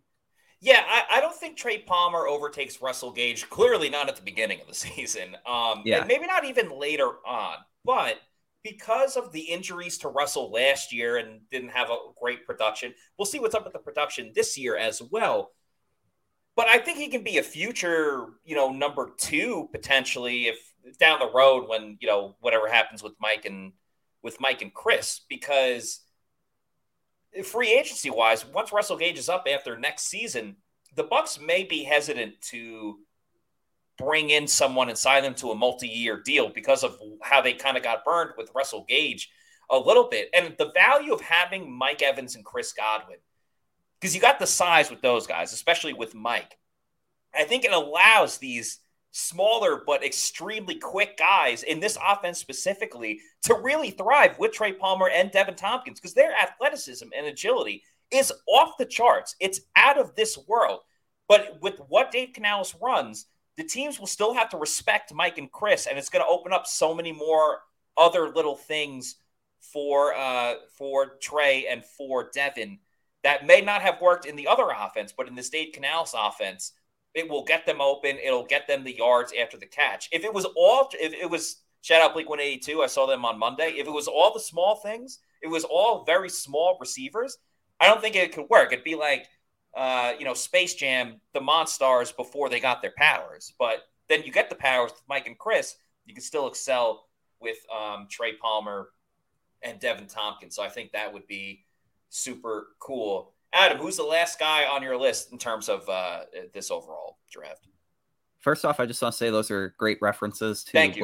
Yeah, 0.62 0.84
I, 0.88 1.18
I 1.18 1.22
don't 1.22 1.36
think 1.36 1.58
Trey 1.58 1.80
Palmer 1.80 2.28
overtakes 2.28 2.82
Russell 2.82 3.12
Gage. 3.12 3.50
Clearly 3.50 3.90
not 3.90 4.08
at 4.10 4.16
the 4.16 4.22
beginning 4.22 4.62
of 4.62 4.68
the 4.68 4.74
season. 4.88 5.36
Um, 5.46 5.82
Yeah. 5.86 6.04
maybe 6.06 6.28
not 6.28 6.46
even 6.46 6.70
later 6.80 7.10
on. 7.26 7.58
But 7.84 8.18
because 8.64 9.18
of 9.18 9.32
the 9.32 9.42
injuries 9.42 9.98
to 10.00 10.08
Russell 10.08 10.52
last 10.52 10.94
year 10.94 11.18
and 11.18 11.42
didn't 11.50 11.70
have 11.70 11.90
a 11.90 11.98
great 12.20 12.46
production, 12.46 12.94
we'll 13.18 13.26
see 13.26 13.40
what's 13.40 13.56
up 13.56 13.64
with 13.64 13.74
the 13.74 13.80
production 13.80 14.32
this 14.36 14.56
year 14.58 14.78
as 14.78 15.02
well. 15.02 15.52
But 16.56 16.68
I 16.68 16.78
think 16.78 17.00
he 17.00 17.08
can 17.08 17.24
be 17.24 17.40
a 17.40 17.44
future, 17.44 18.28
you 18.44 18.56
know, 18.56 18.72
number 18.72 19.12
two 19.18 19.68
potentially 19.72 20.48
if 20.48 20.58
down 21.00 21.20
the 21.20 21.32
road 21.32 21.68
when 21.70 21.98
you 22.02 22.08
know 22.08 22.36
whatever 22.40 22.68
happens 22.68 23.02
with 23.02 23.14
Mike 23.20 23.46
and 23.46 23.72
with 24.22 24.38
Mike 24.40 24.62
and 24.62 24.74
Chris 24.74 25.22
because 25.30 26.02
free 27.44 27.74
agency 27.74 28.10
wise, 28.10 28.46
once 28.46 28.72
Russell 28.72 28.98
Gage 28.98 29.18
is 29.18 29.30
up 29.30 29.48
after 29.52 29.78
next 29.78 30.04
season, 30.04 30.58
the 30.96 31.04
Bucs 31.04 31.42
may 31.42 31.64
be 31.64 31.84
hesitant 31.84 32.42
to 32.50 33.00
bring 33.98 34.30
in 34.30 34.48
someone 34.48 34.90
and 34.90 34.98
sign 34.98 35.24
them 35.24 35.36
to 35.36 35.52
a 35.52 35.56
multi-year 35.56 36.22
deal 36.22 36.50
because 36.50 36.84
of 36.84 36.98
how 37.22 37.42
they 37.42 37.54
kind 37.54 37.78
of 37.78 37.84
got 37.84 38.04
burned 38.04 38.32
with 38.38 38.52
Russell 38.56 38.86
Gage 38.88 39.30
a 39.70 39.78
little 39.78 40.10
bit. 40.10 40.30
And 40.34 40.56
the 40.58 40.72
value 40.74 41.14
of 41.14 41.22
having 41.22 41.72
Mike 41.72 42.02
Evans 42.02 42.36
and 42.36 42.44
Chris 42.44 42.74
Godwin, 42.74 43.18
because 44.00 44.16
you 44.16 44.22
got 44.22 44.40
the 44.40 44.48
size 44.48 44.90
with 44.90 45.02
those 45.02 45.28
guys, 45.28 45.54
especially 45.54 45.94
with 45.94 46.16
Mike. 46.16 46.58
I 47.34 47.46
think 47.46 47.64
it 47.64 47.72
allows 47.72 48.38
these 48.38 48.80
smaller 49.12 49.84
but 49.86 50.04
extremely 50.04 50.76
quick 50.76 51.18
guys 51.18 51.64
in 51.64 51.80
this 51.80 51.98
offense 52.06 52.40
specifically 52.40 53.20
to 53.44 53.56
really 53.56 53.92
thrive 53.92 54.40
with 54.40 54.54
Trey 54.54 54.74
Palmer 54.74 55.10
and 55.10 55.32
Deven 55.32 55.56
Thompkins 55.58 56.00
because 56.00 56.14
their 56.14 56.34
athleticism 56.34 57.08
and 57.16 57.28
agility 57.28 57.84
is 58.12 58.32
off 58.48 58.78
the 58.78 58.86
charts. 58.86 59.36
It's 59.40 59.62
out 59.76 59.98
of 59.98 60.16
this 60.16 60.38
world. 60.48 60.82
But 61.28 61.60
with 61.62 61.80
what 61.88 62.12
Dave 62.12 62.34
Canales 62.34 62.76
runs, 62.82 63.28
the 63.58 63.64
teams 63.64 64.00
will 64.00 64.08
still 64.08 64.34
have 64.34 64.50
to 64.50 64.58
respect 64.58 65.14
Mike 65.14 65.38
and 65.38 65.52
Chris, 65.52 65.88
and 65.88 65.98
it's 65.98 66.10
going 66.10 66.24
to 66.24 66.30
open 66.30 66.52
up 66.52 66.68
so 66.68 66.94
many 66.94 67.12
more 67.12 67.60
other 67.98 68.30
little 68.30 68.56
things 68.56 69.16
for 69.60 70.14
uh, 70.16 70.56
for 70.78 71.18
Trey 71.22 71.68
and 71.68 71.86
for 71.86 72.30
Devin 72.34 72.80
that 73.24 73.46
may 73.46 73.62
not 73.62 73.82
have 73.82 74.02
worked 74.02 74.26
in 74.26 74.36
the 74.36 74.48
other 74.48 74.70
offense, 74.76 75.14
but 75.16 75.28
in 75.28 75.36
this 75.36 75.50
Dave 75.50 75.74
Canales 75.74 76.16
offense, 76.18 76.74
it 77.14 77.30
will 77.30 77.44
get 77.44 77.66
them 77.66 77.82
open. 77.82 78.18
It'll 78.24 78.46
get 78.46 78.68
them 78.68 78.84
the 78.84 78.96
yards 78.96 79.34
after 79.40 79.58
the 79.58 79.66
catch. 79.66 80.10
If 80.12 80.24
it 80.24 80.34
was 80.34 80.46
all, 80.56 80.90
if 80.94 81.14
it 81.14 81.30
was 81.30 81.58
shout 81.82 82.02
out 82.02 82.14
Blink 82.14 82.30
182, 82.30 82.82
I 82.82 82.88
saw 82.88 83.06
them 83.06 83.26
on 83.26 83.40
Monday. 83.40 83.74
If 83.78 83.88
it 83.88 83.92
was 83.92 84.08
all 84.08 84.34
the 84.34 84.40
small 84.40 84.76
things, 84.76 85.20
it 85.42 85.48
was 85.48 85.64
all 85.64 86.06
very 86.06 86.30
small 86.30 86.78
receivers. 86.80 87.38
I 87.80 87.88
don't 87.88 88.02
think 88.02 88.16
it 88.16 88.34
could 88.34 88.50
work. 88.50 88.72
It'd 88.72 88.86
be 88.86 88.96
like, 88.96 89.28
uh, 89.76 90.14
you 90.20 90.26
know, 90.26 90.34
Space 90.34 90.76
Jam, 90.76 91.20
the 91.34 91.40
Monstars 91.40 92.16
before 92.16 92.50
they 92.50 92.60
got 92.60 92.82
their 92.82 92.94
powers. 92.98 93.54
But 93.58 93.84
then 94.08 94.24
you 94.24 94.32
get 94.32 94.50
the 94.50 94.56
powers 94.56 94.92
with 94.92 95.02
Mike 95.10 95.28
and 95.28 95.38
Chris. 95.38 95.76
You 96.06 96.14
can 96.14 96.24
still 96.24 96.48
excel 96.48 97.08
with 97.40 97.58
um, 97.76 98.08
Trey 98.10 98.34
Palmer 98.34 98.90
and 99.64 99.80
Deven 99.80 100.12
Thompkins. 100.12 100.56
So 100.56 100.64
I 100.64 100.70
think 100.70 100.92
that 100.92 101.12
would 101.12 101.28
be 101.28 101.66
super 102.10 102.68
cool. 102.80 103.34
Adam, 103.54 103.78
who's 103.78 103.98
the 103.98 104.04
last 104.04 104.40
guy 104.40 104.66
on 104.66 104.82
your 104.82 104.98
list 104.98 105.32
in 105.32 105.38
terms 105.38 105.68
of 105.70 105.88
uh, 105.90 106.22
this 106.54 106.72
overall 106.72 107.18
draft? 107.30 107.68
First 108.40 108.66
off, 108.66 108.80
I 108.80 108.86
just 108.86 109.02
want 109.02 109.14
to 109.14 109.18
say 109.18 109.30
those 109.30 109.52
are 109.52 109.76
great 109.78 109.98
references 110.02 110.64
to. 110.66 110.72
Blink 110.72 110.96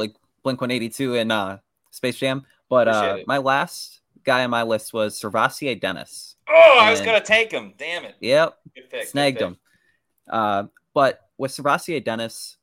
Blink 0.43 0.61
182 0.61 1.15
and 1.15 1.31
uh, 1.31 1.57
Space 1.91 2.17
Jam. 2.17 2.45
But 2.69 2.87
uh, 2.87 3.17
my 3.27 3.37
last 3.37 4.01
guy 4.23 4.43
on 4.43 4.49
my 4.49 4.63
list 4.63 4.93
was 4.93 5.19
SirVocea 5.19 5.79
Dennis. 5.79 6.35
Oh, 6.49 6.77
I 6.79 6.91
was 6.91 7.01
going 7.01 7.19
to 7.19 7.25
take 7.25 7.51
him. 7.51 7.73
Damn 7.77 8.05
it. 8.05 8.15
Yep, 8.19 8.57
Good 8.75 8.89
pick. 8.89 9.07
snagged 9.07 9.41
him. 9.41 9.57
Uh, 10.29 10.63
but 10.93 11.21
with 11.37 11.51
SirVocea 11.51 12.03
Dennis, 12.03 12.57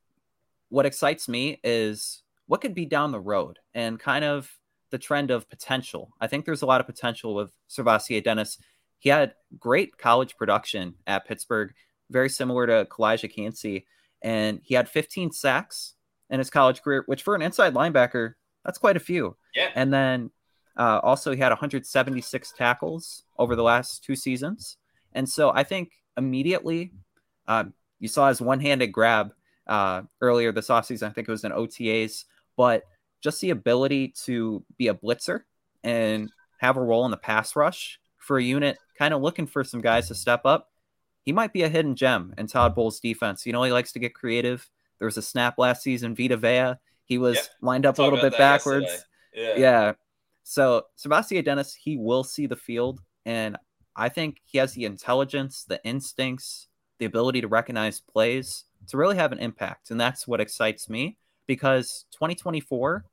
what 0.68 0.86
excites 0.86 1.28
me 1.28 1.60
is 1.62 2.22
what 2.46 2.60
could 2.60 2.74
be 2.74 2.86
down 2.86 3.12
the 3.12 3.20
road 3.20 3.58
and 3.74 3.98
kind 3.98 4.24
of 4.24 4.50
the 4.90 4.98
trend 4.98 5.30
of 5.30 5.48
potential. 5.48 6.12
I 6.20 6.26
think 6.26 6.44
there's 6.44 6.62
a 6.62 6.66
lot 6.66 6.80
of 6.80 6.86
potential 6.86 7.34
with 7.34 7.52
SirVocea 7.70 8.22
Dennis. 8.22 8.58
He 9.04 9.10
had 9.10 9.34
great 9.60 9.98
college 9.98 10.34
production 10.38 10.94
at 11.06 11.26
Pittsburgh, 11.26 11.74
very 12.10 12.30
similar 12.30 12.66
to 12.66 12.86
Calijah 12.90 13.30
Kancey, 13.30 13.86
and 14.22 14.60
he 14.64 14.74
had 14.74 14.88
15 14.88 15.30
sacks 15.30 15.94
in 16.30 16.38
his 16.38 16.48
college 16.48 16.80
career, 16.80 17.02
which 17.04 17.22
for 17.22 17.34
an 17.34 17.42
inside 17.42 17.74
linebacker, 17.74 18.32
that's 18.64 18.78
quite 18.78 18.96
a 18.96 19.00
few. 19.00 19.36
Yeah. 19.54 19.68
And 19.74 19.92
then 19.92 20.30
uh, 20.78 21.00
also, 21.02 21.32
he 21.32 21.38
had 21.38 21.50
176 21.50 22.52
tackles 22.52 23.24
over 23.38 23.54
the 23.54 23.62
last 23.62 24.02
two 24.02 24.16
seasons. 24.16 24.78
And 25.12 25.28
so 25.28 25.50
I 25.50 25.64
think 25.64 25.92
immediately 26.16 26.92
uh, 27.46 27.64
you 28.00 28.08
saw 28.08 28.30
his 28.30 28.40
one 28.40 28.58
handed 28.58 28.86
grab 28.86 29.34
uh, 29.66 30.00
earlier 30.22 30.50
this 30.50 30.68
offseason. 30.68 31.08
I 31.08 31.10
think 31.10 31.28
it 31.28 31.30
was 31.30 31.44
in 31.44 31.52
OTAs, 31.52 32.24
but 32.56 32.84
just 33.20 33.42
the 33.42 33.50
ability 33.50 34.14
to 34.24 34.64
be 34.78 34.88
a 34.88 34.94
blitzer 34.94 35.40
and 35.82 36.32
have 36.56 36.78
a 36.78 36.82
role 36.82 37.04
in 37.04 37.10
the 37.10 37.18
pass 37.18 37.54
rush 37.54 38.00
for 38.24 38.38
a 38.38 38.42
unit 38.42 38.78
kind 38.98 39.12
of 39.14 39.22
looking 39.22 39.46
for 39.46 39.62
some 39.64 39.80
guys 39.80 40.08
to 40.08 40.14
step 40.14 40.42
up. 40.44 40.70
He 41.22 41.32
might 41.32 41.52
be 41.52 41.62
a 41.62 41.68
hidden 41.68 41.94
gem 41.96 42.34
in 42.38 42.46
Todd 42.46 42.74
Bowles' 42.74 43.00
defense. 43.00 43.46
You 43.46 43.52
know, 43.52 43.62
he 43.62 43.72
likes 43.72 43.92
to 43.92 43.98
get 43.98 44.14
creative. 44.14 44.68
There 44.98 45.06
was 45.06 45.16
a 45.16 45.22
snap 45.22 45.58
last 45.58 45.82
season, 45.82 46.14
Vita 46.14 46.36
Vea. 46.36 46.74
He 47.04 47.18
was 47.18 47.36
Yep. 47.36 47.46
lined 47.60 47.86
up 47.86 47.98
a 47.98 48.02
little 48.02 48.20
bit 48.20 48.36
backwards. 48.36 48.86
yesterday. 49.32 49.60
Yeah. 49.60 49.92
So 50.42 50.86
SirVocea 50.98 51.44
Dennis, 51.44 51.74
he 51.74 51.96
will 51.96 52.24
see 52.24 52.46
the 52.46 52.56
field, 52.56 53.00
and 53.24 53.56
I 53.96 54.08
think 54.08 54.40
he 54.44 54.58
has 54.58 54.72
the 54.74 54.84
intelligence, 54.84 55.64
the 55.64 55.82
instincts 55.84 56.68
the 56.98 57.06
ability 57.06 57.40
to 57.40 57.48
recognize 57.48 58.00
plays 58.00 58.64
to 58.88 58.96
really 58.96 59.16
have 59.16 59.32
an 59.32 59.38
impact. 59.38 59.90
And 59.90 60.00
that's 60.00 60.28
what 60.28 60.40
excites 60.40 60.88
me 60.88 61.16
because 61.46 62.04
2024, 62.12 63.04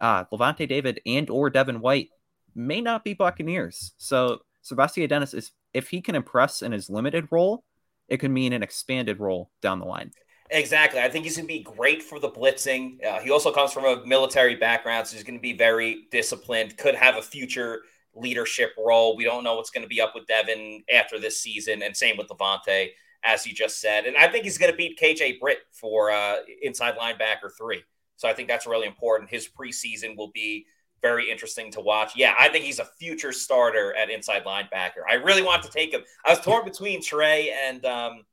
uh, 0.00 0.24
Lavonte 0.26 0.66
David 0.68 1.00
and 1.04 1.28
or 1.28 1.50
Devin 1.50 1.80
White 1.80 2.08
may 2.54 2.80
not 2.80 3.04
be 3.04 3.12
Buccaneers. 3.14 3.92
So 3.98 4.40
SirVocea 4.68 5.08
Dennis 5.08 5.34
is 5.34 5.52
if 5.74 5.88
he 5.88 6.00
can 6.00 6.14
impress 6.14 6.62
in 6.62 6.72
his 6.72 6.90
limited 6.90 7.28
role, 7.30 7.64
it 8.08 8.18
could 8.18 8.30
mean 8.30 8.52
an 8.52 8.62
expanded 8.62 9.20
role 9.20 9.50
down 9.60 9.78
the 9.78 9.86
line. 9.86 10.12
Exactly. 10.50 11.00
I 11.00 11.08
think 11.08 11.24
he's 11.24 11.36
going 11.36 11.46
to 11.46 11.54
be 11.54 11.62
great 11.62 12.02
for 12.02 12.18
the 12.18 12.30
blitzing. 12.30 13.04
Uh, 13.04 13.20
he 13.20 13.30
also 13.30 13.52
comes 13.52 13.72
from 13.72 13.84
a 13.84 14.04
military 14.06 14.56
background, 14.56 15.06
so 15.06 15.14
he's 15.14 15.24
going 15.24 15.38
to 15.38 15.42
be 15.42 15.52
very 15.52 16.06
disciplined, 16.10 16.76
could 16.78 16.94
have 16.94 17.16
a 17.16 17.22
future 17.22 17.82
leadership 18.14 18.70
role. 18.78 19.16
We 19.16 19.24
don't 19.24 19.44
know 19.44 19.56
what's 19.56 19.70
going 19.70 19.82
to 19.82 19.88
be 19.88 20.00
up 20.00 20.14
with 20.14 20.26
Devin 20.26 20.84
after 20.92 21.18
this 21.18 21.40
season, 21.40 21.82
and 21.82 21.94
same 21.94 22.16
with 22.16 22.28
Lavonte, 22.28 22.88
as 23.24 23.46
you 23.46 23.52
just 23.52 23.80
said. 23.80 24.06
And 24.06 24.16
I 24.16 24.28
think 24.28 24.44
he's 24.44 24.58
going 24.58 24.72
to 24.72 24.76
beat 24.76 24.98
KJ 24.98 25.38
Britt 25.38 25.58
for 25.72 26.10
uh, 26.10 26.36
inside 26.62 26.96
linebacker 26.96 27.50
three. 27.56 27.82
So 28.16 28.26
I 28.26 28.32
think 28.32 28.48
that's 28.48 28.66
really 28.66 28.86
important. 28.86 29.30
His 29.30 29.48
preseason 29.48 30.16
will 30.16 30.30
be 30.32 30.66
very 31.02 31.30
interesting 31.30 31.70
to 31.72 31.80
watch. 31.80 32.12
Yeah, 32.16 32.34
I 32.38 32.48
think 32.48 32.64
he's 32.64 32.78
a 32.78 32.84
future 32.84 33.32
starter 33.32 33.94
at 33.94 34.10
inside 34.10 34.44
linebacker. 34.44 35.02
I 35.08 35.14
really 35.14 35.42
want 35.42 35.62
to 35.62 35.68
take 35.68 35.92
him. 35.92 36.02
I 36.24 36.30
was 36.30 36.40
torn 36.40 36.64
between 36.64 37.02
Trey 37.02 37.54
and 37.66 37.84
um, 37.84 38.24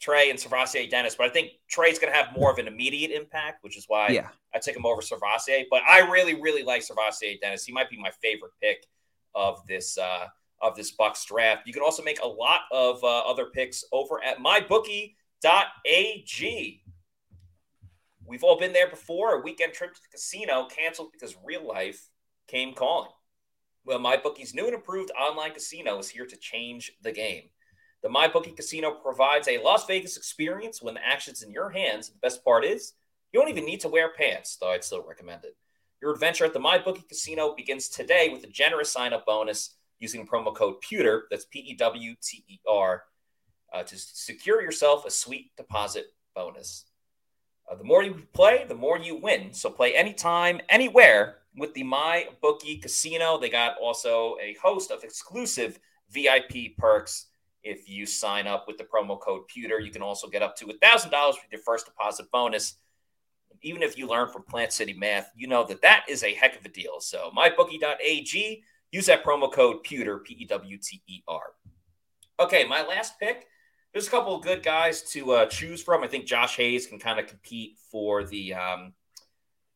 Trey 0.00 0.30
and 0.30 0.38
SirVocea 0.38 0.90
Dennis, 0.90 1.14
but 1.14 1.26
I 1.26 1.30
think 1.30 1.50
Trey's 1.68 1.98
going 1.98 2.12
to 2.12 2.18
have 2.18 2.34
more 2.36 2.50
of 2.50 2.58
an 2.58 2.66
immediate 2.66 3.10
impact, 3.10 3.62
which 3.62 3.76
is 3.76 3.84
why 3.86 4.08
yeah. 4.08 4.28
I 4.54 4.58
took 4.58 4.74
him 4.74 4.86
over 4.86 5.02
SirVocea. 5.02 5.64
But 5.70 5.82
I 5.88 6.00
really, 6.10 6.40
really 6.40 6.62
like 6.62 6.82
SirVocea 6.82 7.40
Dennis. 7.40 7.64
He 7.64 7.72
might 7.72 7.90
be 7.90 7.98
my 7.98 8.10
favorite 8.22 8.52
pick 8.60 8.86
of 9.34 9.60
this 9.66 9.98
uh, 9.98 10.26
of 10.62 10.76
this 10.76 10.94
Bucs 10.96 11.26
draft. 11.26 11.66
You 11.66 11.72
can 11.72 11.82
also 11.82 12.02
make 12.02 12.22
a 12.22 12.26
lot 12.26 12.62
of 12.70 13.02
uh, 13.02 13.20
other 13.20 13.46
picks 13.46 13.84
over 13.92 14.22
at 14.22 14.38
mybookie.ag. 14.38 15.14
We've 18.26 18.44
all 18.44 18.58
been 18.58 18.72
there 18.72 18.88
before. 18.88 19.34
A 19.34 19.42
weekend 19.42 19.72
trip 19.72 19.94
to 19.94 20.00
the 20.00 20.08
casino 20.08 20.66
canceled 20.66 21.12
because 21.12 21.34
real 21.44 21.66
life 21.66 22.09
came 22.50 22.74
calling. 22.74 23.10
Well, 23.84 23.98
MyBookie's 23.98 24.54
new 24.54 24.66
and 24.66 24.74
improved 24.74 25.10
online 25.18 25.52
casino 25.52 25.98
is 25.98 26.08
here 26.08 26.26
to 26.26 26.36
change 26.36 26.92
the 27.02 27.12
game. 27.12 27.44
The 28.02 28.08
MyBookie 28.08 28.56
Casino 28.56 28.92
provides 28.92 29.46
a 29.46 29.62
Las 29.62 29.86
Vegas 29.86 30.16
experience 30.16 30.82
when 30.82 30.94
the 30.94 31.06
action's 31.06 31.42
in 31.42 31.50
your 31.50 31.70
hands. 31.70 32.08
The 32.08 32.18
best 32.18 32.44
part 32.44 32.64
is, 32.64 32.94
you 33.32 33.40
don't 33.40 33.50
even 33.50 33.64
need 33.64 33.80
to 33.80 33.88
wear 33.88 34.12
pants, 34.12 34.56
though 34.56 34.70
I'd 34.70 34.84
still 34.84 35.04
recommend 35.06 35.44
it. 35.44 35.56
Your 36.02 36.12
adventure 36.12 36.46
at 36.46 36.54
the 36.54 36.60
MyBookie 36.60 37.08
Casino 37.08 37.54
begins 37.54 37.88
today 37.88 38.30
with 38.32 38.42
a 38.44 38.48
generous 38.48 38.90
sign 38.90 39.12
up 39.12 39.26
bonus 39.26 39.76
using 39.98 40.26
promo 40.26 40.54
code 40.54 40.80
PEWTER, 40.80 41.24
that's 41.30 41.44
P 41.44 41.58
E 41.60 41.74
W 41.74 42.14
T 42.22 42.42
E 42.48 42.58
R, 42.66 43.04
uh, 43.72 43.82
to 43.82 43.98
secure 43.98 44.62
yourself 44.62 45.04
a 45.04 45.10
sweet 45.10 45.54
deposit 45.56 46.06
bonus. 46.34 46.86
Uh, 47.70 47.76
the 47.76 47.84
more 47.84 48.02
you 48.02 48.22
play, 48.32 48.64
the 48.66 48.74
more 48.74 48.98
you 48.98 49.16
win. 49.16 49.52
So 49.52 49.68
play 49.70 49.94
anytime, 49.94 50.60
anywhere 50.70 51.36
with 51.56 51.74
the 51.74 51.82
My 51.82 52.28
Bookie 52.40 52.78
Casino. 52.78 53.38
They 53.38 53.48
got 53.48 53.76
also 53.78 54.36
a 54.42 54.56
host 54.62 54.90
of 54.90 55.04
exclusive 55.04 55.78
VIP 56.10 56.76
perks. 56.78 57.26
If 57.62 57.88
you 57.88 58.06
sign 58.06 58.46
up 58.46 58.66
with 58.66 58.78
the 58.78 58.84
promo 58.84 59.20
code 59.20 59.46
Pewter, 59.48 59.80
you 59.80 59.90
can 59.90 60.02
also 60.02 60.28
get 60.28 60.42
up 60.42 60.56
to 60.56 60.66
$1,000 60.66 61.28
with 61.28 61.52
your 61.52 61.60
first 61.60 61.86
deposit 61.86 62.30
bonus. 62.32 62.74
Even 63.62 63.82
if 63.82 63.98
you 63.98 64.06
learn 64.06 64.28
from 64.28 64.44
Plant 64.44 64.72
City 64.72 64.94
Math, 64.94 65.30
you 65.36 65.46
know 65.46 65.64
that 65.64 65.82
that 65.82 66.04
is 66.08 66.22
a 66.24 66.34
heck 66.34 66.58
of 66.58 66.64
a 66.64 66.70
deal. 66.70 67.00
So, 67.00 67.30
mybookie.ag, 67.36 68.62
use 68.92 69.06
that 69.06 69.22
promo 69.22 69.52
code 69.52 69.82
Pewter, 69.82 70.18
P 70.20 70.34
E 70.34 70.46
W 70.46 70.78
T 70.78 71.02
E 71.06 71.22
R. 71.28 71.42
Okay, 72.38 72.64
my 72.66 72.82
last 72.86 73.18
pick 73.20 73.46
there's 73.92 74.06
a 74.06 74.10
couple 74.10 74.36
of 74.36 74.42
good 74.42 74.62
guys 74.62 75.02
to 75.02 75.32
uh, 75.32 75.46
choose 75.46 75.82
from. 75.82 76.04
I 76.04 76.06
think 76.06 76.26
Josh 76.26 76.56
Hayes 76.56 76.86
can 76.86 76.98
kind 76.98 77.18
of 77.18 77.26
compete 77.26 77.78
for 77.90 78.24
the, 78.24 78.54
um, 78.54 78.92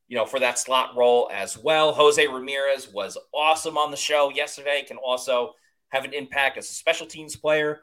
you 0.09 0.17
know, 0.17 0.27
for 0.27 0.41
that 0.41 0.59
slot 0.59 0.97
role 0.97 1.31
as 1.33 1.57
well. 1.57 1.93
Jose 1.93 2.27
Ramirez 2.27 2.93
was 2.93 3.17
awesome 3.33 3.79
on 3.79 3.91
the 3.91 3.97
show 3.97 4.31
yesterday. 4.31 4.85
Can 4.87 4.99
also 4.99 5.53
have 5.89 6.05
an 6.05 6.13
impact 6.13 6.59
as 6.59 6.69
a 6.69 6.75
special 6.75 7.07
teams 7.07 7.37
player. 7.37 7.81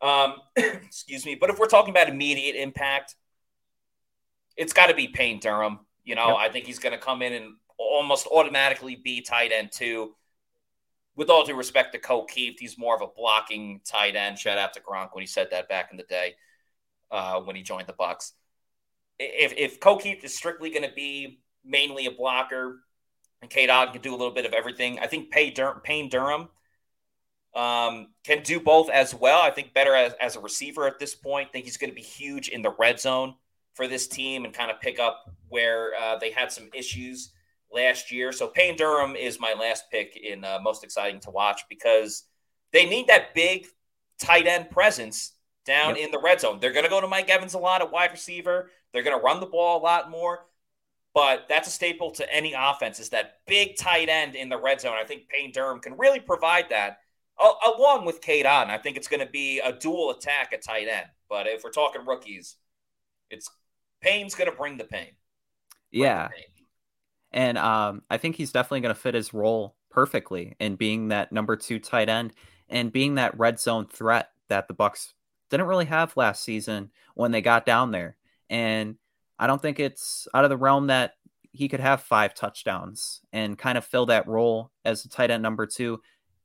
Um, 0.00 0.34
excuse 0.56 1.24
me. 1.24 1.36
But 1.40 1.50
if 1.50 1.58
we're 1.58 1.66
talking 1.66 1.90
about 1.90 2.08
immediate 2.08 2.56
impact, 2.56 3.14
it's 4.56 4.72
got 4.72 4.86
to 4.86 4.94
be 4.94 5.08
Payne 5.08 5.40
Durham. 5.40 5.80
You 6.04 6.14
know, 6.14 6.28
yep. 6.28 6.36
I 6.38 6.48
think 6.48 6.66
he's 6.66 6.78
going 6.78 6.92
to 6.92 6.98
come 6.98 7.22
in 7.22 7.32
and 7.32 7.54
almost 7.78 8.26
automatically 8.26 8.96
be 8.96 9.22
tight 9.22 9.52
end 9.52 9.70
too 9.72 10.14
with 11.16 11.30
all 11.30 11.44
due 11.44 11.54
respect 11.54 11.92
to 11.92 11.98
Ko 11.98 12.26
Kieft, 12.26 12.58
he's 12.58 12.78
more 12.78 12.94
of 12.94 13.02
a 13.02 13.06
blocking 13.06 13.80
tight 13.84 14.16
end. 14.16 14.38
Shout 14.38 14.58
out 14.58 14.74
to 14.74 14.80
Gronk 14.80 15.10
when 15.12 15.22
he 15.22 15.26
said 15.26 15.48
that 15.50 15.68
back 15.68 15.88
in 15.90 15.96
the 15.96 16.04
day 16.04 16.34
uh, 17.10 17.40
when 17.40 17.56
he 17.56 17.62
joined 17.62 17.86
the 17.86 17.92
Bucs. 17.92 18.32
If 19.18 19.54
if 19.56 19.78
Ko 19.78 19.98
Kieft 19.98 20.24
is 20.24 20.36
strictly 20.36 20.70
going 20.70 20.88
to 20.88 20.94
be 20.94 21.40
mainly 21.64 22.06
a 22.06 22.10
blocker, 22.10 22.80
and 23.40 23.50
Cade 23.50 23.70
Otton 23.70 23.92
can 23.92 24.02
do 24.02 24.10
a 24.10 24.16
little 24.16 24.34
bit 24.34 24.46
of 24.46 24.52
everything, 24.52 24.98
I 24.98 25.06
think 25.06 25.30
Pay 25.30 25.50
Dur- 25.50 25.80
Payne 25.82 26.08
Durham 26.08 26.48
um, 27.54 28.08
can 28.24 28.42
do 28.42 28.60
both 28.60 28.88
as 28.88 29.14
well. 29.14 29.42
I 29.42 29.50
think 29.50 29.74
better 29.74 29.94
as, 29.94 30.14
as 30.20 30.36
a 30.36 30.40
receiver 30.40 30.86
at 30.86 30.98
this 30.98 31.14
point. 31.14 31.48
I 31.48 31.52
think 31.52 31.64
he's 31.64 31.76
going 31.76 31.90
to 31.90 31.96
be 31.96 32.02
huge 32.02 32.48
in 32.48 32.62
the 32.62 32.74
red 32.78 33.00
zone 33.00 33.34
for 33.74 33.86
this 33.86 34.06
team 34.06 34.44
and 34.44 34.54
kind 34.54 34.70
of 34.70 34.80
pick 34.80 34.98
up 34.98 35.30
where 35.48 35.92
uh, 36.00 36.16
they 36.18 36.30
had 36.30 36.52
some 36.52 36.68
issues 36.74 37.32
last 37.72 38.12
year. 38.12 38.32
So 38.32 38.46
Payne 38.46 38.76
Durham 38.76 39.16
is 39.16 39.40
my 39.40 39.54
last 39.58 39.84
pick 39.90 40.16
in 40.16 40.44
uh, 40.44 40.58
most 40.62 40.84
exciting 40.84 41.20
to 41.20 41.30
watch 41.30 41.62
because 41.68 42.24
they 42.72 42.86
need 42.86 43.06
that 43.08 43.34
big 43.34 43.66
tight 44.18 44.46
end 44.46 44.70
presence 44.70 45.32
down 45.64 45.96
yep. 45.96 46.06
in 46.06 46.10
the 46.10 46.18
red 46.18 46.40
zone. 46.40 46.58
They're 46.60 46.72
going 46.72 46.84
to 46.84 46.90
go 46.90 47.00
to 47.00 47.06
Mike 47.06 47.30
Evans 47.30 47.54
a 47.54 47.58
lot 47.58 47.82
at 47.82 47.92
wide 47.92 48.12
receiver. 48.12 48.70
They're 48.92 49.02
going 49.02 49.18
to 49.18 49.22
run 49.22 49.40
the 49.40 49.46
ball 49.46 49.80
a 49.80 49.82
lot 49.82 50.10
more. 50.10 50.46
But 51.14 51.46
that's 51.48 51.68
a 51.68 51.70
staple 51.70 52.10
to 52.12 52.34
any 52.34 52.54
offense 52.56 52.98
is 52.98 53.10
that 53.10 53.40
big 53.46 53.76
tight 53.76 54.08
end 54.08 54.34
in 54.34 54.48
the 54.48 54.58
red 54.58 54.80
zone. 54.80 54.96
I 54.98 55.04
think 55.04 55.28
Payne 55.28 55.52
Durham 55.52 55.78
can 55.80 55.96
really 55.98 56.20
provide 56.20 56.70
that 56.70 56.98
along 57.66 58.04
with 58.04 58.20
Cade 58.20 58.46
Otton. 58.46 58.70
I 58.70 58.78
think 58.78 58.96
it's 58.96 59.08
going 59.08 59.24
to 59.24 59.30
be 59.30 59.60
a 59.60 59.72
dual 59.72 60.10
attack 60.10 60.52
at 60.52 60.62
tight 60.62 60.88
end. 60.88 61.06
But 61.28 61.46
if 61.46 61.64
we're 61.64 61.70
talking 61.70 62.04
rookies, 62.06 62.56
it's 63.30 63.50
Payne's 64.00 64.34
going 64.34 64.50
to 64.50 64.56
bring 64.56 64.76
the 64.76 64.84
pain. 64.84 65.10
Bring 65.90 66.02
yeah. 66.02 66.28
The 66.28 66.34
pain. 66.34 66.44
And 67.32 67.58
um, 67.58 68.02
I 68.10 68.18
think 68.18 68.36
he's 68.36 68.52
definitely 68.52 68.80
going 68.80 68.94
to 68.94 69.00
fit 69.00 69.14
his 69.14 69.32
role 69.32 69.76
perfectly 69.90 70.56
in 70.60 70.76
being 70.76 71.08
that 71.08 71.32
number 71.32 71.56
two 71.56 71.78
tight 71.78 72.08
end 72.08 72.32
and 72.68 72.92
being 72.92 73.14
that 73.16 73.38
red 73.38 73.58
zone 73.58 73.86
threat 73.86 74.30
that 74.48 74.68
the 74.68 74.74
Bucs 74.74 75.12
didn't 75.50 75.66
really 75.66 75.86
have 75.86 76.16
last 76.16 76.42
season 76.42 76.90
when 77.14 77.32
they 77.32 77.40
got 77.40 77.66
down 77.66 77.90
there. 77.90 78.16
And 78.50 78.96
I 79.42 79.48
don't 79.48 79.60
think 79.60 79.80
it's 79.80 80.28
out 80.34 80.44
of 80.44 80.50
the 80.50 80.56
realm 80.56 80.86
that 80.86 81.14
he 81.50 81.68
could 81.68 81.80
have 81.80 82.00
five 82.00 82.32
touchdowns 82.32 83.22
and 83.32 83.58
kind 83.58 83.76
of 83.76 83.84
fill 83.84 84.06
that 84.06 84.28
role 84.28 84.70
as 84.84 85.04
a 85.04 85.08
tight 85.08 85.32
end 85.32 85.42
number 85.42 85.66
two. 85.66 86.00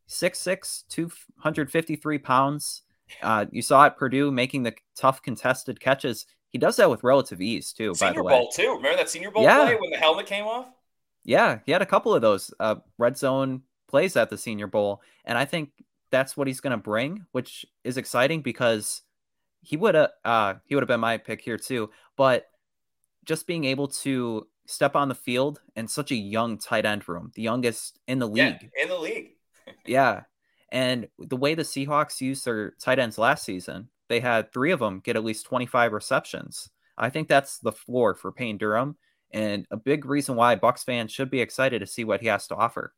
6'6, 0.09 0.83
253 0.89 2.17
pounds. 2.17 2.81
Uh, 3.21 3.45
you 3.51 3.61
saw 3.61 3.85
at 3.85 3.97
Purdue 3.97 4.31
making 4.31 4.63
the 4.63 4.73
tough 4.95 5.21
contested 5.21 5.79
catches. 5.79 6.25
He 6.49 6.57
does 6.57 6.77
that 6.77 6.89
with 6.89 7.03
relative 7.03 7.39
ease 7.39 7.71
too. 7.71 7.93
Senior 7.93 8.13
by 8.13 8.17
the 8.17 8.23
way. 8.23 8.33
Bowl 8.33 8.49
too. 8.49 8.73
Remember 8.75 8.97
that 8.97 9.11
Senior 9.11 9.29
Bowl 9.29 9.43
yeah. 9.43 9.65
play 9.65 9.75
when 9.75 9.91
the 9.91 9.97
helmet 9.97 10.25
came 10.25 10.45
off? 10.45 10.65
Yeah, 11.23 11.59
he 11.67 11.73
had 11.73 11.83
a 11.83 11.85
couple 11.85 12.15
of 12.15 12.23
those 12.23 12.51
uh, 12.59 12.77
red 12.97 13.15
zone 13.15 13.61
plays 13.87 14.15
at 14.15 14.31
the 14.31 14.39
Senior 14.39 14.65
Bowl, 14.65 15.03
and 15.23 15.37
I 15.37 15.45
think 15.45 15.69
that's 16.09 16.35
what 16.35 16.47
he's 16.47 16.61
going 16.61 16.71
to 16.71 16.77
bring, 16.77 17.27
which 17.31 17.63
is 17.83 17.97
exciting 17.97 18.41
because 18.41 19.03
he 19.61 19.77
would 19.77 19.93
have 19.93 20.09
uh, 20.25 20.55
he 20.65 20.73
would 20.73 20.81
have 20.81 20.87
been 20.87 20.99
my 20.99 21.17
pick 21.17 21.41
here 21.41 21.57
too. 21.57 21.91
But 22.15 22.47
just 23.27 23.45
being 23.45 23.65
able 23.65 23.87
to 23.87 24.47
step 24.65 24.95
on 24.95 25.09
the 25.09 25.15
field 25.15 25.61
in 25.75 25.87
such 25.87 26.11
a 26.11 26.15
young 26.15 26.57
tight 26.57 26.85
end 26.85 27.07
room, 27.07 27.31
the 27.35 27.41
youngest 27.41 27.99
in 28.07 28.19
the 28.19 28.27
league, 28.27 28.71
yeah, 28.75 28.83
in 28.83 28.89
the 28.89 28.97
league, 28.97 29.31
yeah, 29.85 30.21
and 30.71 31.07
the 31.19 31.37
way 31.37 31.53
the 31.53 31.63
Seahawks 31.63 32.21
used 32.21 32.45
their 32.45 32.71
tight 32.79 32.99
ends 32.99 33.17
last 33.17 33.45
season, 33.45 33.89
they 34.07 34.19
had 34.19 34.51
three 34.51 34.71
of 34.71 34.79
them 34.79 34.99
get 34.99 35.15
at 35.15 35.23
least 35.23 35.45
twenty 35.45 35.65
five 35.65 35.93
receptions. 35.93 36.69
I 36.97 37.09
think 37.09 37.27
that's 37.27 37.59
the 37.59 37.71
floor 37.71 38.15
for 38.15 38.31
Payne 38.31 38.57
Durham 38.57 38.97
and 39.31 39.65
a 39.71 39.77
big 39.77 40.05
reason 40.05 40.35
why 40.35 40.55
Bucs 40.55 40.83
fans 40.83 41.11
should 41.11 41.29
be 41.29 41.41
excited 41.41 41.79
to 41.79 41.87
see 41.87 42.03
what 42.03 42.21
he 42.21 42.27
has 42.27 42.47
to 42.47 42.55
offer. 42.55 42.93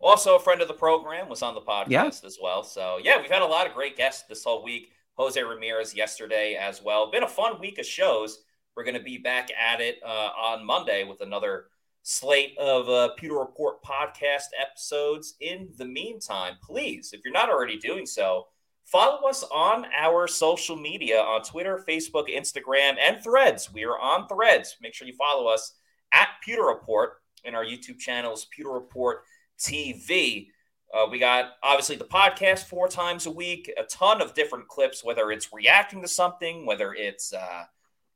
Also, 0.00 0.36
a 0.36 0.40
friend 0.40 0.60
of 0.60 0.68
the 0.68 0.74
program 0.74 1.28
was 1.28 1.42
on 1.42 1.54
the 1.54 1.60
podcast 1.60 1.90
yeah. 1.90 2.10
as 2.24 2.38
well. 2.40 2.62
So, 2.62 2.98
yeah, 3.02 3.20
we've 3.20 3.30
had 3.30 3.42
a 3.42 3.46
lot 3.46 3.66
of 3.66 3.74
great 3.74 3.96
guests 3.96 4.24
this 4.28 4.44
whole 4.44 4.62
week. 4.62 4.92
Jose 5.14 5.42
Ramirez 5.42 5.94
yesterday 5.94 6.54
as 6.54 6.82
well. 6.82 7.10
Been 7.10 7.22
a 7.22 7.28
fun 7.28 7.58
week 7.58 7.78
of 7.78 7.86
shows. 7.86 8.44
We're 8.76 8.84
going 8.84 8.96
to 8.96 9.02
be 9.02 9.18
back 9.18 9.48
at 9.52 9.80
it 9.80 9.98
uh, 10.04 10.30
on 10.38 10.64
Monday 10.64 11.04
with 11.04 11.20
another 11.20 11.66
slate 12.02 12.56
of 12.58 12.88
uh, 12.88 13.14
Pewter 13.16 13.36
Report 13.36 13.82
podcast 13.82 14.48
episodes. 14.60 15.34
In 15.40 15.68
the 15.76 15.86
meantime, 15.86 16.54
please, 16.62 17.12
if 17.12 17.20
you're 17.24 17.32
not 17.32 17.48
already 17.50 17.78
doing 17.78 18.06
so, 18.06 18.46
Follow 18.86 19.28
us 19.28 19.42
on 19.52 19.84
our 19.98 20.28
social 20.28 20.76
media 20.76 21.20
on 21.20 21.42
Twitter, 21.42 21.84
Facebook, 21.88 22.28
Instagram, 22.32 22.94
and 23.04 23.20
Threads. 23.20 23.72
We 23.72 23.84
are 23.84 23.98
on 23.98 24.28
Threads. 24.28 24.76
Make 24.80 24.94
sure 24.94 25.08
you 25.08 25.14
follow 25.14 25.48
us 25.48 25.74
at 26.12 26.28
Pewter 26.44 26.62
Report 26.62 27.14
and 27.44 27.56
our 27.56 27.64
YouTube 27.64 27.98
channel 27.98 28.32
is 28.32 28.44
Pewter 28.44 28.70
Report 28.70 29.24
TV. 29.58 30.50
Uh, 30.94 31.06
we 31.10 31.18
got 31.18 31.54
obviously 31.64 31.96
the 31.96 32.04
podcast 32.04 32.66
four 32.66 32.86
times 32.86 33.26
a 33.26 33.30
week, 33.30 33.72
a 33.76 33.82
ton 33.82 34.22
of 34.22 34.34
different 34.34 34.68
clips, 34.68 35.02
whether 35.02 35.32
it's 35.32 35.52
reacting 35.52 36.00
to 36.00 36.08
something, 36.08 36.64
whether 36.64 36.94
it's 36.94 37.32
uh, 37.32 37.64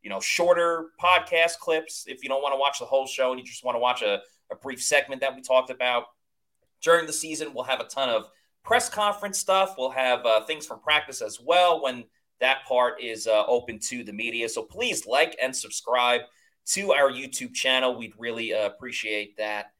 you 0.03 0.11
know 0.11 0.20
shorter 0.20 0.90
podcast 1.03 1.59
clips. 1.59 2.05
If 2.07 2.22
you 2.22 2.28
don't 2.28 2.42
want 2.42 2.55
to 2.55 2.59
watch 2.59 2.78
the 2.78 2.86
whole 2.86 3.07
show 3.07 3.30
and 3.30 3.40
you 3.40 3.46
just 3.46 3.64
want 3.64 3.76
to 3.76 3.80
watch 3.80 4.03
a, 4.03 4.20
a 4.51 4.57
brief 4.57 4.82
segment 4.82 5.20
that 5.20 5.34
we 5.34 5.42
talked 5.42 5.70
about 5.70 6.05
during 6.82 7.07
the 7.07 7.12
season, 7.12 7.53
we'll 7.55 7.64
have 7.64 7.80
a 7.80 7.84
ton 7.84 8.09
of 8.09 8.28
press 8.64 8.88
conference 8.88 9.38
stuff. 9.38 9.74
We'll 9.76 9.90
have 9.90 10.24
uh, 10.24 10.44
things 10.44 10.66
from 10.66 10.80
practice 10.80 11.20
as 11.22 11.40
well 11.40 11.82
when 11.82 12.05
that 12.40 12.64
part 12.66 13.03
is 13.03 13.26
uh, 13.26 13.44
open 13.46 13.78
to 13.80 14.03
the 14.03 14.12
media. 14.12 14.48
So 14.48 14.62
please 14.62 15.07
like 15.07 15.36
and 15.40 15.55
subscribe 15.55 16.22
to 16.66 16.92
our 16.92 17.11
YouTube 17.11 17.55
channel. 17.55 17.96
We'd 17.96 18.14
really 18.18 18.55
uh, 18.55 18.66
appreciate 18.66 19.36
that. 19.36 19.72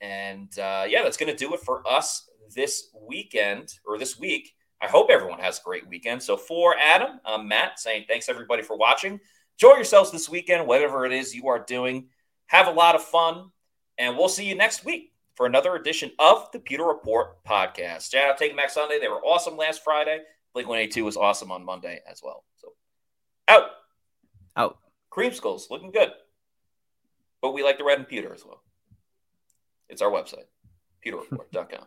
And 0.00 0.56
uh, 0.58 0.84
yeah, 0.88 1.02
that's 1.02 1.16
going 1.16 1.34
to 1.34 1.38
do 1.38 1.54
it 1.54 1.60
for 1.60 1.86
us 1.88 2.28
this 2.54 2.90
weekend 3.06 3.72
or 3.86 3.98
this 3.98 4.18
week. 4.18 4.54
I 4.80 4.88
hope 4.88 5.10
everyone 5.10 5.38
has 5.38 5.58
a 5.58 5.62
great 5.62 5.88
weekend. 5.88 6.22
So 6.22 6.36
for 6.36 6.74
Adam, 6.76 7.20
I'm 7.24 7.46
Matt 7.46 7.78
saying 7.78 8.06
thanks 8.08 8.28
everybody 8.28 8.62
for 8.62 8.76
watching. 8.76 9.20
Enjoy 9.58 9.74
yourselves 9.76 10.10
this 10.10 10.28
weekend, 10.28 10.66
whatever 10.66 11.06
it 11.06 11.12
is 11.12 11.34
you 11.34 11.48
are 11.48 11.64
doing. 11.64 12.08
Have 12.46 12.66
a 12.66 12.72
lot 12.72 12.94
of 12.94 13.02
fun, 13.02 13.50
and 13.98 14.16
we'll 14.16 14.28
see 14.28 14.46
you 14.46 14.54
next 14.54 14.84
week 14.84 15.12
for 15.34 15.46
another 15.46 15.74
edition 15.74 16.10
of 16.18 16.50
the 16.52 16.58
Pewter 16.58 16.84
Report 16.84 17.42
podcast. 17.44 18.10
Shout 18.10 18.30
out 18.30 18.38
Take 18.38 18.56
Back 18.56 18.70
Sunday. 18.70 18.98
They 19.00 19.08
were 19.08 19.24
awesome 19.24 19.56
last 19.56 19.82
Friday. 19.82 20.20
Blink 20.52 20.68
182 20.68 21.04
was 21.04 21.16
awesome 21.16 21.50
on 21.50 21.64
Monday 21.64 22.00
as 22.10 22.20
well. 22.22 22.44
So 22.56 22.74
out. 23.48 23.70
Out. 24.56 24.78
Creamsicles 25.10 25.70
looking 25.70 25.90
good. 25.90 26.10
But 27.40 27.52
we 27.52 27.62
like 27.62 27.78
the 27.78 27.84
red 27.84 27.98
and 27.98 28.08
pewter 28.08 28.34
as 28.34 28.44
well. 28.44 28.62
It's 29.88 30.02
our 30.02 30.10
website, 30.10 30.46
pewterreport.com. 31.04 31.86